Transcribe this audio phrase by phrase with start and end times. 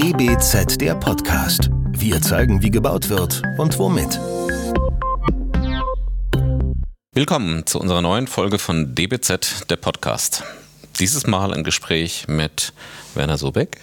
[0.00, 1.70] DBZ der Podcast.
[1.90, 4.20] Wir zeigen, wie gebaut wird und womit.
[7.12, 10.44] Willkommen zu unserer neuen Folge von DBZ der Podcast.
[11.00, 12.72] Dieses Mal ein Gespräch mit
[13.16, 13.78] Werner Sobeck.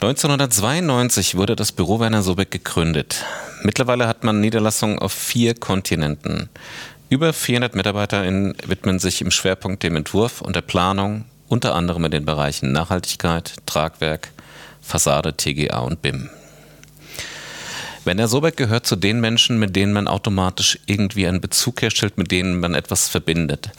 [0.00, 3.24] 1992 wurde das Büro Werner Sobeck gegründet.
[3.62, 6.48] Mittlerweile hat man Niederlassungen auf vier Kontinenten.
[7.08, 12.10] Über 400 MitarbeiterInnen widmen sich im Schwerpunkt dem Entwurf und der Planung, unter anderem in
[12.10, 14.32] den Bereichen Nachhaltigkeit, Tragwerk,
[14.86, 16.30] Fassade, TGA und BIM.
[18.04, 22.30] Werner Sobeck gehört zu den Menschen, mit denen man automatisch irgendwie einen Bezug herstellt, mit
[22.30, 23.70] denen man etwas verbindet.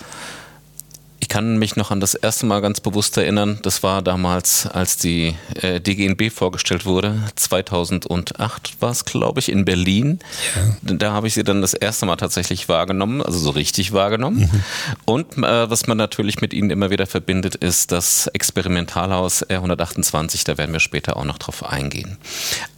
[1.27, 3.59] Ich kann mich noch an das erste Mal ganz bewusst erinnern.
[3.62, 7.22] Das war damals, als die äh, DGNB vorgestellt wurde.
[7.35, 10.20] 2008 war es, glaube ich, in Berlin.
[10.55, 10.94] Ja.
[10.94, 14.40] Da habe ich sie dann das erste Mal tatsächlich wahrgenommen, also so richtig wahrgenommen.
[14.40, 14.63] Mhm.
[15.04, 20.46] Und äh, was man natürlich mit ihnen immer wieder verbindet, ist das Experimentalhaus R128.
[20.46, 22.16] Da werden wir später auch noch drauf eingehen.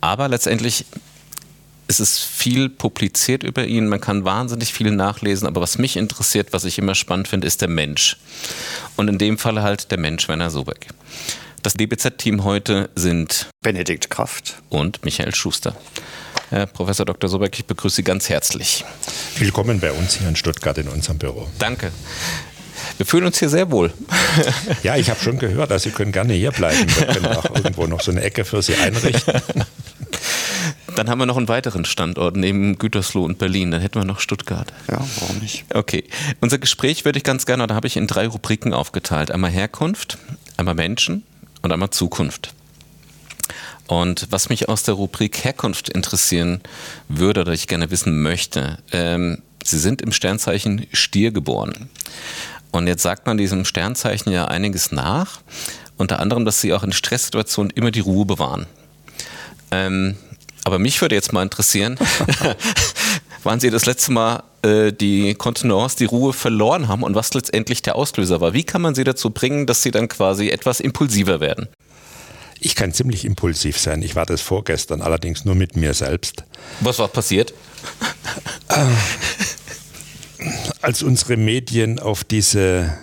[0.02, 0.88] Aber letztendlich
[1.90, 6.54] es ist viel publiziert über ihn, man kann wahnsinnig viel nachlesen, aber was mich interessiert,
[6.54, 8.18] was ich immer spannend finde, ist der Mensch.
[8.96, 10.88] Und in dem Falle halt der Mensch Werner Sobeck.
[11.64, 15.76] Das DBZ-Team heute sind Benedikt Kraft und Michael Schuster.
[16.52, 17.28] Herr Professor Dr.
[17.28, 18.86] Sobeck, ich begrüße Sie ganz herzlich.
[19.40, 21.48] Willkommen bei uns hier in Stuttgart in unserem Büro.
[21.58, 21.92] Danke.
[22.98, 23.92] Wir fühlen uns hier sehr wohl.
[24.84, 26.88] Ja, ich habe schon gehört, also Sie können gerne hier bleiben.
[26.98, 29.42] Wir können auch irgendwo noch so eine Ecke für Sie einrichten.
[30.96, 33.72] Dann haben wir noch einen weiteren Standort neben Gütersloh und Berlin.
[33.72, 34.74] Dann hätten wir noch Stuttgart.
[34.90, 35.66] Ja, warum nicht?
[35.74, 36.04] Okay.
[36.42, 39.32] Unser Gespräch würde ich ganz gerne, da habe ich in drei Rubriken aufgeteilt.
[39.32, 40.18] Einmal Herkunft,
[40.58, 41.24] einmal Menschen
[41.62, 42.54] und einmal Zukunft.
[43.88, 46.62] Und was mich aus der Rubrik Herkunft interessieren
[47.08, 51.90] würde oder ich gerne wissen möchte, ähm, Sie sind im Sternzeichen Stier geboren.
[52.72, 55.42] Und jetzt sagt man diesem Sternzeichen ja einiges nach.
[55.98, 58.68] Unter anderem, dass Sie auch in Stresssituationen immer die Ruhe bewahren.
[59.72, 60.16] Ähm,
[60.64, 61.98] aber mich würde jetzt mal interessieren,
[63.44, 67.82] wann Sie das letzte Mal äh, die Kontenance, die Ruhe verloren haben und was letztendlich
[67.82, 68.54] der Auslöser war.
[68.54, 71.68] Wie kann man Sie dazu bringen, dass Sie dann quasi etwas impulsiver werden?
[72.60, 74.02] Ich kann ziemlich impulsiv sein.
[74.02, 76.44] Ich war das vorgestern, allerdings nur mit mir selbst.
[76.82, 77.54] Was war passiert?
[78.68, 78.86] Äh,
[80.82, 82.98] als unsere Medien auf diese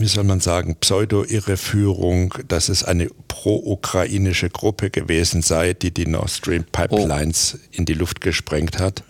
[0.00, 6.30] wie soll man sagen, Pseudo-Irreführung, dass es eine pro-ukrainische Gruppe gewesen sei, die die Nord
[6.30, 7.68] Stream Pipelines oh.
[7.72, 9.02] in die Luft gesprengt hat,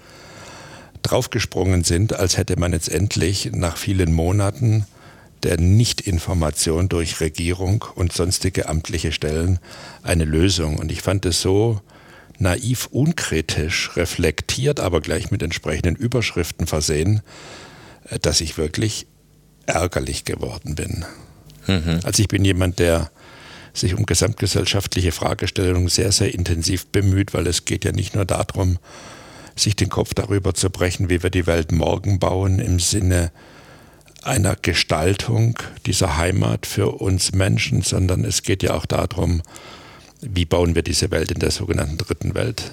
[1.02, 4.86] draufgesprungen sind, als hätte man jetzt endlich nach vielen Monaten
[5.42, 9.58] der Nichtinformation durch Regierung und sonstige amtliche Stellen
[10.02, 10.78] eine Lösung.
[10.78, 11.80] Und ich fand es so
[12.38, 17.22] naiv unkritisch, reflektiert, aber gleich mit entsprechenden Überschriften versehen,
[18.22, 19.06] dass ich wirklich
[19.66, 21.04] ärgerlich geworden bin.
[21.66, 22.00] Mhm.
[22.04, 23.10] Also ich bin jemand, der
[23.72, 28.78] sich um gesamtgesellschaftliche Fragestellungen sehr, sehr intensiv bemüht, weil es geht ja nicht nur darum,
[29.55, 33.32] sich den Kopf darüber zu brechen, wie wir die Welt morgen bauen im Sinne
[34.22, 39.43] einer Gestaltung dieser Heimat für uns Menschen, sondern es geht ja auch darum,
[40.21, 42.72] wie bauen wir diese Welt in der sogenannten dritten Welt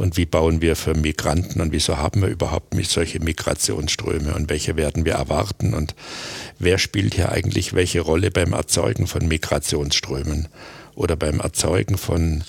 [0.00, 4.76] und wie bauen wir für Migranten und wieso haben wir überhaupt solche Migrationsströme und welche
[4.76, 5.94] werden wir erwarten und
[6.58, 10.48] wer spielt hier eigentlich welche Rolle beim Erzeugen von Migrationsströmen
[10.94, 12.44] oder beim Erzeugen von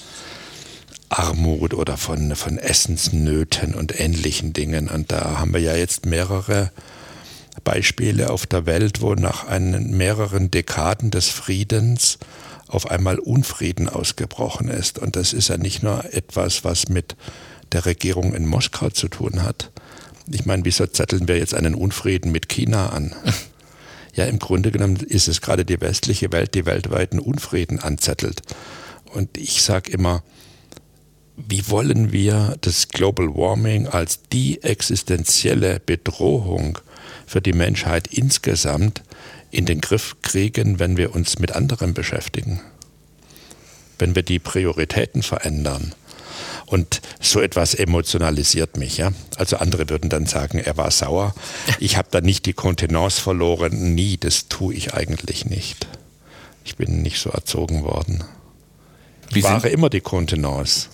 [1.10, 4.88] Armut oder von, von Essensnöten und ähnlichen Dingen.
[4.88, 6.72] Und da haben wir ja jetzt mehrere
[7.66, 12.18] Beispiele auf der Welt, wo nach einen, mehreren Dekaden des Friedens
[12.72, 14.98] auf einmal Unfrieden ausgebrochen ist.
[14.98, 17.16] Und das ist ja nicht nur etwas, was mit
[17.72, 19.72] der Regierung in Moskau zu tun hat.
[20.30, 23.16] Ich meine, wieso zetteln wir jetzt einen Unfrieden mit China an?
[24.14, 28.42] Ja, im Grunde genommen ist es gerade die westliche Welt, die weltweiten Unfrieden anzettelt.
[29.14, 30.22] Und ich sage immer,
[31.38, 36.78] wie wollen wir das Global Warming als die existenzielle Bedrohung
[37.26, 39.02] für die Menschheit insgesamt
[39.52, 42.62] in den Griff kriegen, wenn wir uns mit anderem beschäftigen,
[44.00, 45.94] wenn wir die Prioritäten verändern.
[46.66, 48.98] Und so etwas emotionalisiert mich.
[48.98, 49.12] Ja?
[49.36, 51.36] Also andere würden dann sagen, er war sauer.
[51.80, 53.94] Ich habe da nicht die Kontenance verloren.
[53.94, 55.88] Nie, das tue ich eigentlich nicht.
[56.64, 58.24] Ich bin nicht so erzogen worden.
[59.30, 60.88] Ich Wie wahre immer die Kontenance.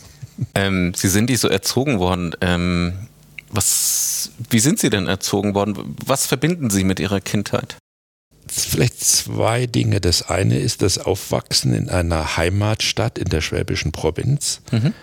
[0.56, 2.36] Ähm, Sie sind nicht so erzogen worden.
[2.42, 2.94] Ähm,
[3.50, 5.96] was, wie sind Sie denn erzogen worden?
[6.06, 7.78] Was verbinden Sie mit Ihrer Kindheit?
[8.52, 10.02] Vielleicht zwei Dinge.
[10.02, 14.94] Das eine ist das Aufwachsen in einer Heimatstadt in der schwäbischen Provinz, mhm.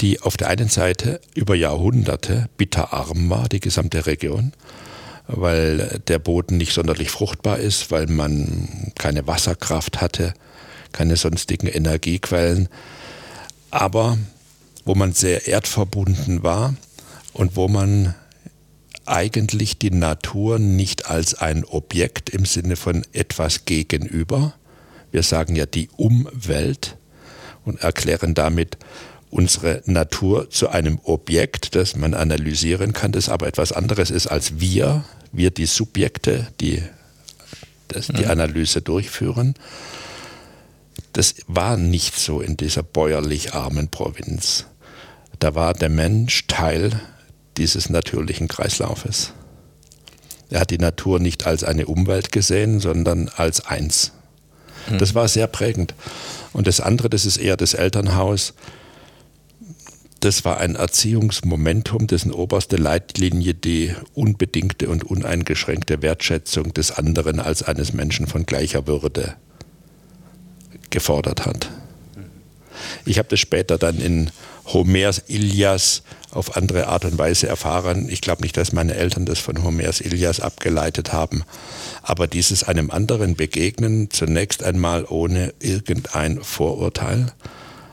[0.00, 4.52] die auf der einen Seite über Jahrhunderte bitterarm war, die gesamte Region,
[5.26, 10.34] weil der Boden nicht sonderlich fruchtbar ist, weil man keine Wasserkraft hatte,
[10.92, 12.68] keine sonstigen Energiequellen,
[13.70, 14.18] aber
[14.84, 16.74] wo man sehr erdverbunden war
[17.32, 18.14] und wo man
[19.06, 24.54] eigentlich die Natur nicht als ein Objekt im Sinne von etwas gegenüber,
[25.10, 26.96] wir sagen ja die Umwelt
[27.64, 28.78] und erklären damit
[29.30, 34.60] unsere Natur zu einem Objekt, das man analysieren kann, das aber etwas anderes ist als
[34.60, 36.82] wir, wir die Subjekte, die
[37.88, 38.30] das, die mhm.
[38.30, 39.54] Analyse durchführen.
[41.12, 44.66] Das war nicht so in dieser bäuerlich armen Provinz.
[45.38, 47.00] Da war der Mensch Teil
[47.56, 49.32] dieses natürlichen Kreislaufes.
[50.50, 54.12] Er hat die Natur nicht als eine Umwelt gesehen, sondern als eins.
[54.90, 54.98] Mhm.
[54.98, 55.94] Das war sehr prägend.
[56.52, 58.54] Und das andere, das ist eher das Elternhaus.
[60.20, 67.62] Das war ein Erziehungsmomentum, dessen oberste Leitlinie die unbedingte und uneingeschränkte Wertschätzung des anderen als
[67.62, 69.34] eines Menschen von gleicher Würde
[70.90, 71.68] gefordert hat.
[73.04, 74.30] Ich habe das später dann in
[74.66, 76.02] Homers Ilias
[76.34, 78.08] auf andere Art und Weise erfahren.
[78.08, 81.44] Ich glaube nicht, dass meine Eltern das von Homers Ilias abgeleitet haben.
[82.02, 87.32] Aber dieses einem anderen begegnen, zunächst einmal ohne irgendein Vorurteil,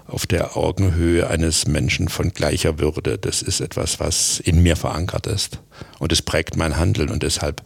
[0.08, 5.26] auf der Augenhöhe eines Menschen von gleicher Würde, das ist etwas, was in mir verankert
[5.26, 5.60] ist.
[6.00, 7.62] Und es prägt mein Handeln und deshalb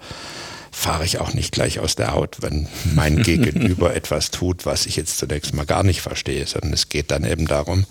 [0.71, 4.95] fahre ich auch nicht gleich aus der Haut, wenn mein Gegenüber etwas tut, was ich
[4.95, 7.86] jetzt zunächst mal gar nicht verstehe, sondern es geht dann eben darum,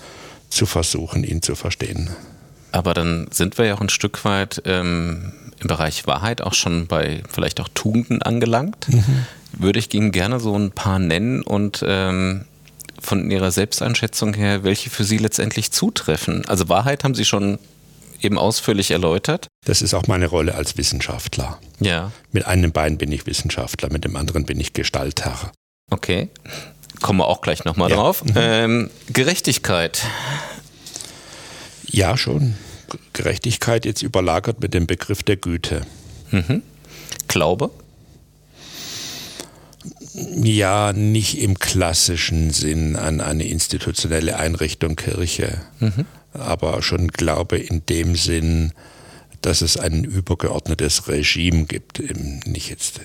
[0.51, 2.11] zu versuchen, ihn zu verstehen.
[2.75, 6.89] Aber dann sind wir ja auch ein Stück weit ähm, im Bereich Wahrheit auch schon
[6.89, 8.89] bei vielleicht auch Tugenden angelangt.
[8.89, 9.27] Mhm.
[9.53, 12.47] Würde ich Ihnen gerne so ein paar nennen und ähm,
[13.01, 16.45] von Ihrer Selbsteinschätzung her, welche für Sie letztendlich zutreffen.
[16.49, 17.61] Also Wahrheit haben Sie schon
[18.21, 19.47] eben ausführlich erläutert.
[19.65, 21.61] Das ist auch meine Rolle als Wissenschaftler.
[21.79, 22.11] Ja.
[22.33, 25.53] Mit einem Bein bin ich Wissenschaftler, mit dem anderen bin ich Gestalter.
[25.93, 26.29] Okay.
[27.03, 27.97] Kommen wir auch gleich nochmal ja.
[27.97, 28.25] drauf.
[28.25, 28.33] Mhm.
[28.35, 30.03] Ähm, Gerechtigkeit.
[31.87, 32.57] Ja, schon.
[33.13, 35.83] Gerechtigkeit jetzt überlagert mit dem Begriff der Güte.
[36.31, 36.63] Mhm.
[37.29, 37.71] Glaube?
[40.15, 46.07] Ja, nicht im klassischen Sinn an eine institutionelle Einrichtung Kirche, mhm.
[46.33, 48.73] aber schon Glaube in dem Sinn,
[49.41, 52.01] dass es ein übergeordnetes Regime gibt,
[52.47, 53.01] nicht jetzt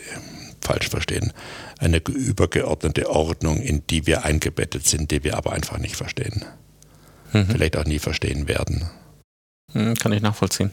[0.62, 1.33] falsch verstehen,
[1.80, 6.45] eine übergeordnete Ordnung, in die wir eingebettet sind, die wir aber einfach nicht verstehen.
[7.33, 7.47] Mhm.
[7.47, 8.89] Vielleicht auch nie verstehen werden.
[9.74, 10.71] Hm, kann ich nachvollziehen.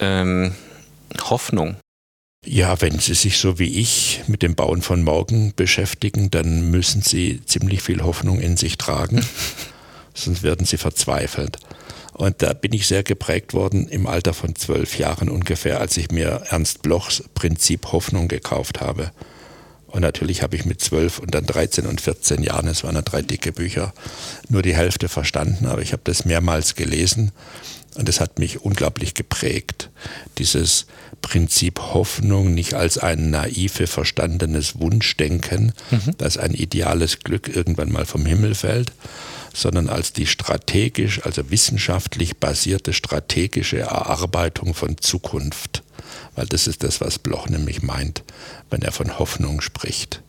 [0.00, 0.54] Ähm,
[1.22, 1.76] Hoffnung.
[2.46, 7.02] Ja, wenn Sie sich so wie ich mit dem Bauen von morgen beschäftigen, dann müssen
[7.02, 9.24] Sie ziemlich viel Hoffnung in sich tragen,
[10.14, 11.58] sonst werden Sie verzweifelt.
[12.14, 16.10] Und da bin ich sehr geprägt worden im Alter von zwölf Jahren ungefähr, als ich
[16.10, 19.12] mir Ernst Blochs Prinzip Hoffnung gekauft habe.
[19.86, 23.02] Und natürlich habe ich mit zwölf und dann 13 und 14 Jahren, es waren ja
[23.02, 23.92] drei dicke Bücher,
[24.48, 27.32] nur die Hälfte verstanden, aber ich habe das mehrmals gelesen
[27.96, 29.90] und es hat mich unglaublich geprägt.
[30.38, 30.86] Dieses
[31.20, 36.16] Prinzip Hoffnung nicht als ein naive verstandenes Wunschdenken, mhm.
[36.18, 38.92] dass ein ideales Glück irgendwann mal vom Himmel fällt,
[39.52, 45.82] sondern als die strategisch, also wissenschaftlich basierte strategische Erarbeitung von Zukunft.
[46.36, 48.22] Weil das ist das, was Bloch nämlich meint,
[48.70, 50.22] wenn er von Hoffnung spricht.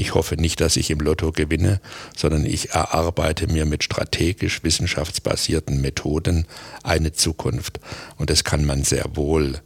[0.00, 1.78] Ich hoffe nicht, dass ich im Lotto gewinne,
[2.16, 6.46] sondern ich erarbeite mir mit strategisch wissenschaftsbasierten Methoden
[6.82, 7.80] eine Zukunft.
[8.16, 9.60] Und das kann man sehr wohl.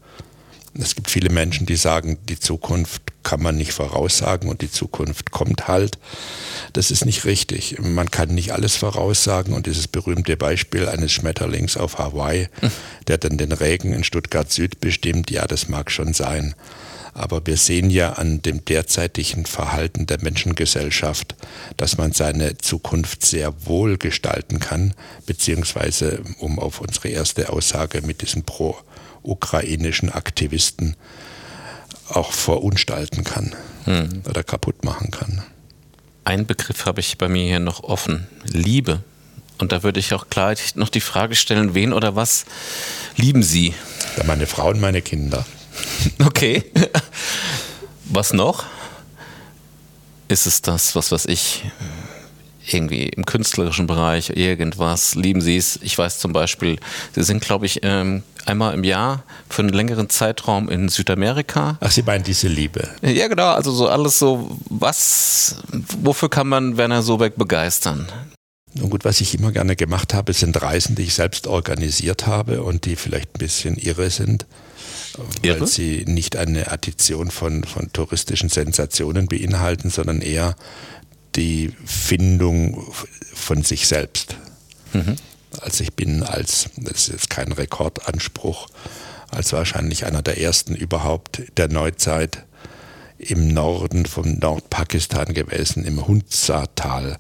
[0.76, 5.30] Es gibt viele Menschen, die sagen, die Zukunft kann man nicht voraussagen und die Zukunft
[5.30, 5.98] kommt halt.
[6.72, 7.78] Das ist nicht richtig.
[7.78, 12.48] Man kann nicht alles voraussagen und dieses berühmte Beispiel eines Schmetterlings auf Hawaii,
[13.06, 16.56] der dann den Regen in Stuttgart Süd bestimmt, ja, das mag schon sein.
[17.14, 21.36] Aber wir sehen ja an dem derzeitigen Verhalten der Menschengesellschaft,
[21.76, 24.94] dass man seine Zukunft sehr wohl gestalten kann,
[25.24, 30.96] beziehungsweise, um auf unsere erste Aussage mit diesen pro-ukrainischen Aktivisten
[32.08, 33.54] auch verunstalten kann
[33.84, 34.22] hm.
[34.28, 35.42] oder kaputt machen kann.
[36.24, 38.26] Ein Begriff habe ich bei mir hier noch offen.
[38.44, 39.02] Liebe.
[39.58, 42.44] Und da würde ich auch gleich noch die Frage stellen, wen oder was
[43.16, 43.72] lieben Sie?
[44.16, 45.46] Ja, meine Frau und meine Kinder.
[46.24, 46.64] Okay.
[48.06, 48.64] Was noch?
[50.28, 51.64] Ist es das, was weiß ich,
[52.66, 55.78] irgendwie im künstlerischen Bereich, irgendwas, lieben Sie es?
[55.82, 56.78] Ich weiß zum Beispiel,
[57.14, 61.78] Sie sind, glaube ich, ähm, einmal im Jahr für einen längeren Zeitraum in Südamerika.
[61.80, 62.88] Ach, Sie meinen diese Liebe?
[63.02, 65.56] Ja, genau, also so alles so, was,
[66.00, 68.06] wofür kann man Werner Sobeck begeistern?
[68.74, 72.62] Nun gut, was ich immer gerne gemacht habe, sind Reisen, die ich selbst organisiert habe
[72.62, 74.46] und die vielleicht ein bisschen irre sind
[75.16, 75.66] weil Irre?
[75.66, 80.56] sie nicht eine Addition von, von touristischen Sensationen beinhalten, sondern eher
[81.36, 82.92] die Findung
[83.34, 84.36] von sich selbst.
[84.92, 85.16] Mhm.
[85.60, 88.68] Also ich bin als, das ist jetzt kein Rekordanspruch,
[89.30, 92.44] als wahrscheinlich einer der ersten überhaupt der Neuzeit
[93.18, 97.18] im Norden von Nordpakistan gewesen, im Hunza-Tal,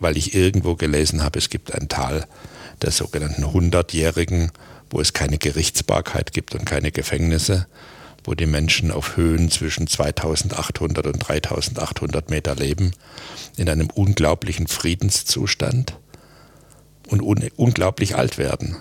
[0.00, 2.26] weil ich irgendwo gelesen habe, es gibt ein Tal
[2.82, 4.50] der sogenannten Hundertjährigen,
[4.94, 7.66] wo es keine Gerichtsbarkeit gibt und keine Gefängnisse,
[8.22, 12.92] wo die Menschen auf Höhen zwischen 2800 und 3800 Meter leben,
[13.56, 15.98] in einem unglaublichen Friedenszustand
[17.08, 18.76] und un unglaublich alt werden.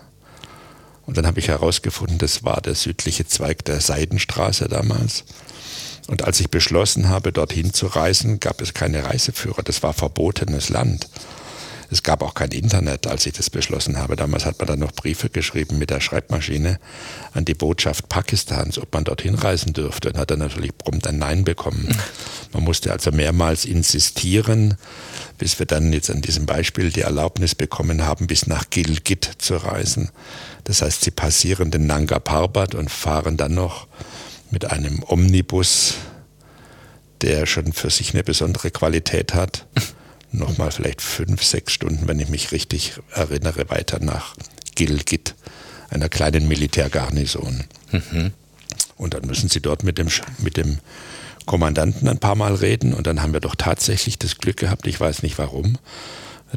[1.07, 5.25] Und dann habe ich herausgefunden, das war der südliche Zweig der Seidenstraße damals.
[6.07, 9.63] Und als ich beschlossen habe, dorthin zu reisen, gab es keine Reiseführer.
[9.63, 11.09] Das war verbotenes Land.
[11.93, 14.15] Es gab auch kein Internet, als ich das beschlossen habe.
[14.15, 16.79] Damals hat man dann noch Briefe geschrieben mit der Schreibmaschine
[17.33, 21.19] an die Botschaft Pakistans, ob man dorthin reisen dürfte und hat dann natürlich prompt ein
[21.19, 21.95] Nein bekommen.
[22.51, 24.75] Man musste also mehrmals insistieren,
[25.37, 29.57] bis wir dann jetzt an diesem Beispiel die Erlaubnis bekommen haben, bis nach Gilgit zu
[29.57, 30.09] reisen.
[30.63, 33.85] Das heißt, sie passieren den Nanga Parbat und fahren dann noch
[34.49, 35.93] mit einem Omnibus,
[37.21, 39.67] der schon für sich eine besondere Qualität hat
[40.33, 44.35] nochmal vielleicht fünf, sechs Stunden, wenn ich mich richtig erinnere, weiter nach
[44.75, 45.35] Gilgit,
[45.89, 47.63] einer kleinen Militärgarnison.
[47.91, 48.31] Mhm.
[48.97, 50.07] Und dann müssen sie dort mit dem,
[50.39, 50.79] mit dem
[51.45, 54.99] Kommandanten ein paar Mal reden und dann haben wir doch tatsächlich das Glück gehabt, ich
[54.99, 55.77] weiß nicht warum,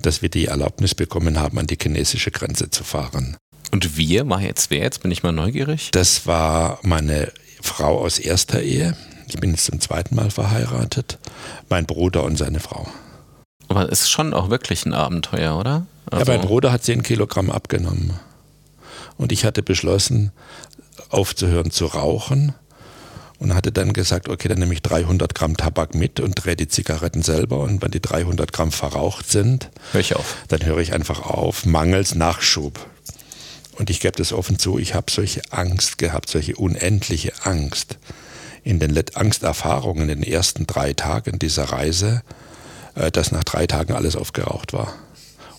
[0.00, 3.36] dass wir die Erlaubnis bekommen haben, an die chinesische Grenze zu fahren.
[3.72, 4.82] Und wir, war jetzt wer?
[4.82, 5.90] Jetzt bin ich mal neugierig.
[5.90, 8.96] Das war meine Frau aus erster Ehe.
[9.28, 11.18] Ich bin jetzt zum zweiten Mal verheiratet.
[11.68, 12.88] Mein Bruder und seine Frau.
[13.68, 15.86] Aber es ist schon auch wirklich ein Abenteuer, oder?
[16.10, 18.12] Also ja, mein Bruder hat 10 Kilogramm abgenommen.
[19.16, 20.30] Und ich hatte beschlossen,
[21.08, 22.54] aufzuhören zu rauchen
[23.38, 26.68] und hatte dann gesagt, okay, dann nehme ich 300 Gramm Tabak mit und drehe die
[26.68, 30.36] Zigaretten selber und wenn die 300 Gramm verraucht sind, hör ich auf.
[30.48, 32.78] dann höre ich einfach auf, mangels Nachschub.
[33.78, 37.98] Und ich gebe das offen zu, ich habe solche Angst gehabt, solche unendliche Angst
[38.64, 42.22] in den Angsterfahrungen in den ersten drei Tagen dieser Reise,
[43.12, 44.92] dass nach drei Tagen alles aufgeraucht war.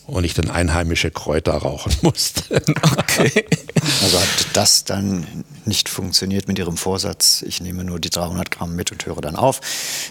[0.06, 2.62] Und ich dann einheimische Kräuter rauchen musste.
[2.98, 3.46] Okay.
[4.04, 5.26] Also hat das dann
[5.66, 9.36] nicht funktioniert mit Ihrem Vorsatz, ich nehme nur die 300 Gramm mit und höre dann
[9.36, 9.62] auf.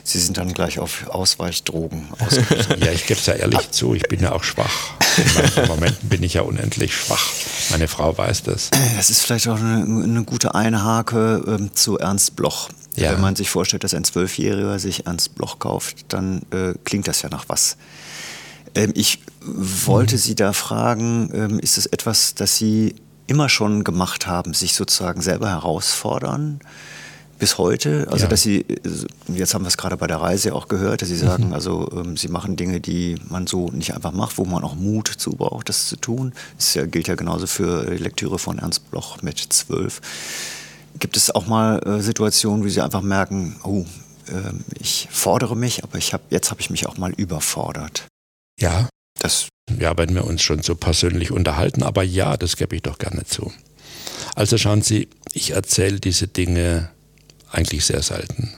[0.02, 2.80] Sie sind dann gleich auf Ausweichdrogen ausgewichen.
[2.85, 4.92] ja, ich gebe es ja ehrlich zu, ich bin ja auch schwach.
[5.18, 7.30] In manchen Momenten bin ich ja unendlich schwach.
[7.71, 8.71] Meine Frau weiß das.
[8.97, 12.71] Das ist vielleicht auch eine, eine gute Einhake ähm, zu Ernst Bloch.
[12.97, 13.12] Ja.
[13.12, 17.23] Wenn man sich vorstellt, dass ein Zwölfjähriger sich Ernst Bloch kauft, dann äh, klingt das
[17.23, 17.76] ja nach was.
[18.75, 20.21] Ähm, ich wollte mhm.
[20.21, 22.95] Sie da fragen, ähm, ist es etwas, das Sie
[23.26, 26.61] immer schon gemacht haben, sich sozusagen selber herausfordern?
[27.38, 28.07] bis heute.
[28.11, 28.29] Also ja.
[28.29, 28.79] dass sie, äh,
[29.29, 31.53] jetzt haben wir es gerade bei der Reise auch gehört, dass sie sagen, mhm.
[31.53, 35.09] also ähm, sie machen Dinge, die man so nicht einfach macht, wo man auch Mut
[35.09, 36.33] zu braucht, das zu tun.
[36.57, 40.00] Das ja, gilt ja genauso für die Lektüre von Ernst Bloch mit zwölf.
[40.99, 43.85] Gibt es auch mal äh, Situationen, wie Sie einfach merken, oh,
[44.29, 48.07] äh, ich fordere mich, aber ich hab, jetzt habe ich mich auch mal überfordert?
[48.59, 48.88] Ja,
[49.19, 49.49] das,
[49.79, 53.25] ja, wenn wir uns schon so persönlich unterhalten, aber ja, das gebe ich doch gerne
[53.25, 53.53] zu.
[54.35, 56.91] Also schauen Sie, ich erzähle diese Dinge
[57.50, 58.53] eigentlich sehr selten,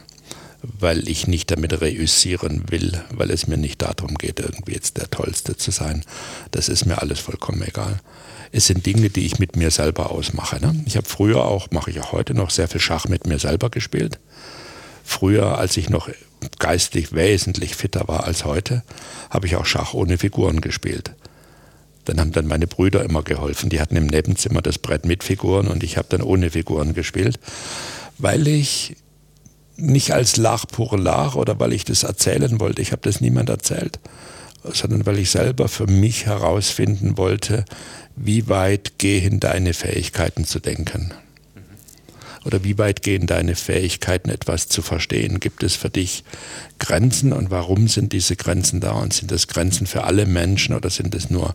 [0.62, 5.10] weil ich nicht damit reüssieren will, weil es mir nicht darum geht, irgendwie jetzt der
[5.10, 6.04] Tollste zu sein.
[6.50, 8.00] Das ist mir alles vollkommen egal
[8.52, 10.60] es sind Dinge, die ich mit mir selber ausmache.
[10.60, 10.82] Ne?
[10.86, 13.70] Ich habe früher auch, mache ich auch heute noch, sehr viel Schach mit mir selber
[13.70, 14.18] gespielt.
[15.04, 16.08] Früher, als ich noch
[16.58, 18.82] geistig wesentlich fitter war als heute,
[19.30, 21.14] habe ich auch Schach ohne Figuren gespielt.
[22.04, 23.68] Dann haben dann meine Brüder immer geholfen.
[23.70, 27.38] Die hatten im Nebenzimmer das Brett mit Figuren und ich habe dann ohne Figuren gespielt,
[28.18, 28.96] weil ich
[29.76, 32.82] nicht als Lach pur Lach oder weil ich das erzählen wollte.
[32.82, 34.00] Ich habe das niemand erzählt,
[34.64, 37.64] sondern weil ich selber für mich herausfinden wollte,
[38.20, 41.12] wie weit gehen deine Fähigkeiten zu denken?
[42.44, 45.40] Oder wie weit gehen deine Fähigkeiten, etwas zu verstehen?
[45.40, 46.24] Gibt es für dich
[46.78, 48.92] Grenzen und warum sind diese Grenzen da?
[48.92, 51.54] Und sind das Grenzen für alle Menschen oder sind es nur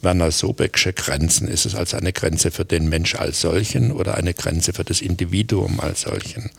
[0.00, 1.48] Werner Sobecksche Grenzen?
[1.48, 5.00] Ist es also eine Grenze für den Mensch als solchen oder eine Grenze für das
[5.02, 6.50] Individuum als solchen?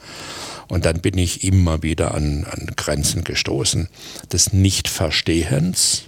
[0.67, 3.89] Und dann bin ich immer wieder an, an Grenzen gestoßen
[4.31, 6.03] des Nichtverstehens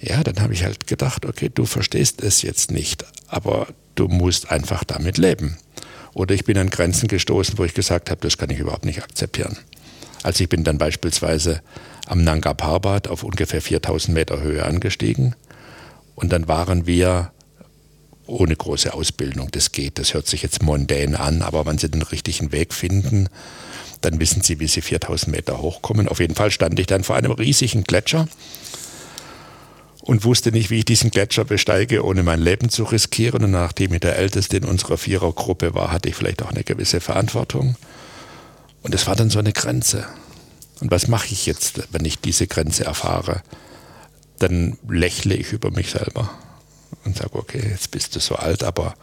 [0.00, 4.50] ja, dann habe ich halt gedacht, okay, du verstehst es jetzt nicht, aber du musst
[4.50, 5.58] einfach damit leben.
[6.14, 9.02] Oder ich bin an Grenzen gestoßen, wo ich gesagt habe, das kann ich überhaupt nicht
[9.02, 9.58] akzeptieren.
[10.22, 11.62] Also ich bin dann beispielsweise
[12.06, 15.36] am Nanga Parbat auf ungefähr 4000 Meter Höhe angestiegen
[16.14, 17.32] und dann waren wir
[18.26, 22.02] ohne große Ausbildung, das geht, das hört sich jetzt mondän an, aber wenn Sie den
[22.02, 23.28] richtigen Weg finden,
[24.02, 26.08] dann wissen Sie, wie Sie 4000 Meter hochkommen.
[26.08, 28.28] Auf jeden Fall stand ich dann vor einem riesigen Gletscher
[30.10, 33.44] und wusste nicht, wie ich diesen Gletscher besteige, ohne mein Leben zu riskieren.
[33.44, 37.00] Und nachdem ich der Älteste in unserer Vierergruppe war, hatte ich vielleicht auch eine gewisse
[37.00, 37.76] Verantwortung.
[38.82, 40.08] Und es war dann so eine Grenze.
[40.80, 43.42] Und was mache ich jetzt, wenn ich diese Grenze erfahre?
[44.40, 46.28] Dann lächle ich über mich selber
[47.04, 48.96] und sage, okay, jetzt bist du so alt, aber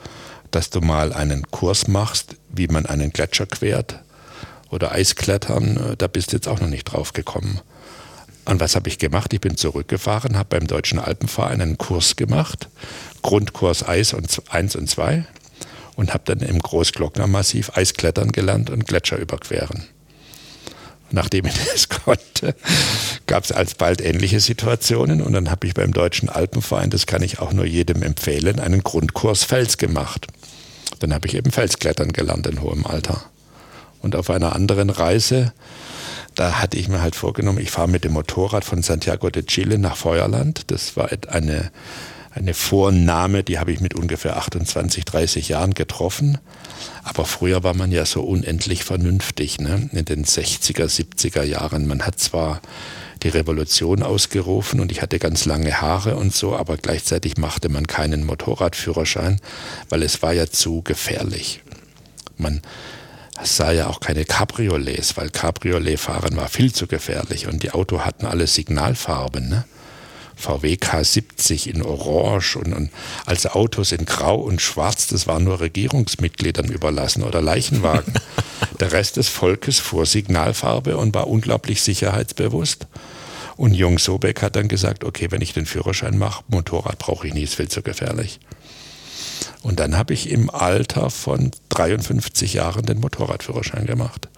[0.52, 4.04] dass du mal einen Kurs machst, wie man einen Gletscher quert
[4.72, 7.62] oder Eisklettern, da bist du jetzt auch noch nicht drauf gekommen.
[8.48, 9.34] Und was habe ich gemacht?
[9.34, 12.70] Ich bin zurückgefahren, habe beim Deutschen Alpenverein einen Kurs gemacht,
[13.22, 15.25] Grundkurs Eis und 1 und 2
[15.98, 19.84] und habe dann im Großglocknermassiv Eisklettern gelernt und Gletscher überqueren.
[21.12, 22.56] Nachdem ich das konnte,
[23.25, 27.39] gab es alsbald ähnliche Situationen und dann habe ich beim Deutschen Alpenverein, das kann ich
[27.39, 30.27] auch nur jedem empfehlen, einen Grundkurs Fels gemacht.
[31.00, 33.25] Dann habe ich eben Felsklettern gelernt in hohem Alter.
[34.01, 35.54] Und auf einer anderen Reise,
[36.38, 39.79] da hatte ich mir halt vorgenommen, ich fahre mit dem Motorrad von Santiago de Chile
[39.79, 40.70] nach Feuerland.
[40.72, 41.72] Das war eine,
[42.32, 46.38] eine Vornahme, die habe ich mit ungefähr 28, 30 Jahren getroffen.
[47.03, 49.89] Aber früher war man ja so unendlich vernünftig, ne?
[49.91, 51.88] in den 60er, 70er Jahren.
[51.88, 52.62] Man hat zwar
[53.24, 57.88] die Revolution ausgerufen und ich hatte ganz lange Haare und so, aber gleichzeitig machte man
[57.88, 59.41] keinen Motorradführerschein,
[59.89, 61.62] weil es war ja zu gefährlich.
[62.38, 62.62] Man
[63.44, 68.01] sah ja auch keine Cabriolets, weil Cabriolet fahren war viel zu gefährlich und die Autos
[68.01, 69.50] hatten alle Signalfarben.
[69.50, 69.65] Ne?
[70.36, 72.91] VW K70 in Orange und, und
[73.25, 78.13] als Autos in Grau und Schwarz, das war nur Regierungsmitgliedern überlassen oder Leichenwagen.
[78.79, 82.86] Der Rest des Volkes fuhr Signalfarbe und war unglaublich sicherheitsbewusst.
[83.56, 87.34] Und Jung Sobeck hat dann gesagt, okay, wenn ich den Führerschein mache, Motorrad brauche ich
[87.34, 88.39] nie, ist viel zu gefährlich.
[89.64, 94.30] Und dann habe ich im Alter von 53 Jahren den Motorradführerschein gemacht,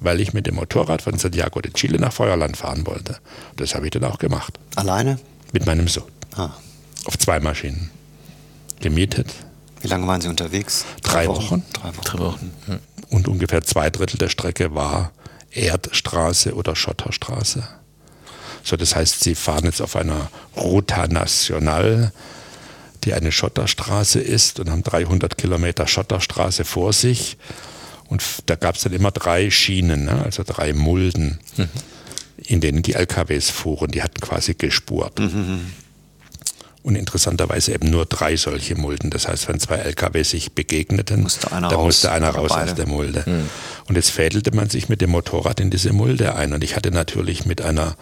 [0.00, 3.18] weil ich mit dem Motorrad von Santiago de Chile nach Feuerland fahren wollte.
[3.56, 4.58] Das habe ich dann auch gemacht.
[4.76, 5.18] Alleine?
[5.52, 6.04] Mit meinem Sohn.
[6.36, 6.50] Ah.
[7.04, 7.90] Auf zwei Maschinen.
[8.80, 9.28] Gemietet.
[9.80, 10.84] Wie lange waren Sie unterwegs?
[11.02, 11.42] Drei, Drei Wochen.
[11.42, 11.64] Wochen.
[11.72, 12.04] Drei Wochen.
[12.04, 12.50] Drei Wochen.
[13.10, 15.12] Und ungefähr zwei Drittel der Strecke war
[15.50, 17.66] Erdstraße oder Schotterstraße.
[18.62, 22.12] So, das heißt, Sie fahren jetzt auf einer Ruta Nacional,
[23.04, 27.36] die eine Schotterstraße ist und haben 300 Kilometer Schotterstraße vor sich.
[28.08, 30.22] Und da gab es dann immer drei Schienen, ne?
[30.24, 31.38] also drei Mulden.
[31.56, 31.68] Mhm
[32.46, 33.90] in denen die LKWs fuhren.
[33.90, 35.18] Die hatten quasi gespurt.
[35.18, 35.72] Mhm.
[36.82, 39.10] Und interessanterweise eben nur drei solche Mulden.
[39.10, 42.74] Das heißt, wenn zwei LKW sich begegneten, musste einer da raus, musste einer raus aus
[42.74, 43.22] der Mulde.
[43.26, 43.50] Mhm.
[43.86, 46.54] Und jetzt fädelte man sich mit dem Motorrad in diese Mulde ein.
[46.54, 47.96] Und ich hatte natürlich mit einer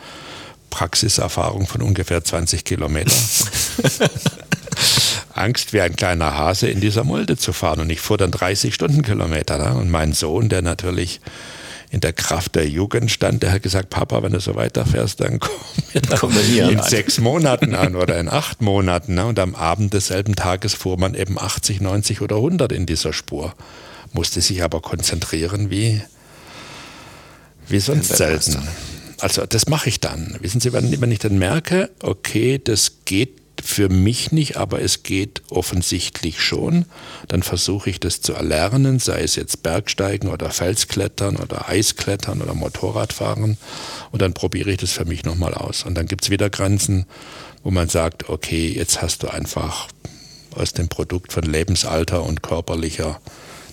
[0.71, 3.13] Praxiserfahrung von ungefähr 20 Kilometern
[5.35, 7.81] Angst, wie ein kleiner Hase in dieser Mulde zu fahren.
[7.81, 9.59] Und ich fuhr dann 30 Stundenkilometer.
[9.59, 9.79] Ne?
[9.79, 11.21] Und mein Sohn, der natürlich
[11.91, 15.38] in der Kraft der Jugend stand, der hat gesagt, Papa, wenn du so weiterfährst, dann
[15.38, 15.53] komm,
[16.19, 16.88] komm hier in an.
[16.88, 19.14] sechs Monaten an oder in acht Monaten.
[19.14, 19.27] Ne?
[19.27, 23.55] Und am Abend desselben Tages fuhr man eben 80, 90 oder 100 in dieser Spur,
[24.12, 26.03] musste sich aber konzentrieren wie,
[27.69, 28.59] wie sonst selten.
[29.21, 30.37] Also das mache ich dann.
[30.41, 35.03] Wissen Sie, wenn, wenn ich dann merke, okay, das geht für mich nicht, aber es
[35.03, 36.87] geht offensichtlich schon.
[37.29, 42.55] Dann versuche ich das zu erlernen, sei es jetzt Bergsteigen oder Felsklettern oder Eisklettern oder
[42.55, 43.59] Motorradfahren.
[44.11, 45.85] Und dann probiere ich das für mich nochmal aus.
[45.85, 47.07] Und dann gibt es wieder Grenzen,
[47.62, 49.88] wo man sagt, okay, jetzt hast du einfach
[50.55, 53.21] aus dem Produkt von Lebensalter und körperlicher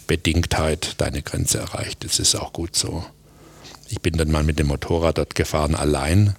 [0.08, 2.04] Bedingtheit deine Grenze erreicht.
[2.04, 3.04] Das ist auch gut so.
[3.90, 6.36] Ich bin dann mal mit dem Motorrad dort gefahren, allein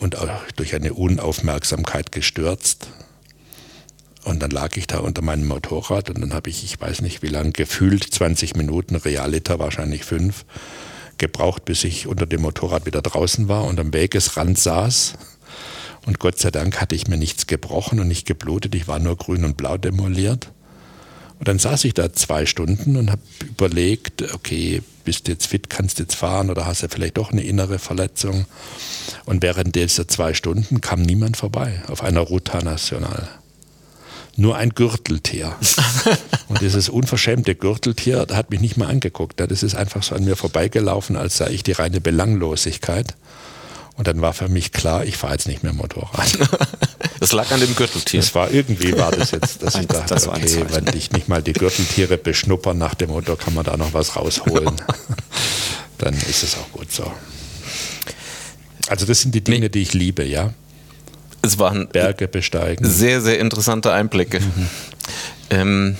[0.00, 0.16] und
[0.56, 2.88] durch eine Unaufmerksamkeit gestürzt.
[4.24, 7.22] Und dann lag ich da unter meinem Motorrad und dann habe ich, ich weiß nicht
[7.22, 10.44] wie lange, gefühlt 20 Minuten, Realiter wahrscheinlich fünf,
[11.18, 15.14] gebraucht, bis ich unter dem Motorrad wieder draußen war und am Wegesrand saß.
[16.06, 19.16] Und Gott sei Dank hatte ich mir nichts gebrochen und nicht geblutet, ich war nur
[19.16, 20.50] grün und blau demoliert.
[21.38, 25.68] Und dann saß ich da zwei Stunden und habe überlegt, okay, bist du jetzt fit,
[25.68, 28.44] kannst du jetzt fahren oder hast du vielleicht doch eine innere Verletzung?
[29.24, 33.28] Und während dieser zwei Stunden kam niemand vorbei auf einer Ruta Nacional.
[34.36, 35.56] Nur ein Gürteltier.
[36.48, 39.40] und dieses unverschämte Gürteltier hat mich nicht mal angeguckt.
[39.40, 43.16] Das ist einfach so an mir vorbeigelaufen, als sei ich die reine Belanglosigkeit.
[44.00, 46.38] Und dann war für mich klar, ich fahre jetzt nicht mehr Motorrad.
[47.20, 48.20] Das lag an dem Gürteltier.
[48.20, 51.42] Das war irgendwie war das jetzt, dass ich dachte, das okay, wenn dich nicht mal
[51.42, 54.74] die Gürteltiere beschnuppern nach dem Motto, kann man da noch was rausholen.
[55.98, 57.12] dann ist es auch gut so.
[58.88, 59.68] Also das sind die Dinge, nee.
[59.68, 60.54] die ich liebe, ja.
[61.42, 62.88] Es waren Berge besteigen.
[62.88, 64.40] Sehr, sehr interessante Einblicke.
[64.40, 64.68] Mhm.
[65.50, 65.96] Ähm,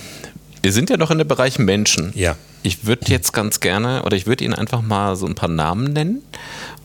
[0.61, 2.11] Wir sind ja noch in dem Bereich Menschen.
[2.15, 2.35] Ja.
[2.63, 5.93] Ich würde jetzt ganz gerne, oder ich würde Ihnen einfach mal so ein paar Namen
[5.93, 6.21] nennen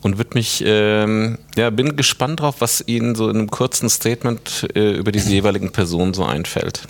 [0.01, 4.67] und würde mich, ähm, ja, bin gespannt drauf, was Ihnen so in einem kurzen Statement
[4.75, 6.87] äh, über diese jeweiligen Personen so einfällt.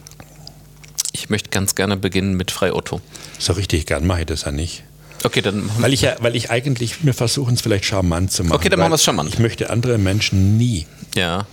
[1.11, 3.01] Ich möchte ganz gerne beginnen mit Frei Otto.
[3.39, 4.83] So richtig gern mache ich das ja nicht.
[5.23, 8.55] Okay, dann weil ich ja, weil ich eigentlich, wir versuchen es vielleicht charmant zu machen.
[8.55, 9.29] Okay, dann machen wir es charmant.
[9.29, 10.85] Ich möchte andere Menschen nie
[11.17, 11.47] ja.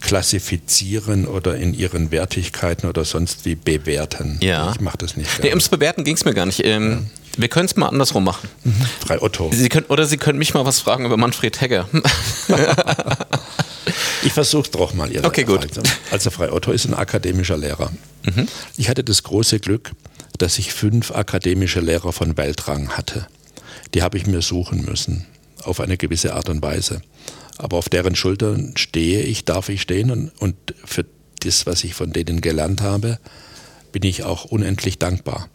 [0.00, 4.38] Klassifizieren oder in ihren Wertigkeiten oder sonst wie bewerten.
[4.40, 4.72] Ja.
[4.72, 5.42] Ich mache das nicht.
[5.42, 6.64] Nee, ums Bewerten ging es mir gar nicht.
[6.64, 6.98] Ähm, ja.
[7.36, 8.48] Wir können es mal andersrum machen.
[8.64, 8.74] Mhm.
[9.06, 9.50] Frei Otto.
[9.52, 11.88] Sie können, oder Sie können mich mal was fragen über Manfred Hegger.
[14.24, 15.10] ich versuche es doch mal.
[15.12, 15.68] Ihre okay, gut.
[16.10, 17.92] Also Frei Otto ist ein akademischer Lehrer.
[18.24, 18.48] Mhm.
[18.76, 19.92] Ich hatte das große Glück,
[20.38, 23.26] dass ich fünf akademische Lehrer von Weltrang hatte.
[23.94, 25.26] Die habe ich mir suchen müssen,
[25.62, 27.02] auf eine gewisse Art und Weise.
[27.60, 31.04] Aber auf deren Schultern stehe ich, darf ich stehen und, und für
[31.40, 33.18] das, was ich von denen gelernt habe,
[33.92, 35.48] bin ich auch unendlich dankbar.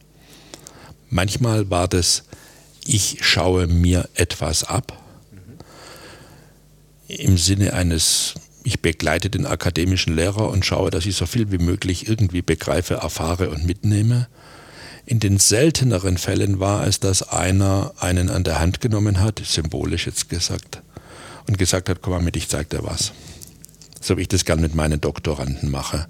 [1.09, 2.23] Manchmal war das,
[2.85, 5.01] ich schaue mir etwas ab,
[7.07, 11.57] im Sinne eines, ich begleite den akademischen Lehrer und schaue, dass ich so viel wie
[11.57, 14.27] möglich irgendwie begreife, erfahre und mitnehme.
[15.07, 20.05] In den selteneren Fällen war es, dass einer einen an der Hand genommen hat, symbolisch
[20.05, 20.81] jetzt gesagt,
[21.47, 23.11] und gesagt hat, komm mal mit, ich zeig dir was.
[24.01, 26.07] So wie ich das gern mit meinen Doktoranden mache.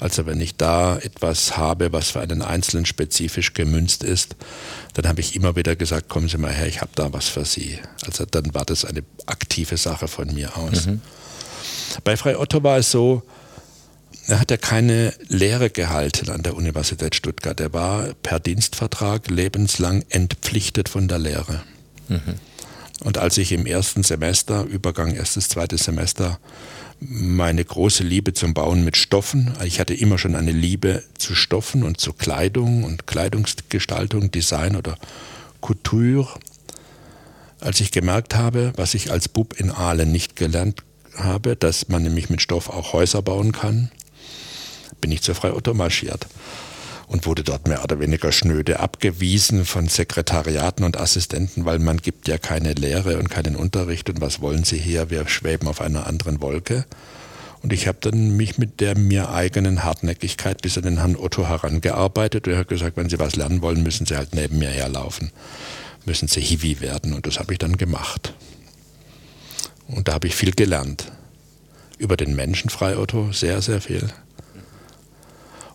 [0.00, 4.36] Also wenn ich da etwas habe, was für einen Einzelnen spezifisch gemünzt ist,
[4.94, 7.44] dann habe ich immer wieder gesagt, kommen Sie mal her, ich habe da was für
[7.44, 7.78] Sie.
[8.06, 10.86] Also dann war das eine aktive Sache von mir aus.
[10.86, 11.00] Mhm.
[12.04, 13.22] Bei Frei Otto war es so,
[14.28, 17.58] er hat ja keine Lehre gehalten an der Universität Stuttgart.
[17.60, 21.62] Er war per Dienstvertrag lebenslang entpflichtet von der Lehre.
[22.08, 22.34] Mhm.
[23.04, 26.38] Und als ich im ersten Semester, Übergang erstes, zweites Semester,
[27.00, 31.84] meine große Liebe zum Bauen mit Stoffen, ich hatte immer schon eine Liebe zu Stoffen
[31.84, 34.96] und zu Kleidung und Kleidungsgestaltung, Design oder
[35.60, 36.28] Couture,
[37.60, 40.82] als ich gemerkt habe, was ich als Bub in Aalen nicht gelernt
[41.16, 43.90] habe, dass man nämlich mit Stoff auch Häuser bauen kann,
[45.00, 46.26] bin ich zur Frei Otto marschiert
[47.08, 52.28] und wurde dort mehr oder weniger schnöde abgewiesen von Sekretariaten und Assistenten, weil man gibt
[52.28, 55.10] ja keine Lehre und keinen Unterricht und was wollen Sie hier?
[55.10, 56.84] Wir schweben auf einer anderen Wolke.
[57.60, 61.48] Und ich habe dann mich mit der mir eigenen Hartnäckigkeit bis an den Herrn Otto
[61.48, 64.68] herangearbeitet und er hat gesagt, wenn Sie was lernen wollen, müssen Sie halt neben mir
[64.68, 65.32] herlaufen,
[66.04, 68.34] müssen Sie Hiwi werden und das habe ich dann gemacht.
[69.88, 71.10] Und da habe ich viel gelernt.
[71.96, 74.08] Über den Menschen Frei Otto, sehr, sehr viel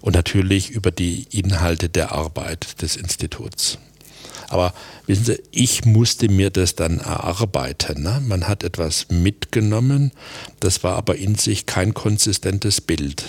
[0.04, 3.78] und natürlich über die Inhalte der Arbeit des Instituts.
[4.50, 4.74] Aber
[5.08, 8.04] wissen Sie, ich musste mir das dann erarbeiten.
[8.04, 8.22] Ne?
[8.28, 10.12] Man hat etwas mitgenommen,
[10.60, 13.24] das war aber in sich kein konsistentes Bild.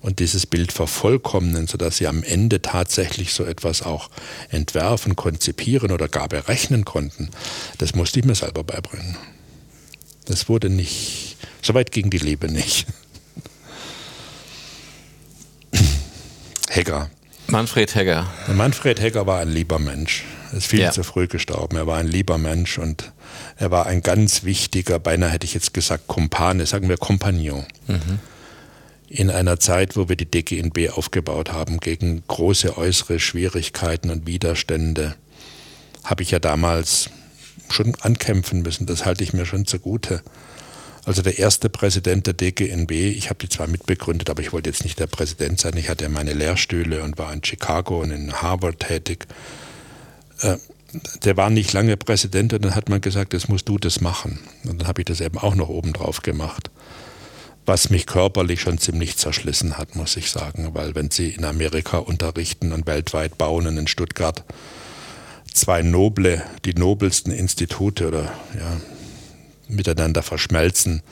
[0.00, 4.08] Und dieses Bild vervollkommnen, sodass Sie am Ende tatsächlich so etwas auch
[4.48, 7.30] entwerfen, konzipieren oder gar berechnen konnten,
[7.78, 9.16] das musste ich mir selber beibringen.
[10.26, 12.86] Das wurde nicht, so weit ging die Liebe nicht.
[16.68, 17.10] Hegger.
[17.48, 18.26] Manfred Hegger.
[18.48, 20.24] Manfred Hegger war ein lieber Mensch.
[20.50, 20.90] Er ist viel ja.
[20.90, 21.76] zu früh gestorben.
[21.76, 23.12] Er war ein lieber Mensch und
[23.56, 27.64] er war ein ganz wichtiger, beinahe hätte ich jetzt gesagt, Kumpane, sagen wir Kompagnon.
[27.86, 28.18] Mhm.
[29.08, 35.14] In einer Zeit, wo wir die DGNB aufgebaut haben gegen große äußere Schwierigkeiten und Widerstände,
[36.04, 37.10] habe ich ja damals
[37.68, 38.86] schon ankämpfen müssen.
[38.86, 40.22] Das halte ich mir schon zugute.
[41.06, 44.82] Also der erste Präsident der DGNB, ich habe die zwar mitbegründet, aber ich wollte jetzt
[44.82, 45.76] nicht der Präsident sein.
[45.76, 49.24] Ich hatte meine Lehrstühle und war in Chicago und in Harvard tätig.
[50.40, 50.56] Äh,
[51.22, 54.40] der war nicht lange Präsident und dann hat man gesagt, jetzt musst du das machen.
[54.64, 56.70] Und dann habe ich das eben auch noch obendrauf gemacht.
[57.66, 60.70] Was mich körperlich schon ziemlich zerschlissen hat, muss ich sagen.
[60.74, 64.42] Weil wenn Sie in Amerika unterrichten und weltweit bauen und in Stuttgart
[65.52, 68.80] zwei noble, die nobelsten Institute oder ja,
[69.68, 71.02] miteinander verschmelzen,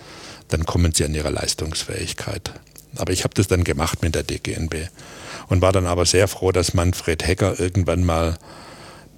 [0.49, 2.53] dann kommen sie an ihre Leistungsfähigkeit.
[2.97, 4.89] Aber ich habe das dann gemacht mit der DGNB
[5.49, 8.39] und war dann aber sehr froh, dass Manfred Hecker irgendwann mal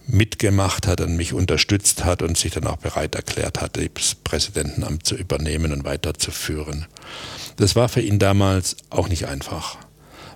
[0.06, 5.04] mitgemacht hat und mich unterstützt hat und sich dann auch bereit erklärt hat, das Präsidentenamt
[5.04, 6.86] zu übernehmen und weiterzuführen.
[7.56, 9.78] Das war für ihn damals auch nicht einfach,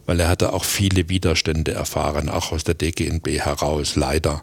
[0.06, 4.42] weil er hatte auch viele Widerstände erfahren, auch aus der DGNB heraus, leider.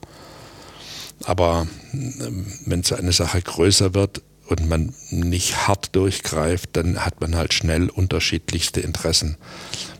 [1.25, 7.21] Aber ähm, wenn so eine Sache größer wird, und man nicht hart durchgreift, dann hat
[7.21, 9.37] man halt schnell unterschiedlichste Interessen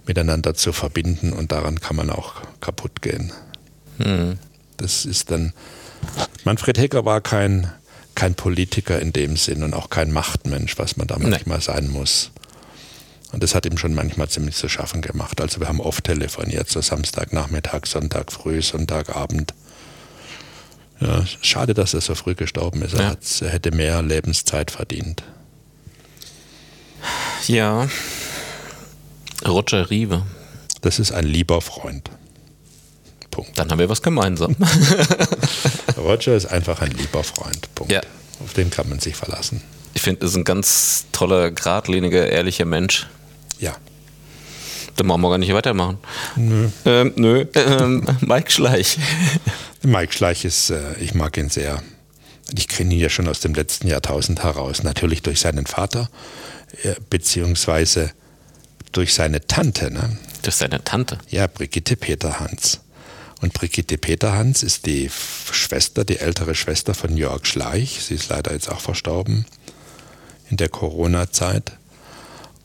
[0.05, 3.31] miteinander zu verbinden und daran kann man auch kaputt gehen.
[3.97, 4.39] Mhm.
[4.77, 5.53] Das ist dann.
[6.45, 7.71] Manfred Hecker war kein,
[8.15, 12.31] kein Politiker in dem Sinn und auch kein Machtmensch, was man da manchmal sein muss.
[13.33, 15.41] Und das hat ihm schon manchmal ziemlich zu schaffen gemacht.
[15.41, 19.53] Also wir haben oft telefoniert, so Samstagnachmittag, Sonntag früh, Sonntagabend.
[20.99, 22.93] Ja, schade, dass er so früh gestorben ist.
[22.93, 25.23] Er, er hätte mehr Lebenszeit verdient.
[27.47, 27.88] Ja.
[29.47, 30.23] Roger Riebe.
[30.81, 32.10] Das ist ein lieber Freund.
[33.29, 33.57] Punkt.
[33.57, 34.55] Dann haben wir was gemeinsam.
[35.97, 37.73] Roger ist einfach ein lieber Freund.
[37.75, 37.91] Punkt.
[37.91, 38.01] Ja.
[38.43, 39.62] Auf den kann man sich verlassen.
[39.93, 43.07] Ich finde, er ist ein ganz toller, geradliniger, ehrlicher Mensch.
[43.60, 43.75] Ja.
[44.97, 45.99] Dann wollen wir gar nicht weitermachen.
[46.36, 46.69] Nö.
[46.86, 47.45] Ähm, nö.
[47.53, 48.97] Ähm, Mike Schleich.
[49.83, 51.81] Mike Schleich ist, äh, ich mag ihn sehr.
[52.57, 54.83] Ich kenne ihn ja schon aus dem letzten Jahrtausend heraus.
[54.83, 56.10] Natürlich durch seinen Vater,
[56.83, 58.12] äh, beziehungsweise
[58.91, 59.91] durch seine Tante.
[59.91, 60.17] Ne?
[60.41, 61.19] Durch seine Tante?
[61.29, 62.79] Ja, Brigitte Peterhans.
[63.41, 65.12] Und Brigitte Peterhans ist die
[65.51, 68.03] Schwester, die ältere Schwester von Jörg Schleich.
[68.03, 69.45] Sie ist leider jetzt auch verstorben
[70.49, 71.73] in der Corona-Zeit.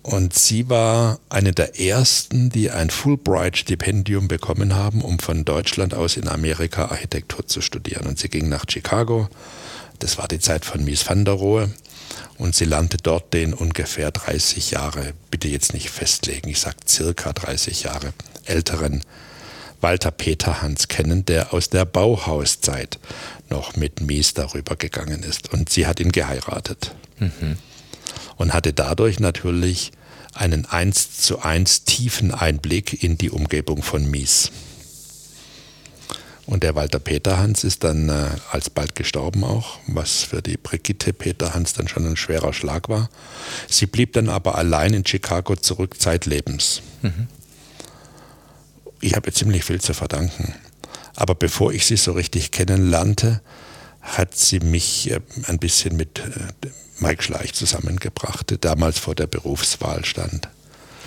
[0.03, 6.17] Und sie war eine der ersten, die ein Fulbright-Stipendium bekommen haben, um von Deutschland aus
[6.17, 8.07] in Amerika Architektur zu studieren.
[8.07, 9.29] Und sie ging nach Chicago.
[10.01, 11.71] Das war die Zeit von Mies van der Rohe.
[12.37, 17.33] Und sie lernte dort den ungefähr 30 Jahre, bitte jetzt nicht festlegen, ich sage circa
[17.33, 18.13] 30 Jahre
[18.45, 19.05] älteren
[19.81, 22.99] Walter Peterhans kennen, der aus der Bauhauszeit
[23.51, 25.53] noch mit Mies darüber gegangen ist.
[25.53, 26.93] Und sie hat ihn geheiratet.
[27.19, 27.57] Mhm
[28.43, 29.93] und hatte dadurch natürlich
[30.35, 34.51] einen eins zu eins tiefen Einblick in die Umgebung von Mies.
[36.45, 41.75] Und der Walter Peterhans ist dann äh, alsbald gestorben auch, was für die Brigitte Peterhans
[41.75, 43.11] dann schon ein schwerer Schlag war.
[43.69, 46.83] Sie blieb dann aber allein in Chicago zurück zeitlebens.
[47.03, 47.29] Mhm.
[49.01, 50.53] Ich habe ziemlich viel zu verdanken.
[51.15, 53.41] Aber bevor ich sie so richtig kennenlernte,
[54.01, 56.69] hat sie mich äh, ein bisschen mit äh,
[57.03, 60.49] Mike Schleich zusammengebracht, der damals vor der Berufswahl stand.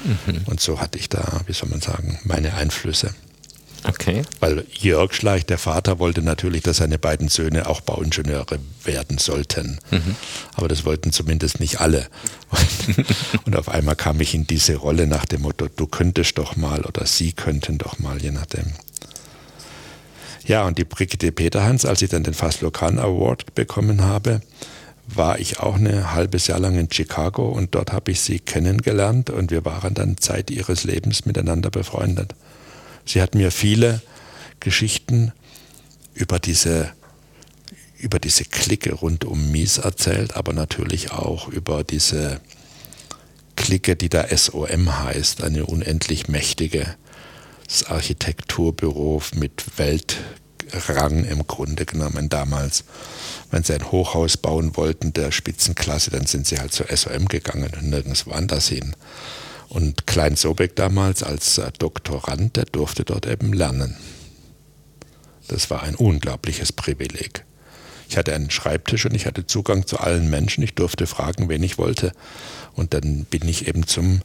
[0.03, 0.41] Mhm.
[0.45, 3.15] Und so hatte ich da, wie soll man sagen, meine Einflüsse.
[3.87, 4.23] Okay.
[4.39, 9.79] Weil Jörg Schleich, der Vater, wollte natürlich, dass seine beiden Söhne auch Bauingenieure werden sollten.
[9.91, 10.15] Mhm.
[10.55, 12.07] Aber das wollten zumindest nicht alle.
[12.49, 13.05] Und,
[13.45, 16.81] und, auf einmal kam ich in diese Rolle nach dem Motto, du könntest doch mal
[16.81, 18.73] oder sie könnten doch mal, je nachdem.
[20.45, 24.41] Ja, und die Brigitte Peterhans, als ich dann den Faslo Khan Award bekommen habe,
[25.07, 29.29] war ich auch ein halbes Jahr lang in Chicago und dort habe ich sie kennengelernt
[29.29, 32.33] und wir waren dann Zeit ihres Lebens miteinander befreundet.
[33.05, 34.01] Sie hat mir viele
[34.59, 35.31] Geschichten
[36.13, 36.91] über diese,
[37.97, 42.41] über diese Clique rund um Mies erzählt, aber natürlich auch über diese
[43.55, 46.95] Clique, die da SOM heißt, eine unendlich mächtige
[47.87, 49.63] Architekturbüro mit
[50.71, 52.83] Weltrang im Grunde genommen damals
[53.51, 57.71] wenn sie ein Hochhaus bauen wollten der Spitzenklasse, dann sind sie halt zur SOM gegangen
[57.73, 58.95] und nirgends woanders hin.
[59.69, 63.95] Und Klein Sobeck damals als äh, Doktorand, der durfte dort eben lernen.
[65.47, 67.45] Das war ein unglaubliches Privileg.
[68.09, 70.63] Ich hatte einen Schreibtisch und ich hatte Zugang zu allen Menschen.
[70.63, 72.11] Ich durfte fragen, wen ich wollte.
[72.73, 74.21] Und dann bin ich eben zum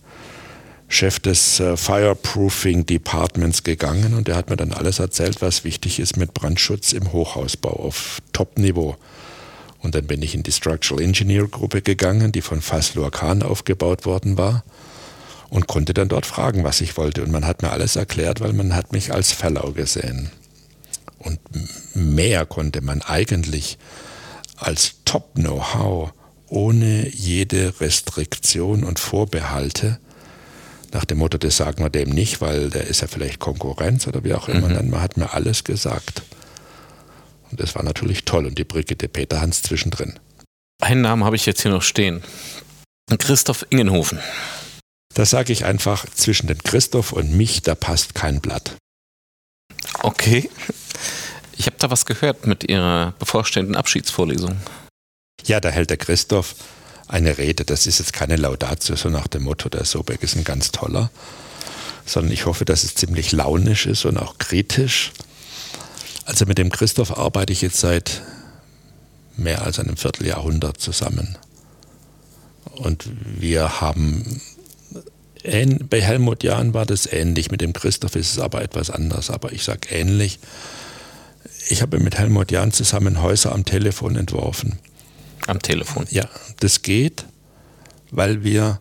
[0.92, 6.00] Chef des äh, Fireproofing Departments gegangen und der hat mir dann alles erzählt, was wichtig
[6.00, 8.96] ist mit Brandschutz im Hochhausbau auf Top-Niveau.
[9.78, 14.04] Und dann bin ich in die Structural Engineer Gruppe gegangen, die von Faslur Khan aufgebaut
[14.04, 14.64] worden war
[15.48, 17.22] und konnte dann dort fragen, was ich wollte.
[17.22, 20.30] Und man hat mir alles erklärt, weil man hat mich als Fellow gesehen.
[21.18, 21.38] Und
[21.94, 23.78] mehr konnte man eigentlich
[24.56, 26.10] als Top-Know-how
[26.48, 30.00] ohne jede Restriktion und Vorbehalte
[30.92, 34.24] nach dem Motto, das sagen wir dem nicht, weil der ist ja vielleicht Konkurrenz oder
[34.24, 34.68] wie auch immer.
[34.68, 34.90] Mhm.
[34.90, 36.22] Man hat mir alles gesagt.
[37.50, 38.46] Und das war natürlich toll.
[38.46, 40.18] Und die Brigitte Peterhans zwischendrin.
[40.80, 42.22] Einen Namen habe ich jetzt hier noch stehen.
[43.18, 44.20] Christoph Ingenhofen.
[45.14, 48.76] Da sage ich einfach, zwischen dem Christoph und mich, da passt kein Blatt.
[50.02, 50.48] Okay.
[51.56, 54.56] Ich habe da was gehört mit Ihrer bevorstehenden Abschiedsvorlesung.
[55.44, 56.54] Ja, da hält der Christoph
[57.10, 57.64] eine Rede.
[57.64, 61.10] Das ist jetzt keine Laudatio, so nach dem Motto, der Sobeck ist ein ganz toller,
[62.06, 65.12] sondern ich hoffe, dass es ziemlich launisch ist und auch kritisch.
[66.24, 68.22] Also mit dem Christoph arbeite ich jetzt seit
[69.36, 71.36] mehr als einem Vierteljahrhundert zusammen.
[72.76, 74.40] Und wir haben,
[75.42, 79.52] bei Helmut Jahn war das ähnlich, mit dem Christoph ist es aber etwas anders, aber
[79.52, 80.38] ich sage ähnlich.
[81.68, 84.78] Ich habe mit Helmut Jahn zusammen Häuser am Telefon entworfen.
[85.46, 86.06] Am Telefon?
[86.10, 86.28] Ja,
[86.60, 87.24] das geht,
[88.10, 88.80] weil wir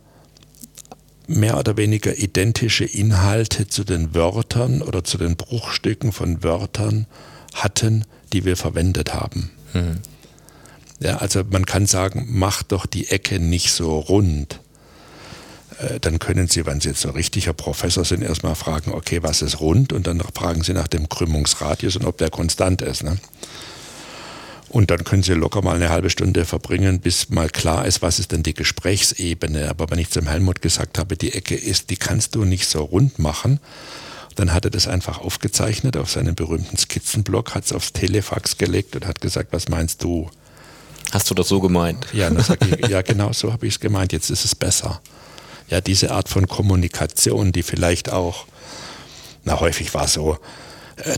[1.28, 7.06] mehr oder weniger identische Inhalte zu den Wörtern oder zu den Bruchstücken von Wörtern
[7.54, 9.52] hatten, die wir verwendet haben.
[9.74, 10.00] Mhm.
[11.00, 14.60] Ja, also man kann sagen, mach doch die Ecke nicht so rund.
[15.80, 19.42] äh, dann können Sie, wenn Sie jetzt ein richtiger Professor sind, erstmal fragen, okay, was
[19.42, 19.94] ist rund?
[19.94, 23.04] Und dann fragen Sie nach dem Krümmungsradius und ob der konstant ist.
[23.04, 23.18] Ne?
[24.70, 28.20] Und dann können Sie locker mal eine halbe Stunde verbringen, bis mal klar ist, was
[28.20, 29.68] ist denn die Gesprächsebene.
[29.70, 32.84] Aber wenn ich zum Helmut gesagt habe, die Ecke ist, die kannst du nicht so
[32.84, 33.60] rund machen,
[34.36, 38.96] dann hat er das einfach aufgezeichnet auf seinem berühmten Skizzenblock, hat es aufs Telefax gelegt
[38.96, 40.30] und hat gesagt, was meinst du?
[41.12, 42.06] Hast du das so gemeint?
[42.14, 45.02] Ja, ich, ja genau so habe ich es gemeint, jetzt ist es besser.
[45.70, 48.46] Ja, diese Art von Kommunikation, die vielleicht auch,
[49.44, 50.38] na häufig war so,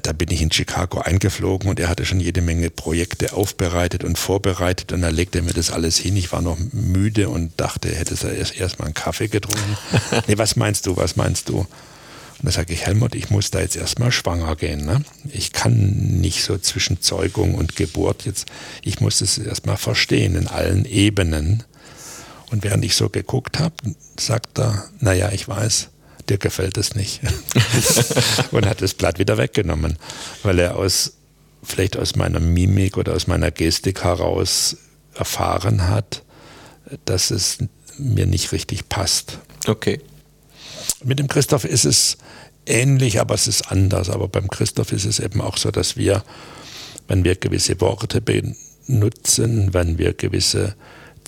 [0.03, 4.17] da bin ich in Chicago eingeflogen und er hatte schon jede Menge Projekte aufbereitet und
[4.17, 6.15] vorbereitet und dann legte er mir das alles hin.
[6.17, 9.77] Ich war noch müde und dachte, er hätte erst, erst mal einen Kaffee getrunken.
[10.27, 11.59] nee, was meinst du, was meinst du?
[11.59, 14.85] Und da sage ich, Helmut, ich muss da jetzt erstmal schwanger gehen.
[14.85, 15.03] Ne?
[15.31, 18.47] Ich kann nicht so zwischen Zeugung und Geburt jetzt,
[18.83, 21.63] ich muss es erstmal verstehen in allen Ebenen.
[22.49, 23.75] Und während ich so geguckt habe,
[24.19, 25.89] sagt er, naja, ich weiß,
[26.29, 27.21] dir gefällt es nicht.
[28.51, 29.97] und hat das Blatt wieder weggenommen,
[30.43, 31.13] weil er aus,
[31.63, 34.77] vielleicht aus meiner Mimik oder aus meiner Gestik heraus
[35.15, 36.23] erfahren hat,
[37.05, 37.59] dass es
[37.97, 39.39] mir nicht richtig passt.
[39.67, 40.01] Okay.
[41.03, 42.17] Mit dem Christoph ist es
[42.65, 44.09] ähnlich, aber es ist anders.
[44.09, 46.23] Aber beim Christoph ist es eben auch so, dass wir,
[47.07, 50.75] wenn wir gewisse Worte benutzen, wenn wir gewisse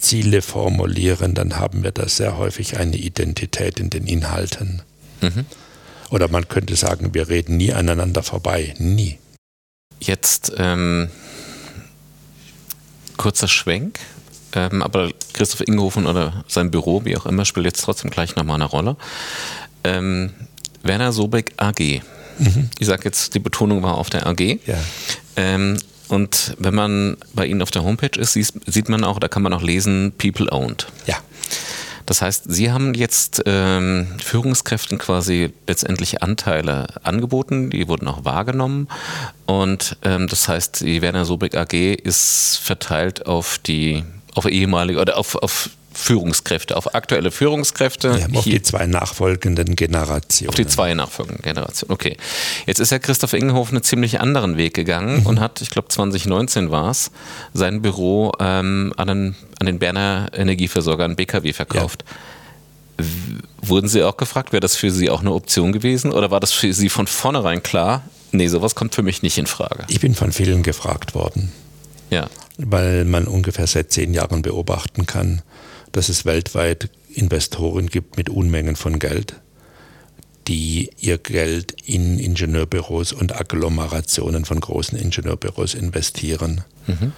[0.04, 4.82] Ziele formulieren, dann haben wir da sehr häufig eine Identität in den Inhalten.
[5.22, 5.46] Mhm.
[6.10, 8.76] Oder man könnte sagen, wir reden nie aneinander vorbei.
[8.78, 9.18] Nie.
[10.00, 11.10] Jetzt ähm,
[13.18, 14.00] kurzer Schwenk.
[14.56, 18.56] Ähm, aber Christoph Ingehofen oder sein Büro, wie auch immer, spielt jetzt trotzdem gleich nochmal
[18.56, 18.96] eine Rolle.
[19.84, 20.34] Ähm,
[20.84, 22.02] Werner Sobeck AG.
[22.38, 22.70] Mhm.
[22.78, 24.60] Ich sage jetzt, die Betonung war auf der AG.
[24.68, 24.78] Ja.
[25.36, 29.42] Ähm, und wenn man bei Ihnen auf der Homepage ist, sieht man auch, da kann
[29.42, 30.88] man auch lesen, People Owned.
[31.06, 31.18] Ja.
[32.06, 38.90] Das heißt, Sie haben jetzt ähm, Führungskräften quasi letztendlich Anteile angeboten, die wurden auch wahrgenommen.
[39.46, 44.04] Und ähm, das heißt, die Werner Sobeck AG ist verteilt auf die
[44.36, 48.18] auf ehemalige oder auf, auf Führungskräfte, auf aktuelle Führungskräfte.
[48.20, 50.50] Ja, auf die zwei nachfolgenden Generationen.
[50.50, 52.18] Auf die zwei nachfolgenden Generationen, okay.
[52.66, 55.26] Jetzt ist ja Christoph Ingenhofen einen ziemlich anderen Weg gegangen mhm.
[55.28, 57.12] und hat, ich glaube 2019 war es,
[57.54, 62.04] sein Büro ähm, an, den, an den Berner Energieversorger, an BKW verkauft.
[62.08, 63.06] Ja.
[63.62, 66.52] Wurden Sie auch gefragt, wäre das für Sie auch eine Option gewesen oder war das
[66.52, 69.86] für Sie von vornherein klar, nee, sowas kommt für mich nicht in Frage?
[69.88, 71.52] Ich bin von vielen gefragt worden.
[72.10, 72.28] Ja.
[72.58, 75.42] Weil man ungefähr seit zehn Jahren beobachten kann,
[75.94, 79.36] dass es weltweit Investoren gibt mit Unmengen von Geld,
[80.48, 86.66] die ihr Geld in Ingenieurbüros und Agglomerationen von großen Ingenieurbüros investieren.
[86.88, 87.14] Mhm.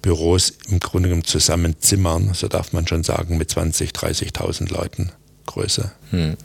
[0.00, 5.12] Büros im Grunde genommen zusammenzimmern, so darf man schon sagen, mit 20.000, 30.000 Leuten
[5.44, 5.90] Größe.
[6.10, 6.36] Mhm.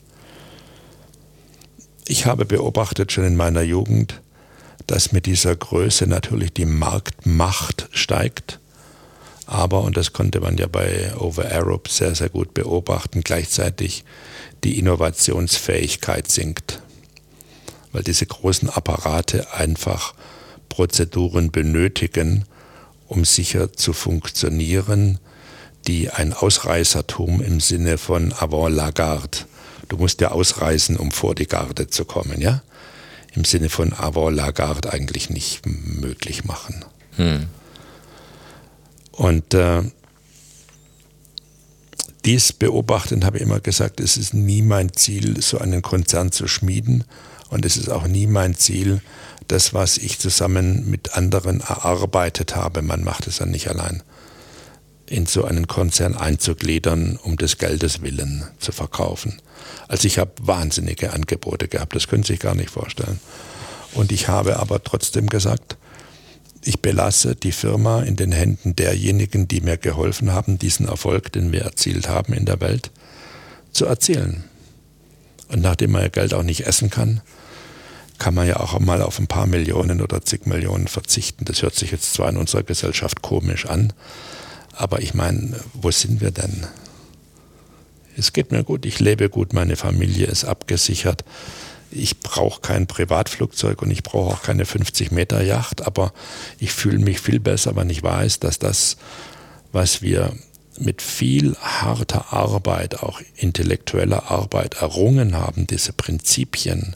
[2.07, 4.21] Ich habe beobachtet schon in meiner Jugend,
[4.87, 8.59] dass mit dieser Größe natürlich die Marktmacht steigt
[9.45, 14.03] aber, und das konnte man ja bei Over Arab sehr, sehr gut beobachten, gleichzeitig
[14.63, 16.81] die Innovationsfähigkeit sinkt.
[17.91, 20.13] Weil diese großen Apparate einfach
[20.69, 22.45] Prozeduren benötigen,
[23.07, 25.19] um sicher zu funktionieren,
[25.87, 29.37] die ein Ausreißertum im Sinne von avant la garde.
[29.87, 32.63] Du musst ja ausreißen, um vor die Garde zu kommen, ja?
[33.35, 36.83] Im Sinne von avant la garde eigentlich nicht möglich machen.
[37.17, 37.47] Hm.
[39.15, 39.83] Und äh,
[42.25, 46.47] dies beobachtend habe ich immer gesagt, es ist nie mein Ziel, so einen Konzern zu
[46.47, 47.03] schmieden.
[47.49, 49.01] Und es ist auch nie mein Ziel,
[49.47, 54.01] das, was ich zusammen mit anderen erarbeitet habe, man macht es dann nicht allein,
[55.05, 59.39] in so einen Konzern einzugliedern, um des Geldes willen zu verkaufen.
[59.87, 63.19] Also ich habe wahnsinnige Angebote gehabt, das können Sie sich gar nicht vorstellen.
[63.93, 65.77] Und ich habe aber trotzdem gesagt,
[66.67, 71.51] ich belasse die Firma in den Händen derjenigen, die mir geholfen haben, diesen Erfolg, den
[71.51, 72.91] wir erzielt haben in der Welt,
[73.71, 74.43] zu erzielen.
[75.49, 77.21] Und nachdem man ja Geld auch nicht essen kann,
[78.17, 81.45] kann man ja auch mal auf ein paar Millionen oder zig Millionen verzichten.
[81.45, 83.93] Das hört sich jetzt zwar in unserer Gesellschaft komisch an,
[84.73, 86.65] aber ich meine, wo sind wir denn?
[88.17, 91.25] Es geht mir gut, ich lebe gut, meine Familie ist abgesichert
[91.95, 96.13] ich brauche kein Privatflugzeug und ich brauche auch keine 50 Meter Yacht, aber
[96.59, 98.97] ich fühle mich viel besser, wenn ich weiß, dass das,
[99.71, 100.33] was wir
[100.77, 106.95] mit viel harter Arbeit, auch intellektueller Arbeit errungen haben, diese Prinzipien,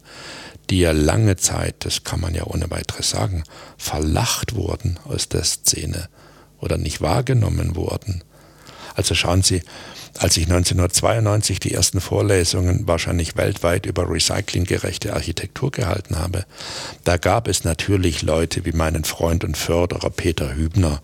[0.70, 3.43] die ja lange Zeit, das kann man ja ohne weiteres sagen,
[3.78, 6.10] verlacht wurden aus der Szene
[6.60, 8.24] oder nicht wahrgenommen wurden.
[9.00, 9.62] Also schauen Sie,
[10.18, 16.45] als ich 1992 die ersten Vorlesungen wahrscheinlich weltweit über recyclinggerechte Architektur gehalten habe,
[17.06, 21.02] da gab es natürlich Leute wie meinen Freund und Förderer Peter Hübner,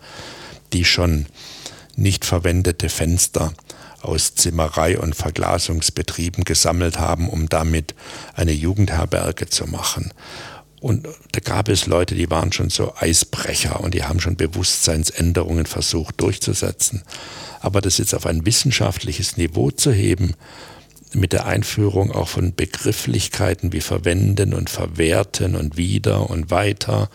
[0.74, 1.24] die schon
[1.96, 3.54] nicht verwendete Fenster
[4.02, 7.94] aus Zimmerei und Verglasungsbetrieben gesammelt haben, um damit
[8.34, 10.12] eine Jugendherberge zu machen.
[10.86, 15.66] Und da gab es Leute, die waren schon so Eisbrecher und die haben schon Bewusstseinsänderungen
[15.66, 17.02] versucht durchzusetzen.
[17.58, 20.34] Aber das jetzt auf ein wissenschaftliches Niveau zu heben,
[21.12, 27.10] mit der Einführung auch von Begrifflichkeiten wie verwenden und verwerten und wieder und weiter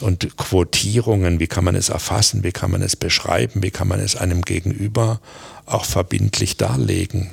[0.00, 3.98] und Quotierungen, wie kann man es erfassen, wie kann man es beschreiben, wie kann man
[3.98, 5.20] es einem Gegenüber
[5.66, 7.32] auch verbindlich darlegen.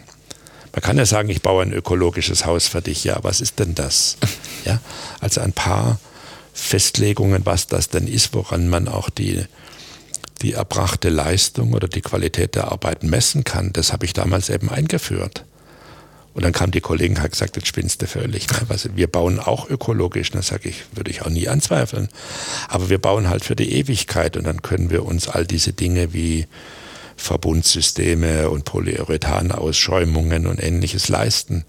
[0.73, 3.03] Man kann ja sagen, ich baue ein ökologisches Haus für dich.
[3.03, 4.17] Ja, was ist denn das?
[4.63, 4.79] Ja,
[5.19, 5.99] also ein paar
[6.53, 9.43] Festlegungen, was das denn ist, woran man auch die,
[10.43, 14.69] die erbrachte Leistung oder die Qualität der Arbeit messen kann, das habe ich damals eben
[14.69, 15.45] eingeführt.
[16.33, 18.47] Und dann kam die Kollegin und hat gesagt, jetzt spinnst du völlig.
[18.49, 18.77] Ne?
[18.95, 20.31] Wir bauen auch ökologisch.
[20.31, 22.07] Das sage ich, würde ich auch nie anzweifeln.
[22.69, 26.13] Aber wir bauen halt für die Ewigkeit und dann können wir uns all diese Dinge
[26.13, 26.47] wie
[27.21, 31.65] Verbundsysteme und Polyurethanausschäumungen und ähnliches leisten.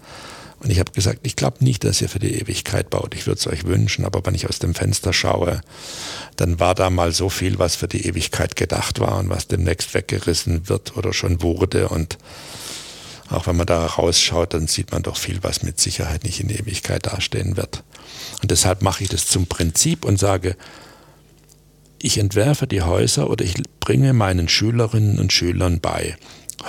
[0.59, 3.13] Und ich habe gesagt, ich glaube nicht, dass ihr für die Ewigkeit baut.
[3.15, 5.61] Ich würde es euch wünschen, aber wenn ich aus dem Fenster schaue,
[6.37, 9.93] dann war da mal so viel, was für die Ewigkeit gedacht war und was demnächst
[9.93, 11.89] weggerissen wird oder schon wurde.
[11.89, 12.17] Und
[13.29, 16.49] auch wenn man da rausschaut, dann sieht man doch viel, was mit Sicherheit nicht in
[16.49, 17.83] Ewigkeit dastehen wird.
[18.41, 20.55] Und deshalb mache ich das zum Prinzip und sage,
[22.03, 26.17] ich entwerfe die Häuser oder ich bringe meinen Schülerinnen und Schülern bei,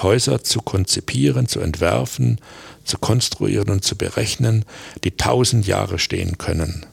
[0.01, 2.41] Häuser zu konzipieren, zu entwerfen,
[2.85, 4.65] zu konstruieren und zu berechnen,
[5.03, 6.87] die tausend Jahre stehen können.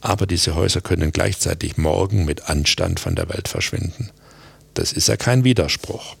[0.00, 4.08] Aber diese Häuser können gleichzeitig morgen mit Anstand von der Welt verschwinden.
[4.72, 6.16] Das ist ja kein Widerspruch.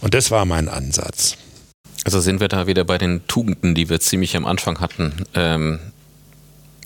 [0.00, 1.36] Und das war mein Ansatz.
[2.04, 5.24] Also sind wir da wieder bei den Tugenden, die wir ziemlich am Anfang hatten.
[5.34, 5.78] Ähm,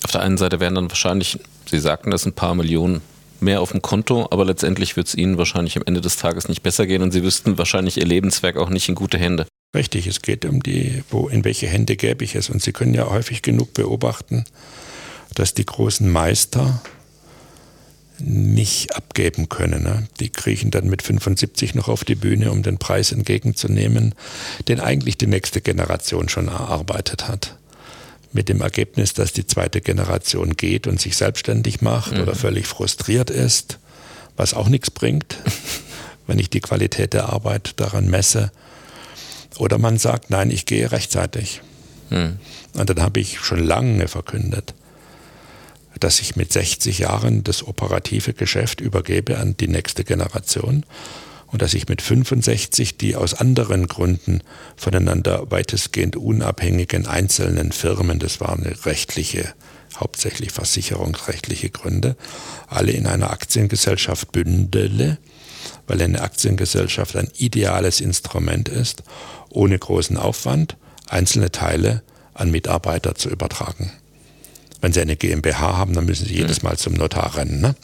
[0.04, 3.00] auf der einen Seite werden dann wahrscheinlich, Sie sagten das, ein paar Millionen
[3.42, 6.62] mehr auf dem Konto, aber letztendlich wird es Ihnen wahrscheinlich am Ende des Tages nicht
[6.62, 9.46] besser gehen und Sie wüssten wahrscheinlich Ihr Lebenswerk auch nicht in gute Hände.
[9.74, 12.50] Richtig, es geht um die, wo, in welche Hände gäbe ich es.
[12.50, 14.44] Und Sie können ja häufig genug beobachten,
[15.34, 16.82] dass die großen Meister
[18.18, 19.82] nicht abgeben können.
[19.82, 20.06] Ne?
[20.20, 24.14] Die kriechen dann mit 75 noch auf die Bühne, um den Preis entgegenzunehmen,
[24.68, 27.56] den eigentlich die nächste Generation schon erarbeitet hat
[28.32, 32.22] mit dem Ergebnis, dass die zweite Generation geht und sich selbstständig macht mhm.
[32.22, 33.78] oder völlig frustriert ist,
[34.36, 35.36] was auch nichts bringt,
[36.26, 38.50] wenn ich die Qualität der Arbeit daran messe.
[39.58, 41.60] Oder man sagt, nein, ich gehe rechtzeitig.
[42.10, 42.38] Mhm.
[42.74, 44.74] Und dann habe ich schon lange verkündet,
[46.00, 50.84] dass ich mit 60 Jahren das operative Geschäft übergebe an die nächste Generation
[51.52, 54.42] und dass ich mit 65 die aus anderen Gründen
[54.76, 59.52] voneinander weitestgehend unabhängigen einzelnen Firmen, das waren rechtliche,
[59.96, 62.16] hauptsächlich versicherungsrechtliche Gründe,
[62.68, 65.18] alle in einer Aktiengesellschaft bündele,
[65.86, 69.02] weil eine Aktiengesellschaft ein ideales Instrument ist,
[69.50, 70.76] ohne großen Aufwand
[71.08, 73.92] einzelne Teile an Mitarbeiter zu übertragen.
[74.80, 77.60] Wenn Sie eine GmbH haben, dann müssen Sie jedes Mal zum Notar rennen.
[77.60, 77.74] Ne?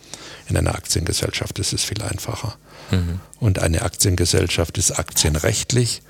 [0.49, 2.57] In einer Aktiengesellschaft ist es viel einfacher.
[2.91, 3.20] Mhm.
[3.41, 6.03] Und eine Aktiengesellschaft ist aktienrechtlich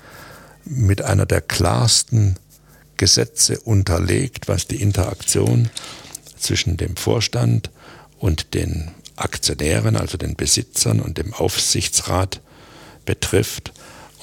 [0.65, 2.37] mit einer der klarsten
[2.97, 5.69] Gesetze unterlegt, was die Interaktion
[6.37, 7.71] zwischen dem Vorstand
[8.17, 12.41] und den Aktionären, also den Besitzern und dem Aufsichtsrat
[13.05, 13.71] betrifft.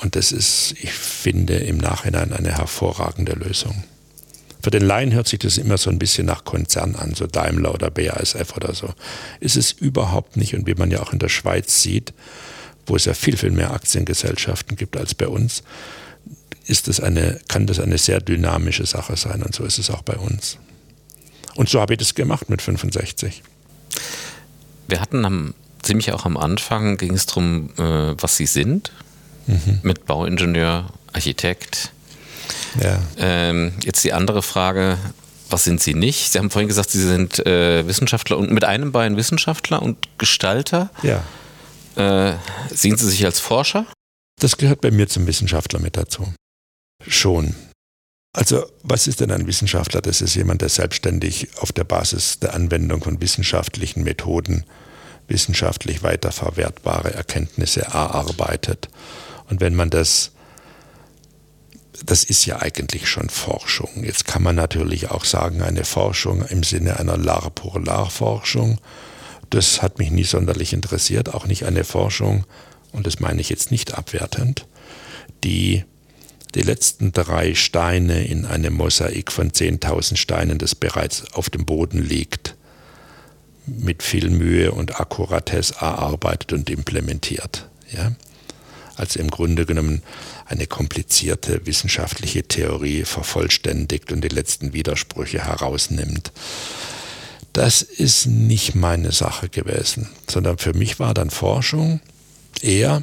[0.03, 3.85] Und das ist, ich finde, im Nachhinein eine hervorragende Lösung.
[4.63, 7.73] Für den Laien hört sich das immer so ein bisschen nach Konzern an, so Daimler
[7.73, 8.93] oder BASF oder so.
[9.39, 10.55] Ist es überhaupt nicht.
[10.55, 12.13] Und wie man ja auch in der Schweiz sieht,
[12.87, 15.63] wo es ja viel, viel mehr Aktiengesellschaften gibt als bei uns,
[16.67, 19.43] ist das eine, kann das eine sehr dynamische Sache sein.
[19.43, 20.59] Und so ist es auch bei uns.
[21.55, 23.43] Und so habe ich das gemacht mit 65.
[24.89, 28.93] Wir hatten am, ziemlich auch am Anfang, ging es darum, äh, was Sie sind.
[29.47, 29.81] Mhm.
[29.83, 31.93] Mit Bauingenieur, Architekt.
[32.81, 32.99] Ja.
[33.17, 34.99] Ähm, jetzt die andere Frage,
[35.49, 36.33] was sind Sie nicht?
[36.33, 40.91] Sie haben vorhin gesagt, Sie sind äh, Wissenschaftler und mit einem Bein Wissenschaftler und Gestalter.
[41.03, 41.23] Ja.
[41.97, 42.35] Äh,
[42.73, 43.87] sehen Sie sich als Forscher?
[44.39, 46.33] Das gehört bei mir zum Wissenschaftler mit dazu.
[47.07, 47.55] Schon.
[48.35, 50.03] Also, was ist denn ein Wissenschaftler?
[50.03, 54.65] Das ist jemand, der selbstständig auf der Basis der Anwendung von wissenschaftlichen Methoden
[55.27, 58.89] wissenschaftlich weiterverwertbare Erkenntnisse erarbeitet.
[59.49, 60.33] Und wenn man das,
[62.05, 64.05] das ist ja eigentlich schon Forschung.
[64.05, 68.79] Jetzt kann man natürlich auch sagen, eine Forschung im Sinne einer Lar-pour-Lar-Forschung
[69.51, 72.45] das hat mich nie sonderlich interessiert, auch nicht eine Forschung
[72.93, 74.67] und das meine ich jetzt nicht abwertend,
[75.45, 75.85] die
[76.55, 82.03] die letzten drei Steine in einem Mosaik von 10.000 Steinen, das bereits auf dem Boden
[82.03, 82.55] liegt,
[83.67, 87.69] mit viel Mühe und Akkuratesse erarbeitet und implementiert.
[87.93, 88.13] Ja?
[88.97, 90.03] Also im Grunde genommen
[90.47, 96.33] eine komplizierte wissenschaftliche Theorie vervollständigt und die letzten Widersprüche herausnimmt.
[97.57, 102.03] Das ist nicht meine Sache gewesen, sondern für mich war dann Forschung
[102.61, 103.03] eher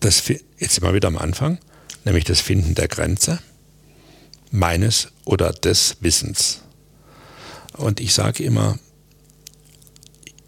[0.00, 1.60] das, jetzt sind wir wieder am Anfang,
[2.04, 3.38] nämlich das Finden der Grenze
[4.50, 6.62] meines oder des Wissens.
[7.76, 8.80] Und ich sage immer,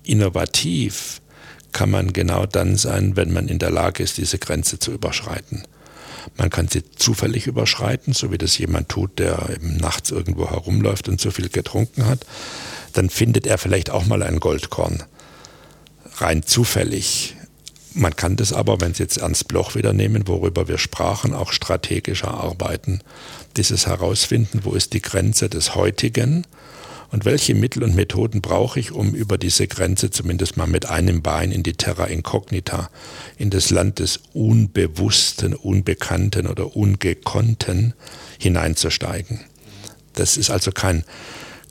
[0.02, 1.22] innovativ
[1.70, 5.68] kann man genau dann sein, wenn man in der Lage ist, diese Grenze zu überschreiten.
[6.36, 11.08] Man kann sie zufällig überschreiten, so wie das jemand tut, der eben nachts irgendwo herumläuft
[11.08, 12.26] und zu viel getrunken hat.
[12.92, 15.02] Dann findet er vielleicht auch mal ein Goldkorn.
[16.16, 17.36] Rein zufällig.
[17.94, 21.52] Man kann das aber, wenn Sie jetzt Ernst Bloch wieder nehmen, worüber wir sprachen, auch
[21.52, 23.00] strategischer arbeiten.
[23.56, 26.46] Dieses herausfinden, wo ist die Grenze des Heutigen
[27.12, 31.20] und welche Mittel und Methoden brauche ich, um über diese Grenze zumindest mal mit einem
[31.20, 32.88] Bein in die Terra Incognita,
[33.36, 37.92] in das Land des Unbewussten, Unbekannten oder Ungekonnten
[38.38, 39.40] hineinzusteigen.
[40.14, 41.04] Das ist also kein,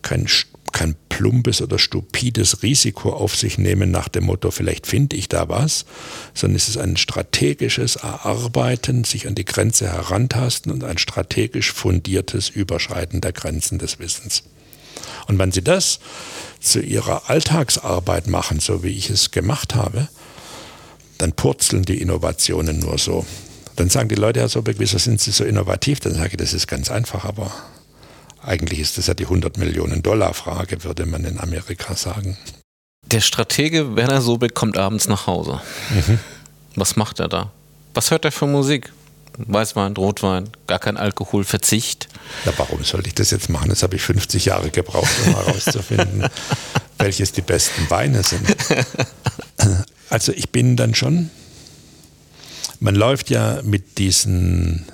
[0.04, 0.28] kein,
[0.72, 5.50] kein plumpes oder stupides Risiko auf sich nehmen nach dem Motto, vielleicht finde ich da
[5.50, 5.86] was,
[6.36, 12.50] sondern es ist ein strategisches Erarbeiten, sich an die Grenze herantasten und ein strategisch fundiertes
[12.50, 14.44] Überschreiten der Grenzen des Wissens.
[15.28, 16.00] Und wenn Sie das
[16.60, 20.08] zu Ihrer Alltagsarbeit machen, so wie ich es gemacht habe,
[21.18, 23.26] dann purzeln die Innovationen nur so.
[23.76, 26.00] Dann sagen die Leute, Herr Sobeck, wieso sind Sie so innovativ?
[26.00, 27.52] Dann sage ich, das ist ganz einfach, aber
[28.42, 32.38] eigentlich ist das ja die 100 Millionen Dollar Frage, würde man in Amerika sagen.
[33.06, 35.62] Der Stratege Werner Sobeck kommt abends nach Hause.
[35.90, 36.20] Mhm.
[36.76, 37.52] Was macht er da?
[37.94, 38.92] Was hört er für Musik?
[39.38, 42.08] Weißwein, Rotwein, gar kein Alkoholverzicht.
[42.46, 43.70] Ja, warum sollte ich das jetzt machen?
[43.70, 46.26] Das habe ich 50 Jahre gebraucht, um herauszufinden,
[46.98, 48.56] welches die besten Weine sind.
[50.10, 51.30] Also ich bin dann schon,
[52.80, 54.86] man läuft ja mit diesen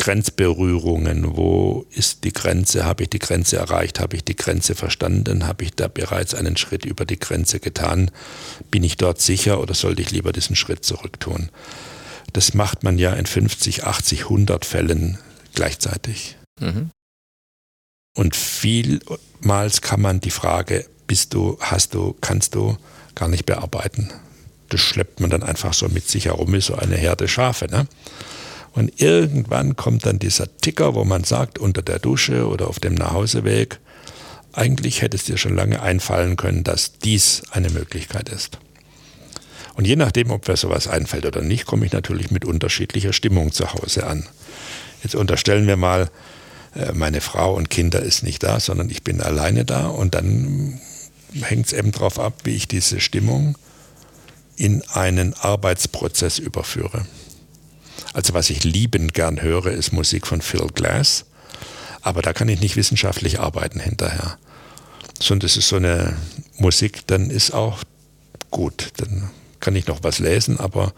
[0.00, 1.36] Grenzberührungen.
[1.36, 2.86] Wo ist die Grenze?
[2.86, 4.00] Habe ich die Grenze erreicht?
[4.00, 5.46] Habe ich die Grenze verstanden?
[5.46, 8.10] Habe ich da bereits einen Schritt über die Grenze getan?
[8.70, 11.50] Bin ich dort sicher oder sollte ich lieber diesen Schritt zurück tun?
[12.32, 15.18] Das macht man ja in 50, 80, 100 Fällen
[15.54, 16.36] gleichzeitig.
[16.60, 16.90] Mhm.
[18.16, 22.76] Und vielmals kann man die Frage, bist du, hast du, kannst du,
[23.14, 24.10] gar nicht bearbeiten.
[24.68, 27.66] Das schleppt man dann einfach so mit sich herum wie so eine Herde Schafe.
[27.66, 27.86] Ne?
[28.72, 32.94] Und irgendwann kommt dann dieser Ticker, wo man sagt, unter der Dusche oder auf dem
[32.94, 33.80] Nachhauseweg,
[34.52, 38.58] eigentlich hätte es dir schon lange einfallen können, dass dies eine Möglichkeit ist.
[39.74, 43.52] Und je nachdem, ob mir sowas einfällt oder nicht, komme ich natürlich mit unterschiedlicher Stimmung
[43.52, 44.26] zu Hause an.
[45.02, 46.10] Jetzt unterstellen wir mal,
[46.74, 50.80] äh, meine Frau und Kinder ist nicht da, sondern ich bin alleine da und dann
[51.32, 53.56] hängt es eben darauf ab, wie ich diese Stimmung
[54.56, 57.06] in einen Arbeitsprozess überführe.
[58.12, 61.26] Also was ich liebend gern höre, ist Musik von Phil Glass,
[62.02, 64.38] aber da kann ich nicht wissenschaftlich arbeiten hinterher.
[65.20, 66.16] Sondern es ist so eine
[66.56, 67.78] Musik, dann ist auch
[68.50, 68.88] gut.
[68.96, 70.92] Dann kann ich noch was lesen, aber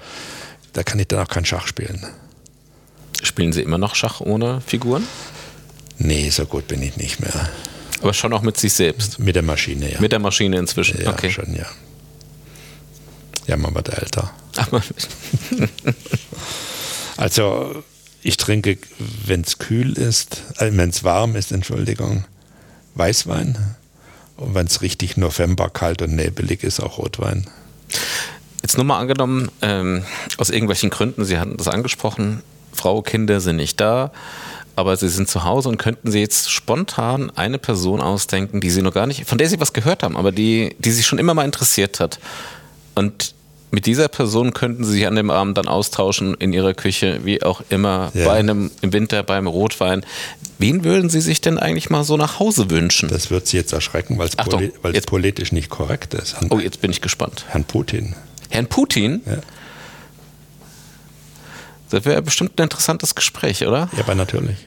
[0.72, 2.06] da kann ich dann auch kein Schach spielen.
[3.22, 5.06] Spielen Sie immer noch Schach ohne Figuren?
[5.98, 7.50] Nee, so gut bin ich nicht mehr.
[8.00, 9.18] Aber schon auch mit sich selbst?
[9.20, 10.00] Mit der Maschine, ja.
[10.00, 11.30] Mit der Maschine inzwischen, ja, okay.
[11.30, 11.66] schon, ja.
[13.46, 14.32] Ja, man wird älter.
[17.16, 17.84] also,
[18.22, 22.24] ich trinke, wenn es kühl ist, äh, wenn es warm ist, Entschuldigung,
[22.94, 23.76] Weißwein.
[24.36, 27.46] Und wenn es richtig November kalt und nebelig ist, auch Rotwein.
[28.62, 30.04] Jetzt nur mal angenommen, ähm,
[30.38, 32.42] aus irgendwelchen Gründen, Sie hatten das angesprochen,
[32.72, 34.12] Frau, Kinder sind nicht da,
[34.76, 38.82] aber Sie sind zu Hause und könnten Sie jetzt spontan eine Person ausdenken, die Sie
[38.82, 41.34] noch gar nicht, von der Sie was gehört haben, aber die, die Sie schon immer
[41.34, 42.18] mal interessiert hat.
[42.94, 43.34] Und
[43.72, 47.42] mit dieser Person könnten Sie sich an dem Abend dann austauschen in Ihrer Küche, wie
[47.42, 48.26] auch immer, ja.
[48.26, 50.04] bei einem im Winter beim Rotwein.
[50.58, 53.08] Wen würden Sie sich denn eigentlich mal so nach Hause wünschen?
[53.08, 54.72] Das wird Sie jetzt erschrecken, weil es poli
[55.06, 56.34] politisch nicht korrekt ist.
[56.34, 57.46] Herrn, oh, jetzt bin ich gespannt.
[57.48, 58.14] Herrn Putin.
[58.52, 59.22] Herrn Putin?
[59.26, 59.38] Ja.
[61.90, 63.90] Das wäre bestimmt ein interessantes Gespräch, oder?
[63.96, 64.64] Ja, aber natürlich.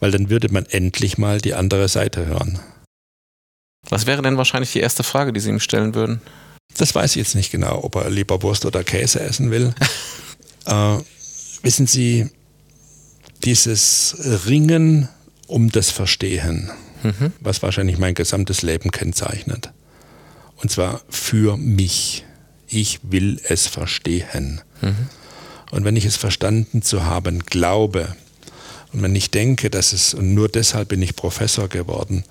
[0.00, 2.60] Weil dann würde man endlich mal die andere Seite hören.
[3.88, 6.20] Was wäre denn wahrscheinlich die erste Frage, die Sie ihm stellen würden?
[6.76, 9.74] Das weiß ich jetzt nicht genau, ob er lieber Wurst oder Käse essen will.
[10.66, 10.98] äh,
[11.62, 12.30] wissen Sie,
[13.44, 14.16] dieses
[14.46, 15.08] Ringen
[15.46, 16.70] um das Verstehen,
[17.02, 17.32] mhm.
[17.40, 19.72] was wahrscheinlich mein gesamtes Leben kennzeichnet,
[20.56, 22.24] Und zwar für mich.
[22.66, 24.60] Ich will es verstehen.
[24.80, 25.08] Mhm.
[25.70, 28.16] Und wenn ich es verstanden zu haben glaube,
[28.92, 32.24] und wenn ich denke, dass es, und nur deshalb bin ich Professor geworden,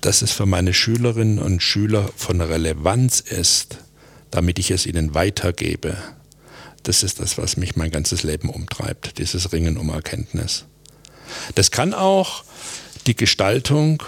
[0.00, 3.78] dass es für meine Schülerinnen und Schüler von Relevanz ist,
[4.30, 5.96] damit ich es ihnen weitergebe,
[6.82, 10.66] das ist das, was mich mein ganzes Leben umtreibt, dieses Ringen um Erkenntnis.
[11.54, 12.44] Das kann auch
[13.06, 14.02] die Gestaltung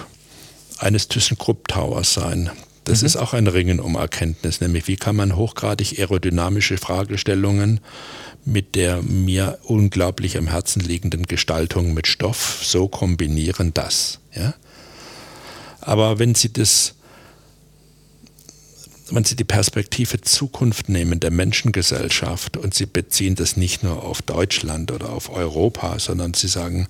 [0.79, 2.51] eines ThyssenKrupp Towers sein.
[2.89, 3.07] Das mhm.
[3.07, 7.81] ist auch ein Ringen um Erkenntnis, nämlich wie kann man hochgradig aerodynamische Fragestellungen
[8.47, 14.21] mit der mir unglaublich am Herzen liegenden Gestaltung mit Stoff so kombinieren, dass.
[14.35, 14.55] Ja?
[15.81, 16.95] Aber wenn Sie das
[19.11, 24.21] wenn Sie die Perspektive Zukunft nehmen der Menschengesellschaft und Sie beziehen das nicht nur auf
[24.23, 26.87] Deutschland oder auf Europa, sondern Sie sagen,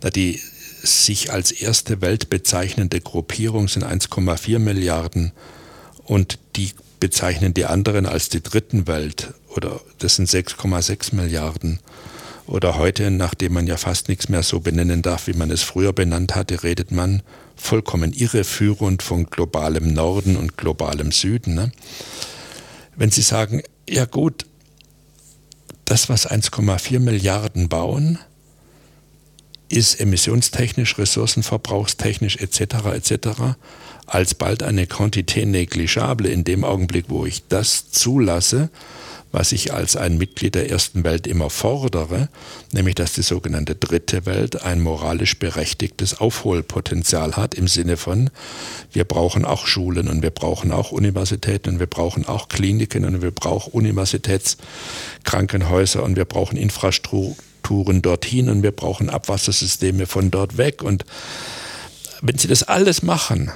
[0.00, 0.40] da die
[0.82, 5.32] sich als erste Welt bezeichnende Gruppierung sind 1,4 Milliarden
[6.04, 11.80] und die bezeichnen die anderen als die dritten Welt oder das sind 6,6 Milliarden.
[12.46, 15.92] Oder heute, nachdem man ja fast nichts mehr so benennen darf, wie man es früher
[15.92, 17.22] benannt hatte, redet man
[17.54, 21.54] vollkommen irreführend von globalem Norden und globalem Süden.
[21.54, 21.70] Ne?
[22.96, 24.46] Wenn Sie sagen, ja gut,
[25.84, 28.18] das, was 1,4 Milliarden bauen,
[29.70, 32.60] ist emissionstechnisch, ressourcenverbrauchstechnisch etc.
[32.94, 33.28] etc.
[34.06, 38.70] alsbald eine Quantität negligible in dem Augenblick, wo ich das zulasse
[39.32, 42.28] was ich als ein Mitglied der ersten Welt immer fordere,
[42.72, 48.28] nämlich dass die sogenannte dritte Welt ein moralisch berechtigtes Aufholpotenzial hat im Sinne von,
[48.92, 53.22] wir brauchen auch Schulen und wir brauchen auch Universitäten und wir brauchen auch Kliniken und
[53.22, 56.58] wir brauchen Universitätskrankenhäuser und wir brauchen
[57.70, 60.82] Infrastrukturen dorthin und wir brauchen Abwassersysteme von dort weg.
[60.82, 61.04] Und
[62.20, 63.50] wenn Sie das alles machen,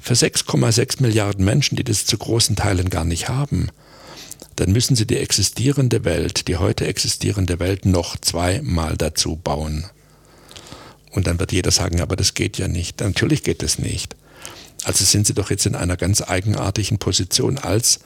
[0.00, 3.68] für 6,6 Milliarden Menschen, die das zu großen Teilen gar nicht haben,
[4.56, 9.86] dann müssen sie die existierende Welt, die heute existierende Welt noch zweimal dazu bauen.
[11.12, 13.00] Und dann wird jeder sagen, aber das geht ja nicht.
[13.00, 14.16] Natürlich geht es nicht.
[14.84, 18.00] Also sind sie doch jetzt in einer ganz eigenartigen Position als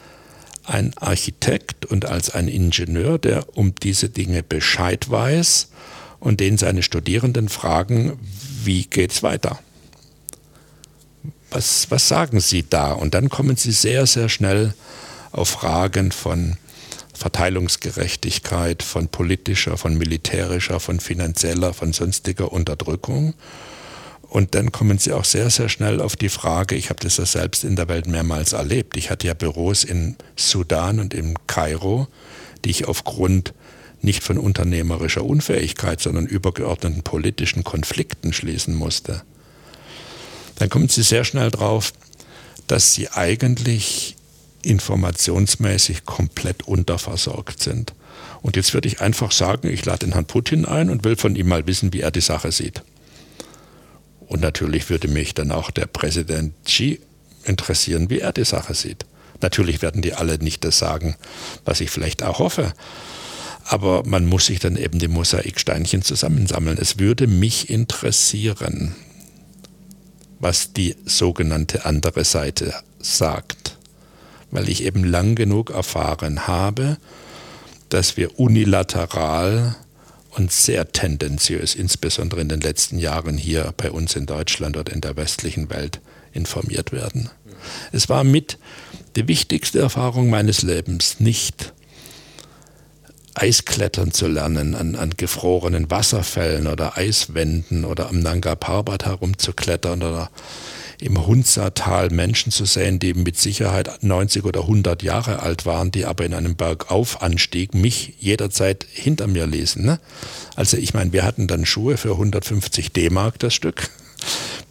[0.65, 5.69] ein Architekt und als ein Ingenieur, der um diese Dinge Bescheid weiß
[6.21, 8.19] und den seine Studierenden fragen,
[8.65, 9.59] wie geht's weiter?
[11.51, 12.93] Was, was sagen Sie da?
[12.93, 14.75] Und dann kommen Sie sehr, sehr schnell
[15.33, 16.57] auf Fragen von
[17.15, 23.35] Verteilungsgerechtigkeit, von politischer, von militärischer, von finanzieller, von sonstiger Unterdrückung.
[24.29, 27.27] Und dann kommen Sie auch sehr, sehr schnell auf die Frage, ich habe das ja
[27.27, 28.97] selbst in der Welt mehrmals erlebt.
[28.97, 32.09] Ich hatte ja Büros in Sudan und in Kairo,
[32.65, 33.55] die ich aufgrund
[34.03, 39.23] nicht von unternehmerischer Unfähigkeit, sondern übergeordneten politischen Konflikten schließen musste.
[40.57, 41.93] Dann kommen Sie sehr schnell drauf,
[42.67, 44.17] dass Sie eigentlich
[44.63, 47.95] informationsmäßig komplett unterversorgt sind.
[48.43, 51.37] Und jetzt würde ich einfach sagen, ich lade den Herrn Putin ein und will von
[51.37, 52.83] ihm mal wissen, wie er die Sache sieht.
[54.27, 57.01] Und natürlich würde mich dann auch der Präsident Xi
[57.45, 59.07] interessieren, wie er die Sache sieht.
[59.41, 61.17] Natürlich werden die alle nicht das sagen,
[61.65, 62.73] was ich vielleicht auch hoffe.
[63.65, 66.79] Aber man muss sich dann eben die Mosaiksteinchen zusammensammeln.
[66.81, 68.95] Es würde mich interessieren,
[70.39, 73.77] was die sogenannte andere Seite sagt
[74.51, 76.99] weil ich eben lang genug erfahren habe,
[77.89, 79.77] dass wir unilateral
[80.37, 85.01] und sehr tendenziös, insbesondere in den letzten Jahren hier bei uns in Deutschland oder in
[85.01, 86.01] der westlichen Welt,
[86.33, 87.31] informiert werden.
[87.93, 88.59] Es war mit
[89.17, 91.73] die wichtigste Erfahrung meines Lebens, nicht
[93.33, 100.31] Eisklettern zu lernen, an, an gefrorenen Wasserfällen oder Eiswänden oder am Nanga Parbat herumzuklettern oder
[101.01, 106.05] im Hunzertal Menschen zu sehen, die mit Sicherheit 90 oder 100 Jahre alt waren, die
[106.05, 109.85] aber in einem Bergaufanstieg mich jederzeit hinter mir ließen.
[109.85, 110.01] Ne?
[110.55, 113.91] Also ich meine, wir hatten dann Schuhe für 150 D-Mark das Stück,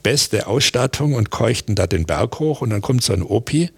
[0.04, 3.70] beste Ausstattung und keuchten da den Berg hoch und dann kommt so ein Opi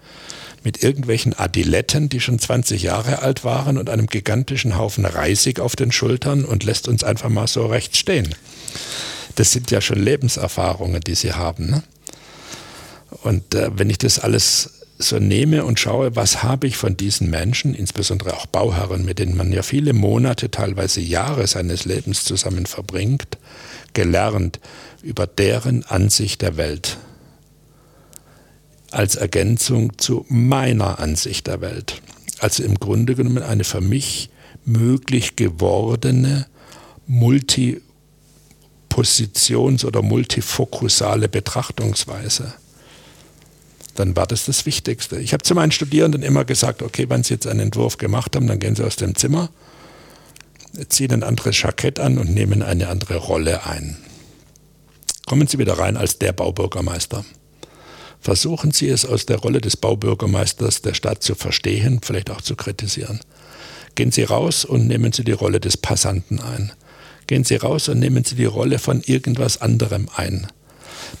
[0.64, 5.76] mit irgendwelchen Adiletten, die schon 20 Jahre alt waren und einem gigantischen Haufen Reisig auf
[5.76, 8.34] den Schultern und lässt uns einfach mal so recht stehen.
[9.36, 11.70] Das sind ja schon Lebenserfahrungen, die sie haben.
[11.70, 11.82] Ne?
[13.22, 17.30] Und äh, wenn ich das alles so nehme und schaue, was habe ich von diesen
[17.30, 22.66] Menschen, insbesondere auch Bauherren, mit denen man ja viele Monate, teilweise Jahre seines Lebens zusammen
[22.66, 23.38] verbringt,
[23.94, 24.58] gelernt
[25.02, 26.98] über deren Ansicht der Welt
[28.90, 32.00] als Ergänzung zu meiner Ansicht der Welt.
[32.40, 34.30] Also im Grunde genommen eine für mich
[34.64, 36.46] möglich gewordene
[37.08, 42.54] Multipositions- oder multifokusale Betrachtungsweise.
[43.98, 45.18] Dann war das das Wichtigste.
[45.18, 48.46] Ich habe zu meinen Studierenden immer gesagt, okay, wenn sie jetzt einen Entwurf gemacht haben,
[48.46, 49.50] dann gehen sie aus dem Zimmer,
[50.88, 53.96] ziehen ein anderes Jackett an und nehmen eine andere Rolle ein.
[55.26, 57.24] Kommen Sie wieder rein als der Baubürgermeister.
[58.20, 62.56] Versuchen Sie es aus der Rolle des Baubürgermeisters der Stadt zu verstehen, vielleicht auch zu
[62.56, 63.20] kritisieren.
[63.94, 66.72] Gehen Sie raus und nehmen Sie die Rolle des Passanten ein.
[67.26, 70.46] Gehen Sie raus und nehmen Sie die Rolle von irgendwas anderem ein.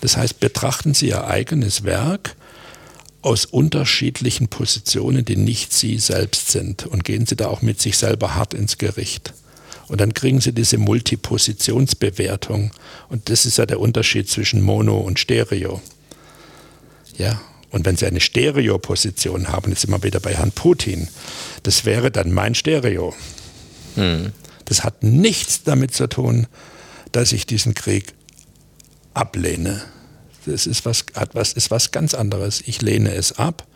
[0.00, 2.36] Das heißt, betrachten Sie Ihr eigenes Werk
[3.28, 6.86] aus unterschiedlichen Positionen, die nicht Sie selbst sind.
[6.86, 9.34] Und gehen Sie da auch mit sich selber hart ins Gericht.
[9.88, 12.70] Und dann kriegen Sie diese Multipositionsbewertung.
[13.10, 15.82] Und das ist ja der Unterschied zwischen Mono und Stereo.
[17.18, 17.38] Ja,
[17.70, 21.08] und wenn Sie eine Stereoposition haben, jetzt sind wir wieder bei Herrn Putin,
[21.64, 23.14] das wäre dann mein Stereo.
[23.96, 24.32] Hm.
[24.64, 26.46] Das hat nichts damit zu tun,
[27.12, 28.14] dass ich diesen Krieg
[29.12, 29.82] ablehne.
[30.50, 32.62] Das ist was, hat was, ist was ganz anderes.
[32.66, 33.66] Ich lehne es ab,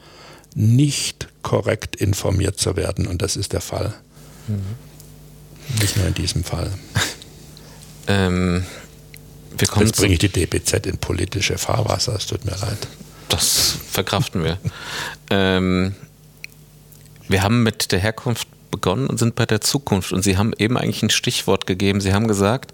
[0.55, 3.07] nicht korrekt informiert zu werden.
[3.07, 3.95] Und das ist der Fall.
[4.49, 5.81] Mhm.
[5.81, 6.71] Nicht nur in diesem Fall.
[8.07, 8.65] ähm,
[9.61, 12.15] Jetzt bringe ich die DBZ in politische Fahrwasser.
[12.17, 12.79] Es tut mir leid.
[13.29, 14.59] Das verkraften wir.
[15.31, 15.95] ähm,
[17.29, 20.13] wir haben mit der Herkunft begonnen und sind bei der Zukunft.
[20.13, 22.01] Und Sie haben eben eigentlich ein Stichwort gegeben.
[22.01, 22.73] Sie haben gesagt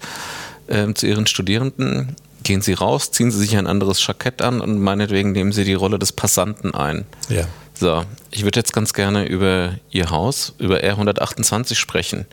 [0.67, 4.79] äh, zu Ihren Studierenden, gehen Sie raus, ziehen Sie sich ein anderes Jackett an und
[4.79, 7.05] meinetwegen nehmen Sie die Rolle des Passanten ein.
[7.29, 7.45] Ja.
[7.73, 12.25] So, ich würde jetzt ganz gerne über Ihr Haus, über R128 sprechen.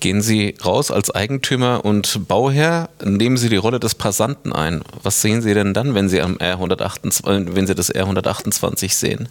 [0.00, 4.82] Gehen Sie raus als Eigentümer und Bauherr, nehmen Sie die Rolle des Passanten ein.
[5.02, 9.28] Was sehen Sie denn dann, wenn Sie, am R128, wenn Sie das R128 sehen?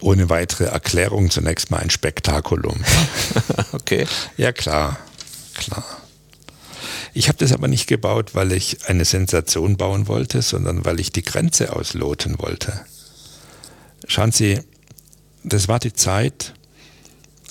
[0.00, 2.84] Ohne weitere Erklärung zunächst mal ein Spektakulum.
[3.72, 4.06] okay.
[4.36, 4.98] Ja, klar,
[5.54, 6.01] klar.
[7.14, 11.12] Ich habe das aber nicht gebaut, weil ich eine Sensation bauen wollte, sondern weil ich
[11.12, 12.72] die Grenze ausloten wollte.
[14.06, 14.60] Schauen Sie,
[15.44, 16.54] das war die Zeit,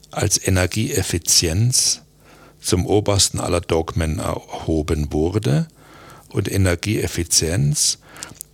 [0.09, 2.01] als Energieeffizienz
[2.59, 5.67] zum obersten aller Dogmen erhoben wurde
[6.29, 7.99] und Energieeffizienz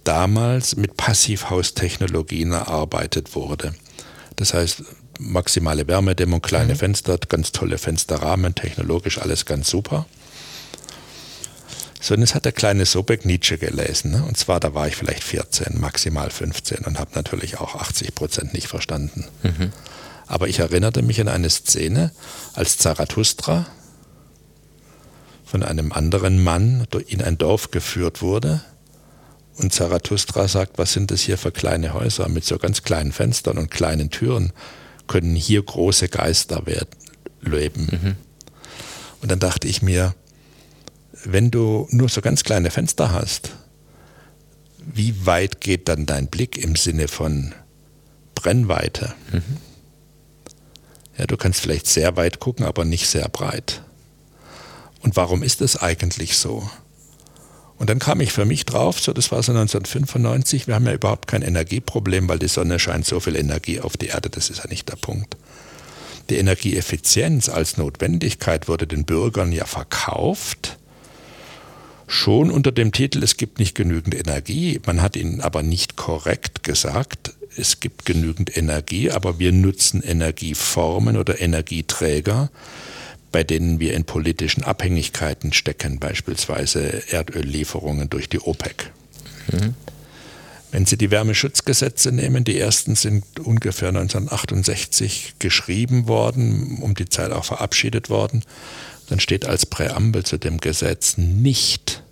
[0.04, 3.74] damals mit Passivhaustechnologien erarbeitet wurde.
[4.36, 4.84] Das heißt,
[5.20, 6.78] maximale Wärmedämmung, kleine mhm.
[6.78, 10.06] Fenster, ganz tolle Fensterrahmen, technologisch alles ganz super.
[12.00, 14.12] So, und das hat der kleine Sobek Nietzsche gelesen.
[14.12, 14.24] Ne?
[14.24, 18.54] Und zwar, da war ich vielleicht 14, maximal 15 und habe natürlich auch 80 Prozent
[18.54, 19.26] nicht verstanden.
[19.44, 19.72] Mhm.
[20.28, 22.12] Aber ich erinnerte mich an eine Szene,
[22.54, 23.66] als Zarathustra
[25.46, 28.62] von einem anderen Mann in ein Dorf geführt wurde.
[29.56, 33.58] Und Zarathustra sagt, was sind das hier für kleine Häuser mit so ganz kleinen Fenstern
[33.58, 34.52] und kleinen Türen?
[35.08, 36.62] Können hier große Geister
[37.42, 37.88] leben?
[37.90, 38.16] Mhm.
[39.22, 40.14] Und dann dachte ich mir,
[41.30, 43.52] wenn du nur so ganz kleine Fenster hast,
[44.80, 47.54] wie weit geht dann dein Blick im Sinne von
[48.34, 49.14] Brennweite?
[49.34, 49.58] Mhm.
[51.18, 53.82] Ja, du kannst vielleicht sehr weit gucken, aber nicht sehr breit.
[55.02, 56.70] Und warum ist das eigentlich so?
[57.78, 60.94] Und dann kam ich für mich drauf, so das war so 1995, wir haben ja
[60.94, 64.60] überhaupt kein Energieproblem, weil die Sonne scheint so viel Energie auf die Erde, das ist
[64.60, 65.38] ja nicht der Punkt.
[66.30, 70.78] Die Energieeffizienz als Notwendigkeit wurde den Bürgern ja verkauft,
[72.08, 74.80] schon unter dem Titel, es gibt nicht genügend Energie.
[74.86, 81.18] Man hat ihnen aber nicht korrekt gesagt, es gibt genügend Energie, aber wir nutzen Energieformen
[81.18, 82.50] oder Energieträger,
[83.32, 88.92] bei denen wir in politischen Abhängigkeiten stecken, beispielsweise Erdöllieferungen durch die OPEC.
[89.52, 89.76] Mhm.
[90.72, 97.32] Wenn Sie die Wärmeschutzgesetze nehmen, die ersten sind ungefähr 1968 geschrieben worden, um die Zeit
[97.32, 98.44] auch verabschiedet worden,
[99.08, 102.04] dann steht als Präambel zu dem Gesetz nicht,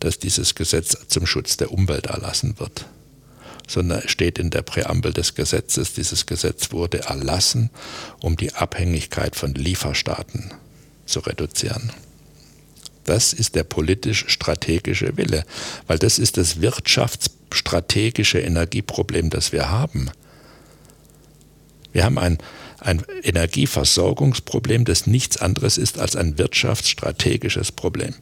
[0.00, 2.86] dass dieses Gesetz zum Schutz der Umwelt erlassen wird
[3.68, 7.70] sondern steht in der Präambel des Gesetzes, dieses Gesetz wurde erlassen,
[8.20, 10.52] um die Abhängigkeit von Lieferstaaten
[11.06, 11.90] zu reduzieren.
[13.04, 15.44] Das ist der politisch-strategische Wille,
[15.86, 20.10] weil das ist das wirtschaftsstrategische Energieproblem, das wir haben.
[21.92, 22.38] Wir haben ein,
[22.82, 28.14] ein Energieversorgungsproblem, das nichts anderes ist als ein wirtschaftsstrategisches Problem.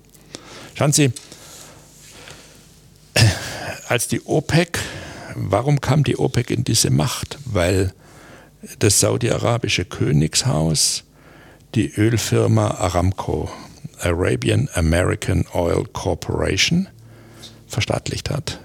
[0.74, 1.12] Schauen Sie,
[3.88, 4.78] als die OPEC
[5.34, 7.38] Warum kam die OPEC in diese Macht?
[7.44, 7.92] Weil
[8.78, 11.04] das saudi-arabische Königshaus
[11.74, 13.50] die Ölfirma Aramco,
[14.00, 16.88] Arabian American Oil Corporation,
[17.68, 18.58] verstaatlicht hat.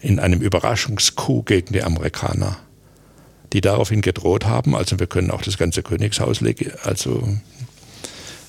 [0.00, 2.58] In einem Überraschungscoup gegen die Amerikaner,
[3.54, 6.40] die daraufhin gedroht haben, also wir können auch das ganze Königshaus
[6.82, 7.26] also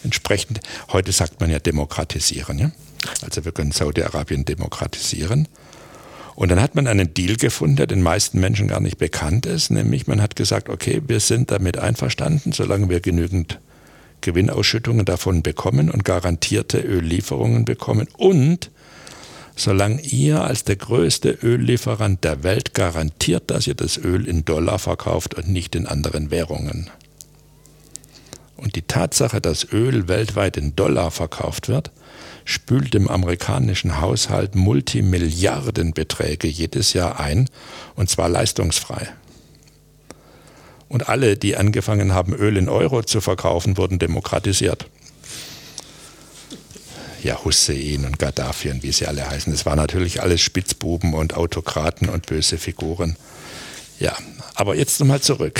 [0.04, 0.60] entsprechend,
[0.92, 2.72] heute sagt man ja demokratisieren, ja?
[3.22, 5.48] also wir können Saudi-Arabien demokratisieren.
[6.36, 9.70] Und dann hat man einen Deal gefunden, der den meisten Menschen gar nicht bekannt ist,
[9.70, 13.60] nämlich man hat gesagt, okay, wir sind damit einverstanden, solange wir genügend
[14.22, 18.08] Gewinnausschüttungen davon bekommen und garantierte Öllieferungen bekommen.
[18.18, 18.72] Und
[19.56, 24.80] solange ihr als der größte Öllieferant der Welt garantiert, dass ihr das Öl in Dollar
[24.80, 26.90] verkauft und nicht in anderen Währungen.
[28.58, 31.92] Und die Tatsache, dass Öl weltweit in Dollar verkauft wird,
[32.46, 37.50] spült dem amerikanischen Haushalt Multimilliardenbeträge jedes Jahr ein,
[37.96, 39.10] und zwar leistungsfrei.
[40.88, 44.88] Und alle, die angefangen haben, Öl in Euro zu verkaufen, wurden demokratisiert.
[47.26, 49.52] Ja, Hussein und Gaddafi und wie sie alle heißen.
[49.52, 53.16] Das waren natürlich alles Spitzbuben und Autokraten und böse Figuren.
[54.00, 54.16] Ja,
[54.54, 55.60] aber jetzt nochmal zurück.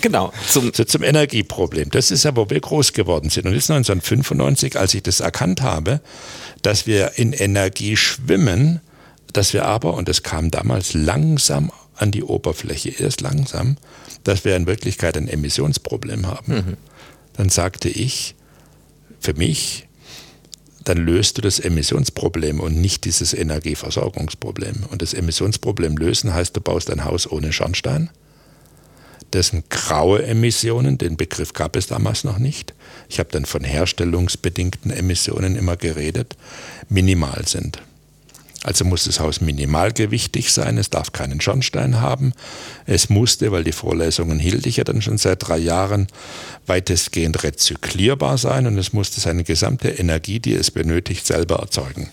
[0.00, 0.32] Genau.
[0.50, 1.90] Zum, so, zum Energieproblem.
[1.90, 3.46] Das ist ja, wo wir groß geworden sind.
[3.46, 6.00] Und jetzt 1995, als ich das erkannt habe,
[6.60, 8.80] dass wir in Energie schwimmen,
[9.32, 13.76] dass wir aber, und das kam damals langsam an die Oberfläche, erst langsam,
[14.24, 16.54] dass wir in Wirklichkeit ein Emissionsproblem haben.
[16.54, 16.76] Mhm.
[17.38, 18.34] Dann sagte ich,
[19.20, 19.86] für mich,
[20.84, 24.84] dann löst du das Emissionsproblem und nicht dieses Energieversorgungsproblem.
[24.90, 28.10] Und das Emissionsproblem lösen heißt, du baust ein Haus ohne Schornstein
[29.34, 32.72] dessen graue Emissionen, den Begriff gab es damals noch nicht,
[33.08, 36.36] ich habe dann von herstellungsbedingten Emissionen immer geredet,
[36.88, 37.82] minimal sind.
[38.64, 42.32] Also muss das Haus minimalgewichtig sein, es darf keinen Schornstein haben.
[42.86, 46.06] Es musste, weil die Vorlesungen hielt ich ja dann schon seit drei Jahren,
[46.66, 52.08] weitestgehend rezyklierbar sein und es musste seine gesamte Energie, die es benötigt, selber erzeugen.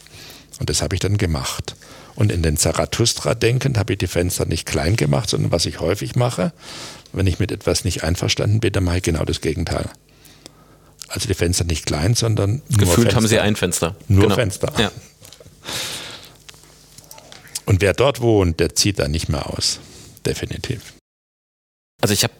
[0.59, 1.77] Und das habe ich dann gemacht.
[2.15, 5.79] Und in den Zarathustra denkend habe ich die Fenster nicht klein gemacht, sondern was ich
[5.79, 6.51] häufig mache,
[7.13, 9.85] wenn ich mit etwas nicht einverstanden bin, dann mache ich genau das Gegenteil.
[11.07, 13.15] Also die Fenster nicht klein, sondern nur Gefühlt Fenster.
[13.15, 13.95] haben sie ein Fenster.
[14.09, 14.35] Nur genau.
[14.35, 14.73] Fenster.
[14.77, 14.91] Ja.
[17.71, 19.79] Und wer dort wohnt, der zieht da nicht mehr aus.
[20.25, 20.93] Definitiv.
[22.01, 22.33] Also ich habe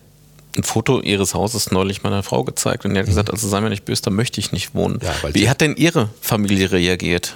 [0.57, 3.35] ein Foto ihres Hauses neulich meiner Frau gezeigt und die hat gesagt, mhm.
[3.35, 4.99] also sei mir nicht böse, da möchte ich nicht wohnen.
[5.01, 7.33] Ja, Wie hat denn ihre Familie reagiert?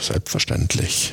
[0.00, 1.12] Selbstverständlich.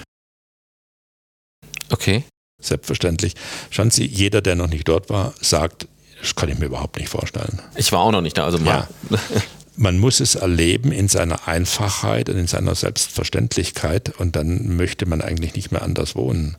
[1.90, 2.24] Okay.
[2.62, 3.34] Selbstverständlich.
[3.70, 5.90] Schauen Sie, jeder, der noch nicht dort war, sagt,
[6.22, 7.62] das kann ich mir überhaupt nicht vorstellen.
[7.76, 8.88] Ich war auch noch nicht da, also mal.
[9.10, 9.20] Ja.
[9.78, 15.22] Man muss es erleben in seiner Einfachheit und in seiner Selbstverständlichkeit und dann möchte man
[15.22, 16.58] eigentlich nicht mehr anders wohnen.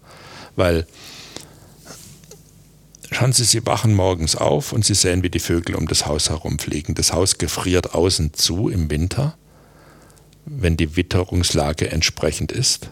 [0.56, 0.86] Weil
[3.12, 6.30] Schauen Sie, Sie wachen morgens auf und Sie sehen, wie die Vögel um das Haus
[6.30, 6.94] herumfliegen.
[6.94, 9.36] Das Haus gefriert außen zu im Winter,
[10.46, 12.90] wenn die Witterungslage entsprechend ist.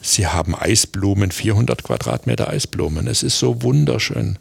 [0.00, 3.06] Sie haben Eisblumen, 400 Quadratmeter Eisblumen.
[3.06, 4.40] Es ist so wunderschön.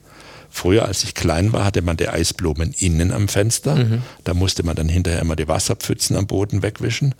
[0.54, 3.76] Früher, als ich klein war, hatte man die Eisblumen innen am Fenster.
[3.78, 4.02] Mhm.
[4.26, 7.16] Da musste man dann hinterher immer die Wasserpfützen am Boden wegwischen.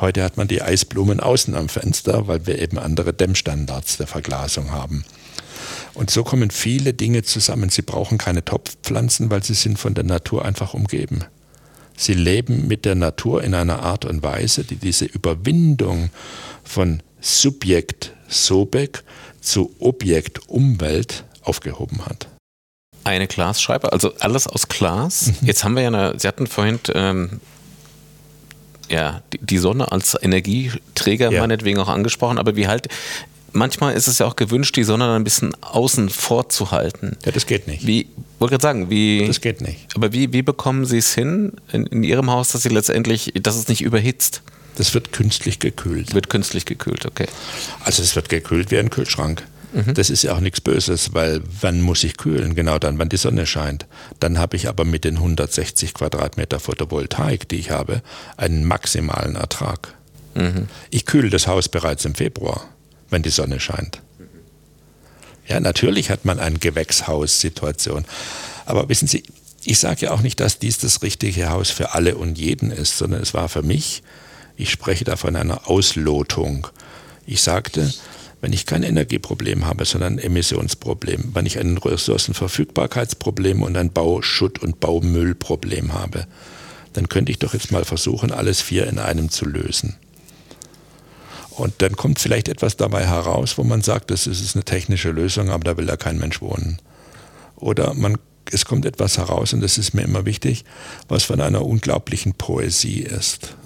[0.00, 4.70] Heute hat man die Eisblumen außen am Fenster, weil wir eben andere Dämmstandards der Verglasung
[4.70, 5.04] haben.
[5.94, 7.70] Und so kommen viele Dinge zusammen.
[7.70, 11.24] Sie brauchen keine Topfpflanzen, weil sie sind von der Natur einfach umgeben.
[11.96, 16.10] Sie leben mit der Natur in einer Art und Weise, die diese Überwindung
[16.62, 19.02] von Subjekt Sobek
[19.40, 22.28] zu Objekt Umwelt aufgehoben hat.
[23.06, 25.28] Eine Glasscheibe, also alles aus Glas.
[25.28, 25.46] Mhm.
[25.46, 27.40] Jetzt haben wir ja eine, Sie hatten vorhin ähm,
[28.88, 31.40] ja, die Sonne als Energieträger ja.
[31.40, 32.88] meinetwegen auch angesprochen, aber wie halt,
[33.52, 37.16] manchmal ist es ja auch gewünscht, die Sonne dann ein bisschen außen vorzuhalten.
[37.24, 37.86] Ja, das geht nicht.
[37.86, 38.08] Wie,
[38.40, 39.24] wollte gerade sagen, wie.
[39.24, 39.86] Das geht nicht.
[39.94, 43.54] Aber wie, wie bekommen Sie es hin in, in Ihrem Haus, dass Sie letztendlich, dass
[43.54, 44.42] es nicht überhitzt?
[44.76, 46.12] Das wird künstlich gekühlt.
[46.12, 47.26] Wird künstlich gekühlt, okay.
[47.84, 49.44] Also es wird gekühlt wie ein Kühlschrank.
[49.76, 49.94] Mhm.
[49.94, 52.54] Das ist ja auch nichts Böses, weil wann muss ich kühlen?
[52.54, 53.86] Genau dann, wann die Sonne scheint.
[54.20, 58.02] Dann habe ich aber mit den 160 Quadratmeter Photovoltaik, die ich habe,
[58.36, 59.94] einen maximalen Ertrag.
[60.34, 60.68] Mhm.
[60.90, 62.68] Ich kühle das Haus bereits im Februar,
[63.10, 64.00] wenn die Sonne scheint.
[65.46, 68.04] Ja, natürlich hat man eine Gewächshaussituation.
[68.64, 69.22] Aber wissen Sie,
[69.64, 72.98] ich sage ja auch nicht, dass dies das richtige Haus für alle und jeden ist,
[72.98, 74.02] sondern es war für mich
[74.56, 76.66] ich spreche da von einer Auslotung.
[77.26, 77.92] Ich sagte,
[78.40, 84.60] wenn ich kein Energieproblem habe, sondern ein Emissionsproblem, wenn ich ein Ressourcenverfügbarkeitsproblem und ein Bauschutt-
[84.60, 86.26] und Baumüllproblem habe,
[86.92, 89.96] dann könnte ich doch jetzt mal versuchen, alles vier in einem zu lösen.
[91.50, 95.50] Und dann kommt vielleicht etwas dabei heraus, wo man sagt, das ist eine technische Lösung,
[95.50, 96.78] aber da will ja kein Mensch wohnen.
[97.56, 98.18] Oder man,
[98.50, 100.64] es kommt etwas heraus, und das ist mir immer wichtig,
[101.08, 103.56] was von einer unglaublichen Poesie ist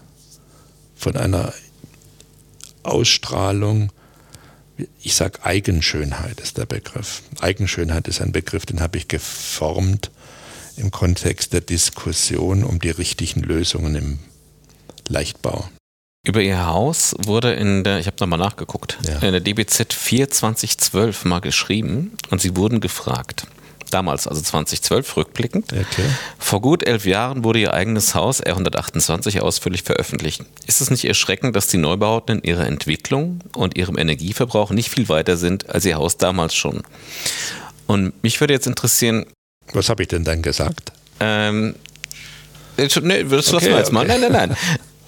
[1.01, 1.55] von einer
[2.83, 3.91] Ausstrahlung,
[5.03, 7.23] ich sage Eigenschönheit ist der Begriff.
[7.41, 10.11] Eigenschönheit ist ein Begriff, den habe ich geformt
[10.77, 14.19] im Kontext der Diskussion um die richtigen Lösungen im
[15.09, 15.69] Leichtbau.
[16.27, 19.19] Über ihr Haus wurde in der, ich habe nochmal nachgeguckt, ja.
[19.21, 23.47] in der DBZ 4 2012 mal geschrieben und sie wurden gefragt.
[23.91, 25.73] Damals, also 2012, rückblickend.
[25.73, 26.09] Okay.
[26.39, 30.45] Vor gut elf Jahren wurde ihr eigenes Haus R128 ausführlich veröffentlicht.
[30.67, 35.09] Ist es nicht erschreckend, dass die Neubauten in ihrer Entwicklung und ihrem Energieverbrauch nicht viel
[35.09, 36.83] weiter sind als ihr Haus damals schon?
[37.87, 39.27] Und mich würde jetzt interessieren.
[39.73, 40.93] Was habe ich denn dann gesagt?
[41.19, 41.75] Ähm,
[42.77, 43.93] nee, das okay, lassen wir jetzt okay.
[43.93, 44.07] mal.
[44.07, 44.57] Nein, nein, nein.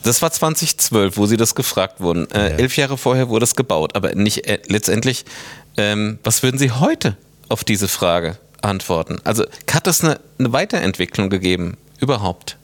[0.03, 2.29] Das war 2012, wo sie das gefragt wurden.
[2.33, 2.57] Äh, ja.
[2.57, 5.25] Elf Jahre vorher wurde es gebaut, aber nicht äh, letztendlich.
[5.77, 7.17] Ähm, was würden Sie heute
[7.49, 9.21] auf diese Frage antworten?
[9.25, 12.59] Also hat es eine, eine Weiterentwicklung gegeben überhaupt?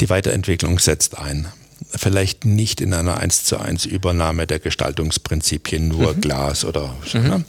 [0.00, 1.48] Die Weiterentwicklung setzt ein.
[1.90, 6.20] Vielleicht nicht in einer 1 zu 1 Übernahme der Gestaltungsprinzipien nur mhm.
[6.20, 7.28] Glas oder so, mhm.
[7.28, 7.44] ne?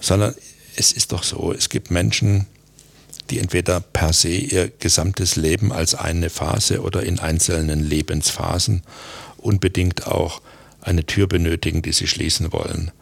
[0.00, 0.34] sondern
[0.76, 2.46] es ist doch so, es gibt Menschen,
[3.30, 8.82] die entweder per se ihr gesamtes Leben als eine Phase oder in einzelnen Lebensphasen
[9.36, 10.40] unbedingt auch
[10.80, 12.92] eine Tür benötigen, die sie schließen wollen,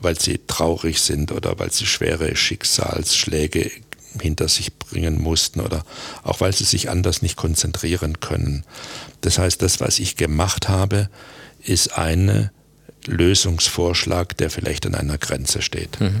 [0.00, 3.70] weil sie traurig sind oder weil sie schwere Schicksalsschläge
[4.20, 5.84] hinter sich bringen mussten oder
[6.22, 8.64] auch weil sie sich anders nicht konzentrieren können.
[9.20, 11.08] Das heißt, das, was ich gemacht habe,
[11.62, 12.50] ist eine
[13.06, 16.00] Lösungsvorschlag, der vielleicht an einer Grenze steht.
[16.00, 16.20] Mhm.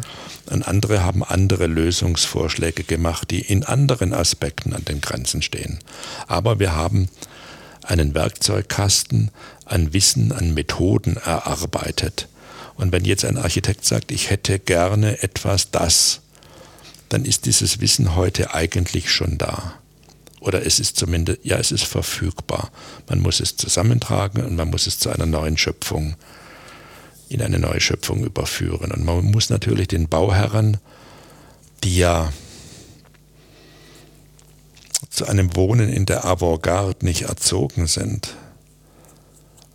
[0.50, 5.78] Und andere haben andere Lösungsvorschläge gemacht, die in anderen Aspekten an den Grenzen stehen.
[6.26, 7.08] Aber wir haben
[7.82, 9.30] einen Werkzeugkasten
[9.64, 12.28] an Wissen, an Methoden erarbeitet.
[12.78, 16.20] Und wenn jetzt ein Architekt sagt, ich hätte gerne etwas das,
[17.08, 19.74] dann ist dieses Wissen heute eigentlich schon da.
[20.40, 22.70] Oder es ist zumindest, ja, es ist verfügbar.
[23.08, 26.16] Man muss es zusammentragen und man muss es zu einer neuen Schöpfung
[27.28, 28.92] in eine neue Schöpfung überführen.
[28.92, 30.78] Und man muss natürlich den Bauherren,
[31.82, 32.32] die ja
[35.10, 38.36] zu einem Wohnen in der Avantgarde nicht erzogen sind,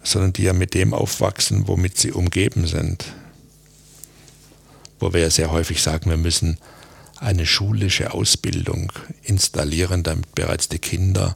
[0.03, 3.05] sondern die ja mit dem aufwachsen, womit sie umgeben sind.
[4.99, 6.57] Wo wir ja sehr häufig sagen, wir müssen
[7.19, 8.91] eine schulische Ausbildung
[9.23, 11.35] installieren, damit bereits die Kinder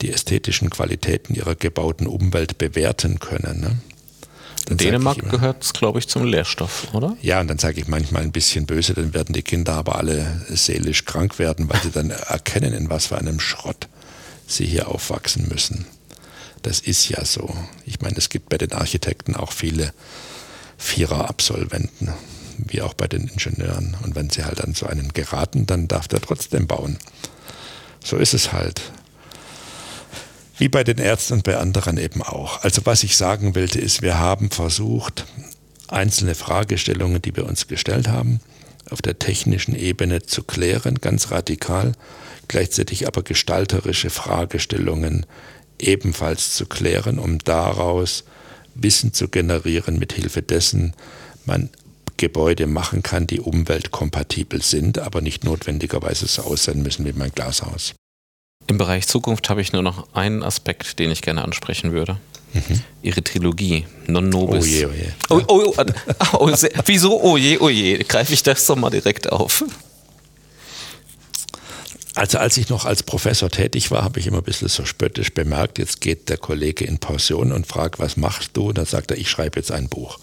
[0.00, 3.60] die ästhetischen Qualitäten ihrer gebauten Umwelt bewerten können.
[3.60, 3.78] Ne?
[4.70, 7.16] In Dänemark gehört es, glaube ich, zum Lehrstoff, oder?
[7.22, 10.42] Ja, und dann sage ich manchmal ein bisschen böse, dann werden die Kinder aber alle
[10.50, 13.88] seelisch krank werden, weil sie dann erkennen, in was für einem Schrott
[14.46, 15.86] sie hier aufwachsen müssen.
[16.62, 17.54] Das ist ja so.
[17.84, 19.92] Ich meine, es gibt bei den Architekten auch viele
[20.76, 22.12] Vierer-Absolventen,
[22.58, 23.96] wie auch bei den Ingenieuren.
[24.02, 26.98] Und wenn sie halt an so einen geraten, dann darf der trotzdem bauen.
[28.04, 28.80] So ist es halt.
[30.56, 32.62] Wie bei den Ärzten und bei anderen eben auch.
[32.64, 35.24] Also was ich sagen wollte, ist, wir haben versucht,
[35.86, 38.40] einzelne Fragestellungen, die wir uns gestellt haben,
[38.90, 41.92] auf der technischen Ebene zu klären, ganz radikal,
[42.48, 45.26] gleichzeitig aber gestalterische Fragestellungen
[45.80, 48.24] ebenfalls zu klären, um daraus
[48.74, 50.94] Wissen zu generieren, mit Hilfe dessen
[51.44, 51.70] man
[52.16, 57.94] Gebäude machen kann, die umweltkompatibel sind, aber nicht notwendigerweise so aussehen müssen wie mein Glashaus.
[58.66, 62.18] Im Bereich Zukunft habe ich nur noch einen Aspekt, den ich gerne ansprechen würde.
[62.52, 62.82] Mhm.
[63.02, 64.64] Ihre Trilogie, Non Nobis.
[64.64, 65.08] Oh je, oh je.
[65.30, 67.20] Oh, oh, oh, oh sehr, wieso?
[67.22, 67.98] Oh je, oh je.
[68.04, 69.64] Greife ich das doch mal direkt auf.
[72.18, 75.32] Also als ich noch als Professor tätig war, habe ich immer ein bisschen so spöttisch
[75.32, 78.70] bemerkt, jetzt geht der Kollege in Pension und fragt, was machst du?
[78.70, 80.18] Und dann sagt er, ich schreibe jetzt ein Buch.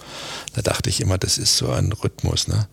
[0.56, 2.50] Da dachte ich immer, das ist so ein Rhythmus.
[2.50, 2.68] Ne?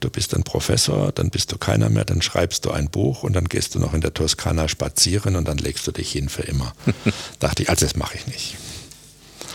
[0.00, 3.32] Du bist ein Professor, dann bist du keiner mehr, dann schreibst du ein Buch und
[3.32, 6.42] dann gehst du noch in der Toskana spazieren und dann legst du dich hin für
[6.42, 6.74] immer.
[7.38, 8.58] Dachte ich, also das mache ich nicht.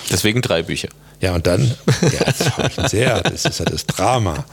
[0.10, 0.90] Deswegen drei Bücher.
[1.22, 1.62] Ja, und dann,
[2.02, 4.46] ja, das ich sehr, das ist ja das Drama.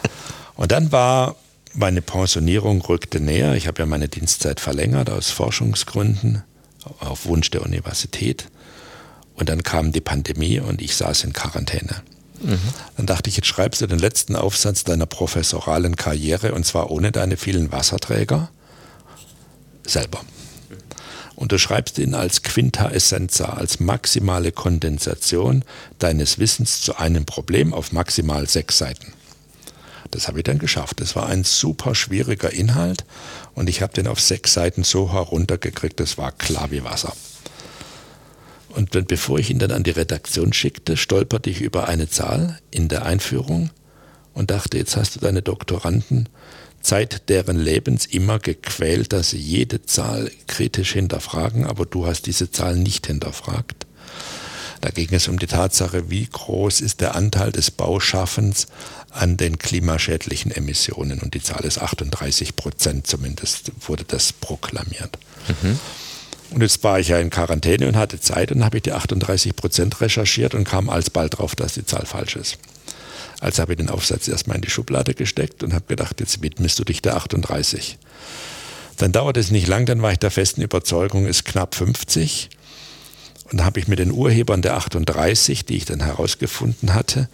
[0.57, 1.37] Und dann war
[1.75, 3.55] meine Pensionierung rückte näher.
[3.55, 6.43] Ich habe ja meine Dienstzeit verlängert aus Forschungsgründen,
[7.01, 8.49] auf Wunsch der Universität.
[9.35, 12.03] Und dann kam die Pandemie und ich saß in Quarantäne.
[12.43, 12.59] Mhm.
[12.97, 17.13] Dann dachte ich, jetzt schreibst du den letzten Aufsatz deiner professoralen Karriere und zwar ohne
[17.13, 18.51] deine vielen Wasserträger
[19.85, 20.21] selber.
[21.35, 25.65] Und du schreibst ihn als Quinta Essenza, als maximale Kondensation
[25.99, 29.13] deines Wissens zu einem Problem auf maximal sechs Seiten.
[30.13, 31.01] Das habe ich dann geschafft.
[31.01, 33.05] Das war ein super schwieriger Inhalt
[33.55, 37.13] und ich habe den auf sechs Seiten so heruntergekriegt, das war klar wie Wasser.
[38.69, 42.59] Und wenn, bevor ich ihn dann an die Redaktion schickte, stolperte ich über eine Zahl
[42.71, 43.71] in der Einführung
[44.35, 46.29] und dachte, jetzt hast du deine Doktoranden
[46.83, 52.51] Zeit deren Lebens immer gequält, dass sie jede Zahl kritisch hinterfragen, aber du hast diese
[52.51, 53.87] Zahl nicht hinterfragt.
[54.83, 58.67] Da ging es um die Tatsache, wie groß ist der Anteil des Bauschaffens
[59.11, 61.21] an den klimaschädlichen Emissionen.
[61.21, 65.19] Und die Zahl ist 38 Prozent, zumindest wurde das proklamiert.
[65.63, 65.79] Mhm.
[66.51, 69.55] Und jetzt war ich ja in Quarantäne und hatte Zeit und habe ich die 38
[69.55, 72.59] Prozent recherchiert und kam alsbald drauf, dass die Zahl falsch ist.
[73.39, 76.81] Also habe ich den Aufsatz erstmal in die Schublade gesteckt und habe gedacht, jetzt widmest
[76.81, 77.99] du dich der 38.
[78.97, 82.51] Dann dauert es nicht lang, dann war ich der festen Überzeugung, es ist knapp 50.
[83.53, 87.29] Und da habe ich mit den Urhebern der 38, die ich dann herausgefunden hatte,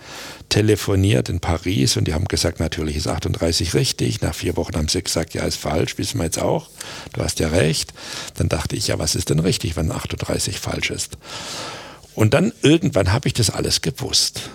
[0.48, 4.20] telefoniert in Paris und die haben gesagt, natürlich ist 38 richtig.
[4.20, 6.70] Nach vier Wochen haben sie gesagt, ja, ist falsch, wissen wir jetzt auch.
[7.12, 7.94] Du hast ja recht.
[8.34, 11.18] Dann dachte ich, ja, was ist denn richtig, wenn 38 falsch ist?
[12.16, 14.50] Und dann irgendwann habe ich das alles gewusst.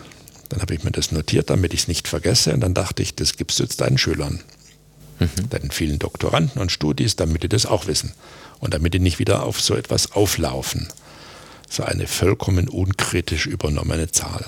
[0.49, 2.53] Dann habe ich mir das notiert, damit ich es nicht vergesse.
[2.53, 4.41] Und dann dachte ich, das gibst du jetzt deinen Schülern,
[5.19, 5.49] mhm.
[5.49, 8.11] deinen vielen Doktoranden und Studis, damit die das auch wissen.
[8.59, 10.89] Und damit die nicht wieder auf so etwas auflaufen
[11.73, 14.45] so eine vollkommen unkritisch übernommene Zahl.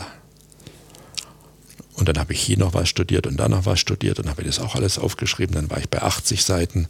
[1.96, 4.44] Und dann habe ich hier noch was studiert und da noch was studiert und habe
[4.44, 5.56] das auch alles aufgeschrieben.
[5.56, 6.88] Dann war ich bei 80 Seiten.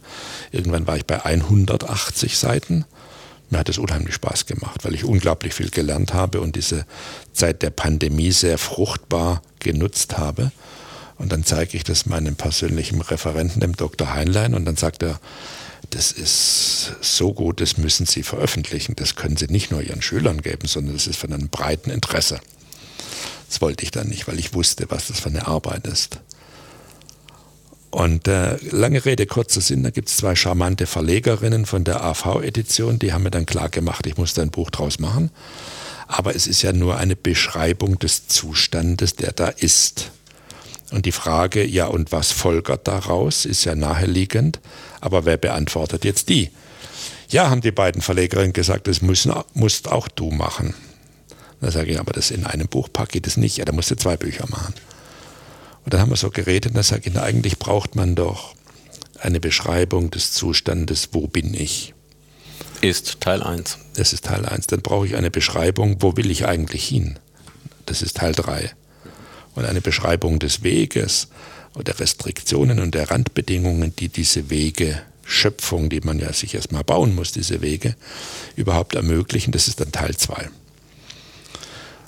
[0.50, 2.84] Irgendwann war ich bei 180 Seiten.
[3.48, 6.84] Mir hat es unheimlich Spaß gemacht, weil ich unglaublich viel gelernt habe und diese
[7.32, 10.50] Zeit der Pandemie sehr fruchtbar genutzt habe.
[11.16, 14.12] Und dann zeige ich das meinem persönlichen Referenten, dem Dr.
[14.12, 15.18] Heinlein, und dann sagt er,
[15.90, 18.94] das ist so gut, das müssen Sie veröffentlichen.
[18.96, 22.40] Das können Sie nicht nur Ihren Schülern geben, sondern das ist von einem breiten Interesse.
[23.48, 26.20] Das wollte ich dann nicht, weil ich wusste, was das für eine Arbeit ist.
[27.90, 32.98] Und äh, lange Rede, kurzer Sinn, da gibt es zwei charmante Verlegerinnen von der AV-Edition,
[32.98, 35.30] die haben mir dann klar gemacht, ich muss da ein Buch draus machen.
[36.06, 40.10] Aber es ist ja nur eine Beschreibung des Zustandes, der da ist.
[40.92, 44.60] Und die Frage, ja, und was folgert daraus, ist ja naheliegend.
[45.00, 46.50] Aber wer beantwortet jetzt die?
[47.28, 50.74] Ja, haben die beiden Verlegerinnen gesagt, das müssen, musst auch du machen.
[51.60, 53.56] Da sage ich, aber das in einem Buch packe ich das nicht.
[53.56, 54.74] Ja, da musst du zwei Bücher machen.
[55.84, 58.54] Und dann haben wir so geredet und da sage ich, na, eigentlich braucht man doch
[59.20, 61.94] eine Beschreibung des Zustandes, wo bin ich?
[62.80, 63.78] Ist Teil 1.
[63.94, 64.68] Das ist Teil 1.
[64.68, 67.18] Dann brauche ich eine Beschreibung, wo will ich eigentlich hin?
[67.86, 68.70] Das ist Teil 3
[69.56, 71.28] und eine Beschreibung des Weges
[71.74, 76.84] oder der Restriktionen und der Randbedingungen, die diese Wege Schöpfung, die man ja sich erstmal
[76.84, 77.96] bauen muss, diese Wege,
[78.54, 79.50] überhaupt ermöglichen.
[79.50, 80.48] Das ist dann Teil 2.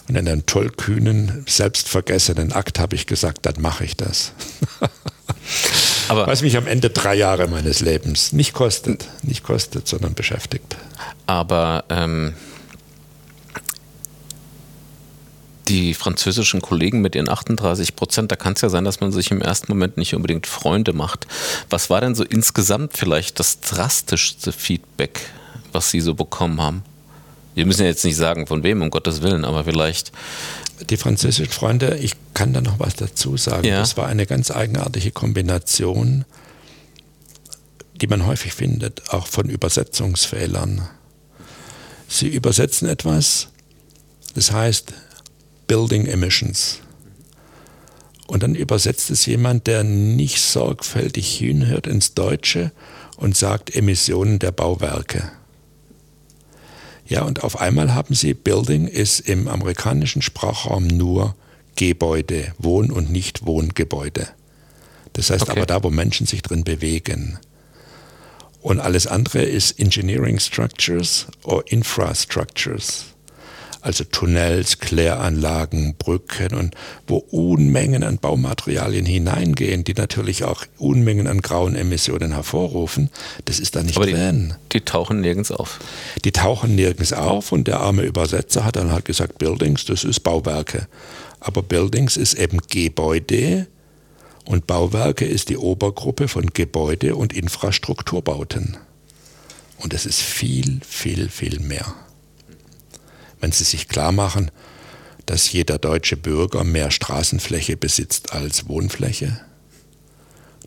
[0.08, 4.32] Und in einem tollkühnen, selbstvergessenen Akt habe ich gesagt, dann mache ich das.
[6.08, 10.76] Aber Was mich am Ende drei Jahre meines Lebens nicht kostet, nicht kostet, sondern beschäftigt.
[11.26, 12.34] Aber ähm,
[15.68, 19.30] die französischen Kollegen mit ihren 38 Prozent, da kann es ja sein, dass man sich
[19.30, 21.26] im ersten Moment nicht unbedingt Freunde macht.
[21.68, 25.20] Was war denn so insgesamt vielleicht das drastischste Feedback,
[25.72, 26.82] was Sie so bekommen haben?
[27.54, 30.12] Wir müssen ja jetzt nicht sagen, von wem, um Gottes Willen, aber vielleicht.
[30.90, 33.66] Die französischen Freunde, ich kann da noch was dazu sagen.
[33.66, 33.80] Ja.
[33.80, 36.24] Das war eine ganz eigenartige Kombination,
[37.96, 40.88] die man häufig findet, auch von Übersetzungsfehlern.
[42.06, 43.48] Sie übersetzen etwas,
[44.34, 44.92] das heißt,
[45.68, 46.80] Building Emissions.
[48.26, 52.72] Und dann übersetzt es jemand, der nicht sorgfältig hinhört ins Deutsche
[53.16, 55.30] und sagt Emissionen der Bauwerke.
[57.06, 61.36] Ja, und auf einmal haben Sie, Building ist im amerikanischen Sprachraum nur
[61.76, 64.28] Gebäude, Wohn- und Nicht-Wohngebäude.
[65.14, 65.52] Das heißt okay.
[65.52, 67.38] aber da, wo Menschen sich drin bewegen.
[68.60, 73.06] Und alles andere ist Engineering Structures or Infrastructures
[73.88, 76.74] also Tunnels, Kläranlagen, Brücken und
[77.06, 83.08] wo Unmengen an Baumaterialien hineingehen, die natürlich auch Unmengen an grauen Emissionen hervorrufen,
[83.46, 84.54] das ist da nicht Aber drin.
[84.70, 85.80] Die, die tauchen nirgends auf.
[86.22, 90.20] Die tauchen nirgends auf und der arme Übersetzer hat dann halt gesagt, Buildings, das ist
[90.20, 90.86] Bauwerke.
[91.40, 93.68] Aber Buildings ist eben Gebäude
[94.44, 98.76] und Bauwerke ist die Obergruppe von Gebäude und Infrastrukturbauten.
[99.78, 101.94] Und es ist viel, viel, viel mehr
[103.40, 104.50] wenn Sie sich klar machen,
[105.26, 109.40] dass jeder deutsche Bürger mehr Straßenfläche besitzt als Wohnfläche,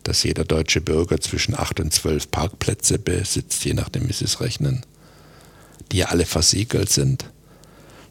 [0.03, 4.39] dass jeder deutsche Bürger zwischen acht und zwölf Parkplätze besitzt, je nachdem, wie Sie es
[4.39, 4.85] rechnen,
[5.91, 7.25] die ja alle versiegelt sind,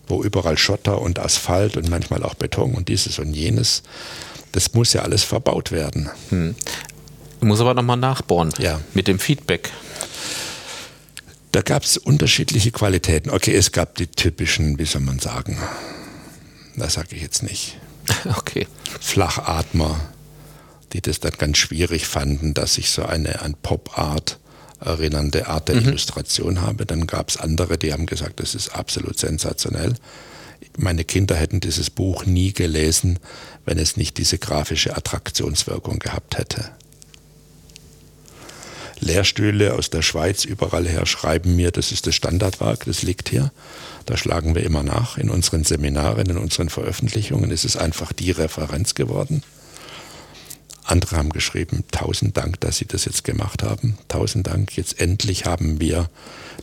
[0.09, 3.83] wo überall Schotter und Asphalt und manchmal auch Beton und dieses und jenes,
[4.53, 6.11] das muss ja alles verbaut werden.
[6.31, 6.55] Hm.
[7.41, 8.81] Ich muss aber nochmal nachbohren ja.
[8.93, 9.71] mit dem Feedback.
[11.53, 13.31] Da gab es unterschiedliche Qualitäten.
[13.31, 15.59] Okay, es gab die typischen, wie soll man sagen,
[16.77, 17.79] das sage ich jetzt nicht.
[18.25, 18.67] Okay.
[19.01, 20.01] Flachatmer,
[20.93, 24.41] die das dann ganz schwierig fanden, dass ich so eine an Pop-Art
[24.81, 25.89] erinnernde Art der mhm.
[25.89, 26.87] Illustration habe.
[26.87, 29.95] Dann gab es andere, die haben gesagt, das ist absolut sensationell.
[30.77, 33.19] Meine Kinder hätten dieses Buch nie gelesen,
[33.65, 36.71] wenn es nicht diese grafische Attraktionswirkung gehabt hätte.
[39.01, 43.51] Lehrstühle aus der Schweiz überall her schreiben mir, das ist das Standardwerk, das liegt hier.
[44.07, 45.17] Da schlagen wir immer nach.
[45.17, 49.43] In unseren Seminaren, in unseren Veröffentlichungen ist es einfach die Referenz geworden.
[50.85, 53.97] Andere haben geschrieben, tausend Dank, dass Sie das jetzt gemacht haben.
[54.09, 56.11] Tausend Dank, jetzt endlich haben wir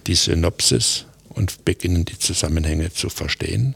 [0.05, 3.75] die Synopsis und beginnen die Zusammenhänge zu verstehen.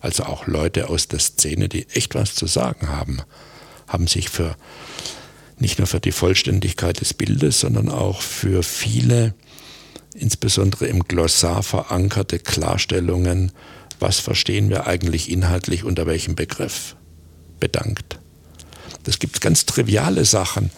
[0.00, 3.22] Also auch Leute aus der Szene, die echt was zu sagen haben,
[3.86, 4.56] haben sich für
[5.60, 9.34] nicht nur für die Vollständigkeit des Bildes, sondern auch für viele,
[10.14, 13.52] insbesondere im Glossar verankerte Klarstellungen,
[13.98, 16.96] was verstehen wir eigentlich inhaltlich unter welchem Begriff,
[17.60, 18.18] bedankt.
[19.04, 20.70] Das gibt ganz triviale Sachen,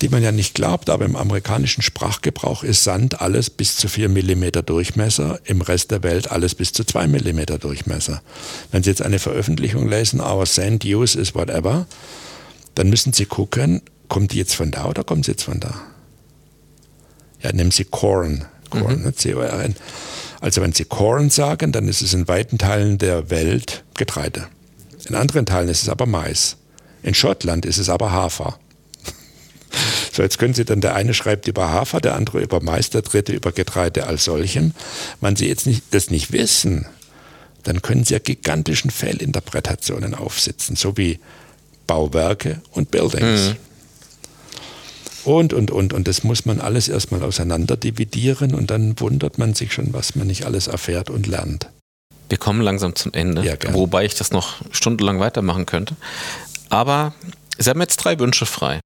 [0.00, 4.08] die man ja nicht glaubt, aber im amerikanischen Sprachgebrauch ist Sand alles bis zu 4
[4.08, 8.22] mm Durchmesser, im Rest der Welt alles bis zu 2 mm Durchmesser.
[8.70, 11.86] Wenn Sie jetzt eine Veröffentlichung lesen, our sand use is whatever,
[12.78, 15.74] dann müssen Sie gucken, kommt die jetzt von da oder kommt sie jetzt von da?
[17.42, 19.16] Ja, nehmen Sie Corn, Corn, mhm.
[19.16, 19.74] C-O-R-N.
[20.40, 24.46] Also wenn Sie Corn sagen, dann ist es in weiten Teilen der Welt Getreide.
[25.08, 26.56] In anderen Teilen ist es aber Mais.
[27.02, 28.58] In Schottland ist es aber Hafer.
[30.12, 33.02] So, jetzt können Sie dann, der eine schreibt über Hafer, der andere über Mais, der
[33.02, 34.74] dritte über Getreide als solchen.
[35.20, 36.86] Wenn Sie jetzt nicht, das nicht wissen,
[37.64, 41.18] dann können Sie ja gigantischen Fehlinterpretationen aufsitzen, so wie
[41.88, 43.48] Bauwerke und Buildings.
[43.48, 43.56] Mhm.
[45.24, 45.92] Und, und, und.
[45.92, 50.14] Und das muss man alles erstmal auseinander dividieren und dann wundert man sich schon, was
[50.14, 51.68] man nicht alles erfährt und lernt.
[52.28, 55.96] Wir kommen langsam zum Ende, ja, wobei ich das noch stundenlang weitermachen könnte.
[56.68, 57.14] Aber
[57.58, 58.80] Sie haben jetzt drei Wünsche frei.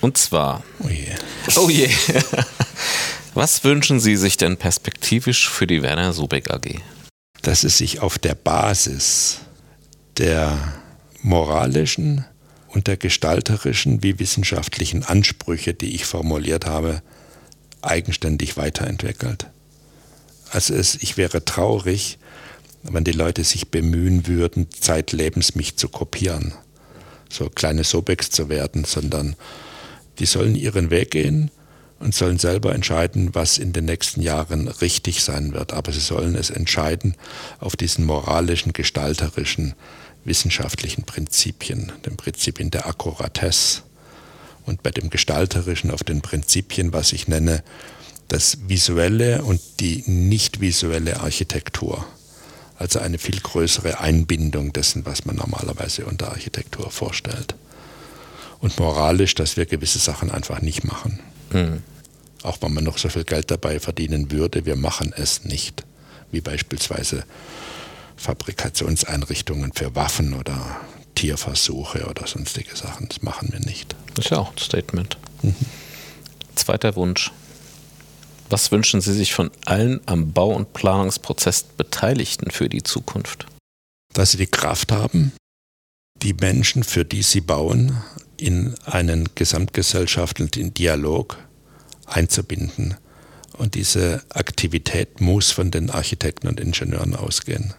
[0.00, 0.62] Und zwar.
[0.80, 1.08] Oh je.
[1.56, 1.88] Oh je.
[3.34, 6.80] Was wünschen Sie sich denn perspektivisch für die Werner Sobeck AG?
[7.42, 9.38] Dass es sich auf der Basis
[10.18, 10.79] der
[11.22, 12.24] moralischen
[12.68, 17.02] und der gestalterischen wie wissenschaftlichen Ansprüche, die ich formuliert habe,
[17.82, 19.48] eigenständig weiterentwickelt.
[20.50, 22.18] Also es, ich wäre traurig,
[22.82, 26.54] wenn die Leute sich bemühen würden, zeitlebens mich zu kopieren,
[27.30, 29.36] so kleine Sobeks zu werden, sondern
[30.18, 31.50] die sollen ihren Weg gehen
[31.98, 35.72] und sollen selber entscheiden, was in den nächsten Jahren richtig sein wird.
[35.72, 37.14] Aber sie sollen es entscheiden
[37.58, 39.74] auf diesen moralischen, gestalterischen,
[40.24, 43.82] wissenschaftlichen Prinzipien, den Prinzipien der Akkuratesse
[44.66, 47.62] und bei dem gestalterischen auf den Prinzipien, was ich nenne,
[48.28, 52.06] das visuelle und die nicht visuelle Architektur.
[52.78, 57.54] Also eine viel größere Einbindung dessen, was man normalerweise unter Architektur vorstellt
[58.60, 61.20] und moralisch, dass wir gewisse Sachen einfach nicht machen.
[61.52, 61.82] Mhm.
[62.42, 65.84] Auch wenn man noch so viel Geld dabei verdienen würde, wir machen es nicht.
[66.30, 67.24] Wie beispielsweise
[68.20, 70.80] Fabrikationseinrichtungen für Waffen oder
[71.14, 73.08] Tierversuche oder sonstige Sachen.
[73.08, 73.96] Das machen wir nicht.
[74.14, 75.16] Das ist ja auch ein Statement.
[75.42, 75.54] Mhm.
[76.54, 77.32] Zweiter Wunsch.
[78.50, 83.46] Was wünschen Sie sich von allen am Bau- und Planungsprozess Beteiligten für die Zukunft?
[84.12, 85.32] Dass sie die Kraft haben,
[86.16, 88.02] die Menschen, für die sie bauen,
[88.36, 91.38] in einen gesamtgesellschaftlichen Dialog
[92.06, 92.96] einzubinden.
[93.56, 97.74] Und diese Aktivität muss von den Architekten und Ingenieuren ausgehen.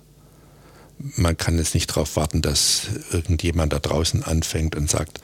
[1.15, 5.19] Man kann jetzt nicht darauf warten, dass irgendjemand da draußen anfängt und sagt,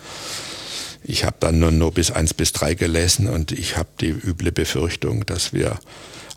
[1.03, 4.51] ich habe dann nur, nur bis 1 bis 3 gelesen und ich habe die üble
[4.51, 5.79] Befürchtung, dass wir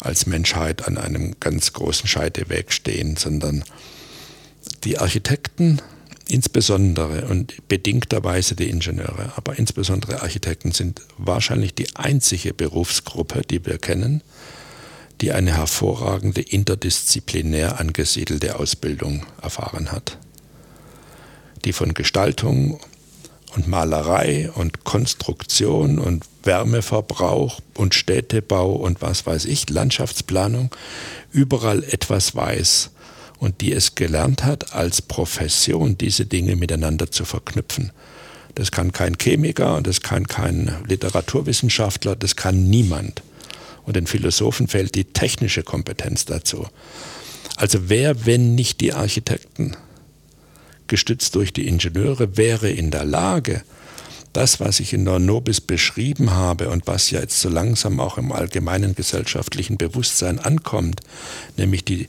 [0.00, 3.64] als Menschheit an einem ganz großen Scheideweg stehen, sondern
[4.84, 5.80] die Architekten
[6.28, 13.78] insbesondere und bedingterweise die Ingenieure, aber insbesondere Architekten sind wahrscheinlich die einzige Berufsgruppe, die wir
[13.78, 14.22] kennen,
[15.20, 20.18] die eine hervorragende interdisziplinär angesiedelte Ausbildung erfahren hat,
[21.64, 22.80] die von Gestaltung
[23.54, 30.74] und Malerei und Konstruktion und Wärmeverbrauch und Städtebau und was weiß ich, Landschaftsplanung,
[31.32, 32.90] überall etwas weiß
[33.38, 37.92] und die es gelernt hat, als Profession diese Dinge miteinander zu verknüpfen.
[38.54, 43.22] Das kann kein Chemiker, das kann kein Literaturwissenschaftler, das kann niemand.
[43.90, 46.68] Und den Philosophen fehlt die technische Kompetenz dazu.
[47.56, 49.76] Also wer, wenn nicht die Architekten,
[50.86, 53.64] gestützt durch die Ingenieure, wäre in der Lage,
[54.32, 58.16] das, was ich in der Nobis beschrieben habe und was ja jetzt so langsam auch
[58.16, 61.00] im allgemeinen gesellschaftlichen Bewusstsein ankommt,
[61.56, 62.06] nämlich die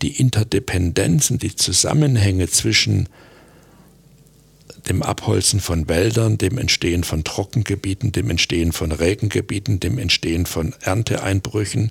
[0.00, 3.10] die Interdependenzen, die Zusammenhänge zwischen
[4.88, 10.74] dem Abholzen von Wäldern, dem Entstehen von Trockengebieten, dem Entstehen von Regengebieten, dem Entstehen von
[10.80, 11.90] Ernteeinbrüchen,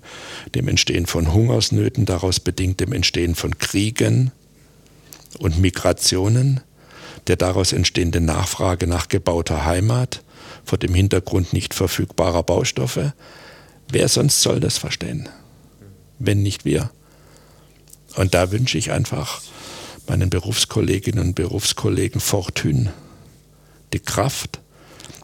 [0.56, 4.32] dem Entstehen von Hungersnöten, daraus bedingt dem Entstehen von Kriegen
[5.40, 6.62] und Migrationen,
[7.28, 10.24] der daraus entstehende Nachfrage nach gebauter Heimat,
[10.64, 13.14] vor dem Hintergrund nicht verfügbarer Baustoffe.
[13.90, 15.30] Wer sonst soll das verstehen,
[16.20, 16.92] wenn nicht wir?
[18.16, 19.42] Und da wünsche ich einfach
[20.10, 22.94] meinen Berufskolleginnen und Berufskollegen Fortune
[23.94, 24.60] die Kraft,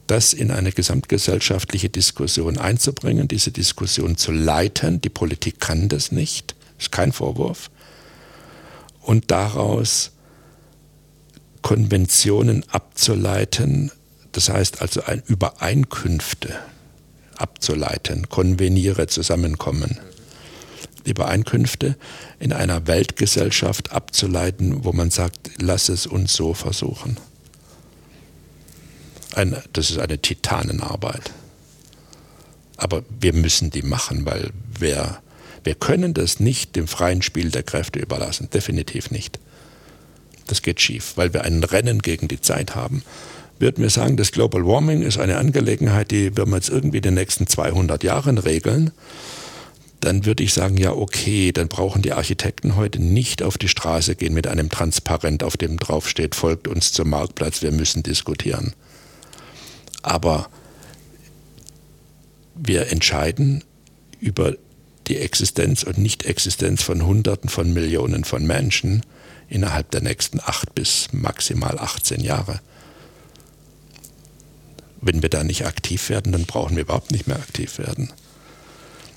[0.08, 5.02] das in eine gesamtgesellschaftliche Diskussion einzubringen, diese Diskussion zu leiten.
[5.02, 7.70] Die Politik kann das nicht, ist kein Vorwurf.
[9.02, 10.12] Und daraus
[11.62, 13.92] Konventionen abzuleiten,
[14.32, 16.54] das heißt also ein Übereinkünfte
[17.38, 20.00] abzuleiten, konveniere, zusammenkommen.
[21.06, 21.96] Übereinkünfte
[22.40, 27.18] in einer Weltgesellschaft abzuleiten, wo man sagt, lass es uns so versuchen.
[29.36, 31.32] Ein, das ist eine Titanenarbeit.
[32.78, 35.20] Aber wir müssen die machen, weil wir,
[35.64, 38.50] wir können das nicht dem freien Spiel der Kräfte überlassen.
[38.52, 39.40] Definitiv nicht.
[40.48, 43.04] Das geht schief, weil wir ein Rennen gegen die Zeit haben.
[43.60, 47.14] Würden wir sagen, das Global Warming ist eine Angelegenheit, die wir jetzt irgendwie in den
[47.14, 48.92] nächsten 200 Jahren regeln
[50.04, 54.16] dann würde ich sagen, ja, okay, dann brauchen die Architekten heute nicht auf die Straße
[54.16, 58.74] gehen mit einem Transparent, auf dem draufsteht, folgt uns zum Marktplatz, wir müssen diskutieren.
[60.02, 60.50] Aber
[62.56, 63.64] wir entscheiden
[64.20, 64.56] über
[65.08, 69.04] die Existenz und Nicht-Existenz von Hunderten von Millionen von Menschen
[69.48, 72.60] innerhalb der nächsten acht bis maximal 18 Jahre.
[75.00, 78.12] Wenn wir da nicht aktiv werden, dann brauchen wir überhaupt nicht mehr aktiv werden.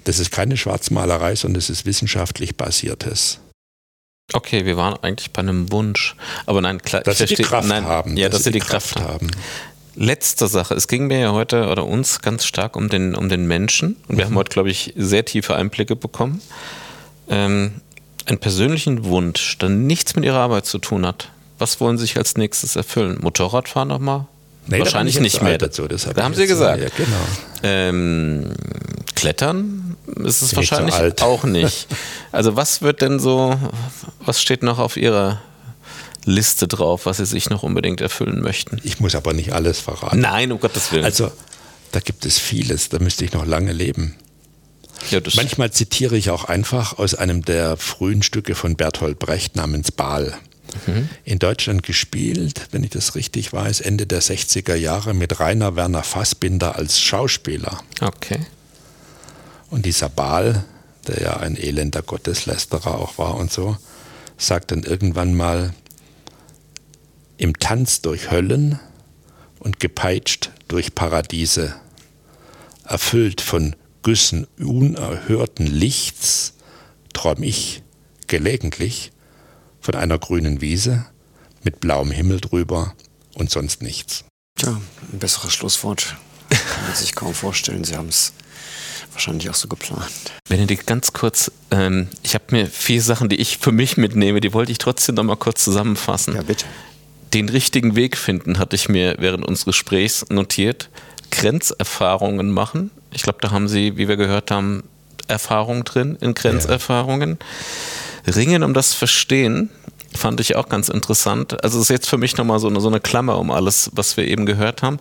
[0.07, 3.41] Das ist keine Schwarzmalerei, sondern es ist wissenschaftlich basiertes.
[4.33, 6.15] Okay, wir waren eigentlich bei einem Wunsch.
[6.47, 8.17] Aber nein, klar, dass ich sie die Kraft nein, haben.
[8.17, 9.29] Ja, dass, dass sie die Kraft, Kraft haben.
[9.97, 10.75] Letzte Sache.
[10.75, 13.97] Es ging mir ja heute oder uns ganz stark um den, um den Menschen.
[14.07, 14.31] Und wir mhm.
[14.31, 16.41] haben heute, glaube ich, sehr tiefe Einblicke bekommen.
[17.29, 17.81] Ähm,
[18.27, 21.33] einen persönlichen Wunsch, der nichts mit ihrer Arbeit zu tun hat.
[21.59, 23.19] Was wollen Sie sich als nächstes erfüllen?
[23.21, 24.27] Motorradfahren nochmal?
[24.69, 25.59] Nee, Wahrscheinlich nicht mehr.
[25.59, 26.83] Dazu, das da haben Sie gesagt.
[26.83, 27.27] Ja, genau.
[27.63, 28.51] Ähm,
[29.15, 31.87] Klettern ist es wahrscheinlich so auch nicht.
[32.33, 33.59] Also was wird denn so,
[34.25, 35.41] was steht noch auf Ihrer
[36.25, 38.81] Liste drauf, was Sie sich noch unbedingt erfüllen möchten?
[38.83, 40.21] Ich muss aber nicht alles verraten.
[40.21, 41.05] Nein, um Gottes Willen.
[41.05, 41.31] Also
[41.93, 44.17] da gibt es vieles, da müsste ich noch lange leben.
[45.11, 49.93] Ja, Manchmal zitiere ich auch einfach aus einem der frühen Stücke von Bertolt Brecht namens
[49.93, 50.37] Baal
[50.87, 51.09] mhm.
[51.25, 56.03] in Deutschland gespielt, wenn ich das richtig weiß, Ende der 60er Jahre mit Rainer Werner
[56.03, 57.81] Fassbinder als Schauspieler.
[58.01, 58.41] Okay.
[59.71, 60.65] Und dieser Baal,
[61.07, 63.77] der ja ein elender Gotteslästerer auch war und so,
[64.39, 65.73] sagt dann irgendwann mal,
[67.39, 68.79] im Tanz durch Höllen
[69.59, 71.75] und gepeitscht durch Paradiese,
[72.85, 76.55] erfüllt von Güssen unerhörten Lichts,
[77.13, 77.83] träum ich
[78.27, 79.13] gelegentlich
[79.87, 81.07] von einer grünen Wiese
[81.63, 82.95] mit blauem Himmel drüber
[83.35, 84.25] und sonst nichts.
[84.59, 84.81] Tja,
[85.13, 86.17] ein besseres Schlusswort
[86.51, 87.85] kann man sich kaum vorstellen.
[87.85, 88.33] Sie haben es
[89.13, 90.11] wahrscheinlich auch so geplant.
[90.49, 94.53] Benedikt, ganz kurz, ähm, ich habe mir vier Sachen, die ich für mich mitnehme, die
[94.53, 96.35] wollte ich trotzdem noch mal kurz zusammenfassen.
[96.35, 96.67] Ja, bitte.
[97.33, 100.91] Den richtigen Weg finden, hatte ich mir während unseres Gesprächs notiert.
[101.31, 102.91] Grenzerfahrungen machen.
[103.13, 104.83] Ich glaube, da haben Sie, wie wir gehört haben,
[105.29, 107.31] Erfahrung drin in Grenzerfahrungen.
[107.31, 107.47] Ja.
[108.27, 109.71] Ringen um das Verstehen
[110.15, 111.63] fand ich auch ganz interessant.
[111.63, 114.17] Also es ist jetzt für mich nochmal so eine, so eine Klammer um alles, was
[114.17, 114.99] wir eben gehört haben.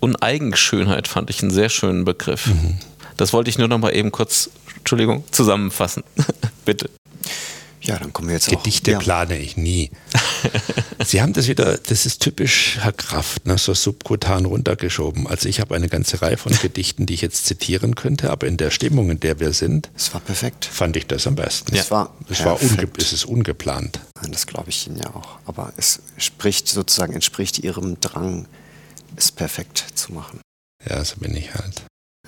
[0.00, 2.46] Und Eigenschönheit fand ich einen sehr schönen Begriff.
[2.46, 2.78] Mhm.
[3.16, 6.02] Das wollte ich nur nochmal eben kurz, Entschuldigung, zusammenfassen.
[6.64, 6.90] Bitte.
[7.84, 8.64] Ja, dann kommen wir jetzt Gedichte auch.
[8.64, 9.90] Gedichte plane ich nie.
[11.04, 15.26] Sie haben das wieder, das ist typisch Herr Kraft, ne, so subkutan runtergeschoben.
[15.26, 18.56] Also ich habe eine ganze Reihe von Gedichten, die ich jetzt zitieren könnte, aber in
[18.56, 20.64] der Stimmung, in der wir sind, es war perfekt.
[20.64, 21.74] Fand ich das am besten.
[21.74, 21.82] Ja.
[21.82, 24.00] Es war, es war unge es ist ungeplant.
[24.20, 25.38] Nein, das glaube ich Ihnen ja auch.
[25.44, 28.48] Aber es spricht sozusagen entspricht Ihrem Drang,
[29.16, 30.40] es perfekt zu machen.
[30.88, 31.82] Ja, so bin ich halt.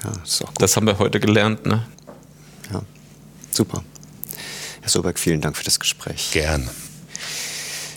[0.04, 0.60] Ja, ist auch gut.
[0.62, 1.86] Das haben wir heute gelernt, ne?
[2.72, 2.82] Ja,
[3.50, 3.82] super.
[4.86, 6.30] Herr Soberg, vielen Dank für das Gespräch.
[6.30, 6.70] Gern.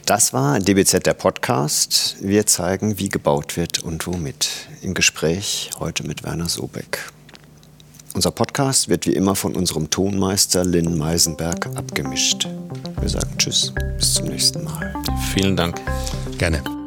[0.08, 2.16] Das war DBZ der Podcast.
[2.20, 4.50] Wir zeigen, wie gebaut wird und womit.
[4.82, 7.12] Im Gespräch heute mit Werner Sobeck.
[8.16, 12.48] Unser Podcast wird wie immer von unserem Tonmeister Lynn Meisenberg abgemischt.
[13.00, 14.92] Wir sagen Tschüss, bis zum nächsten Mal.
[15.32, 15.80] Vielen Dank.
[16.40, 16.79] Gerne.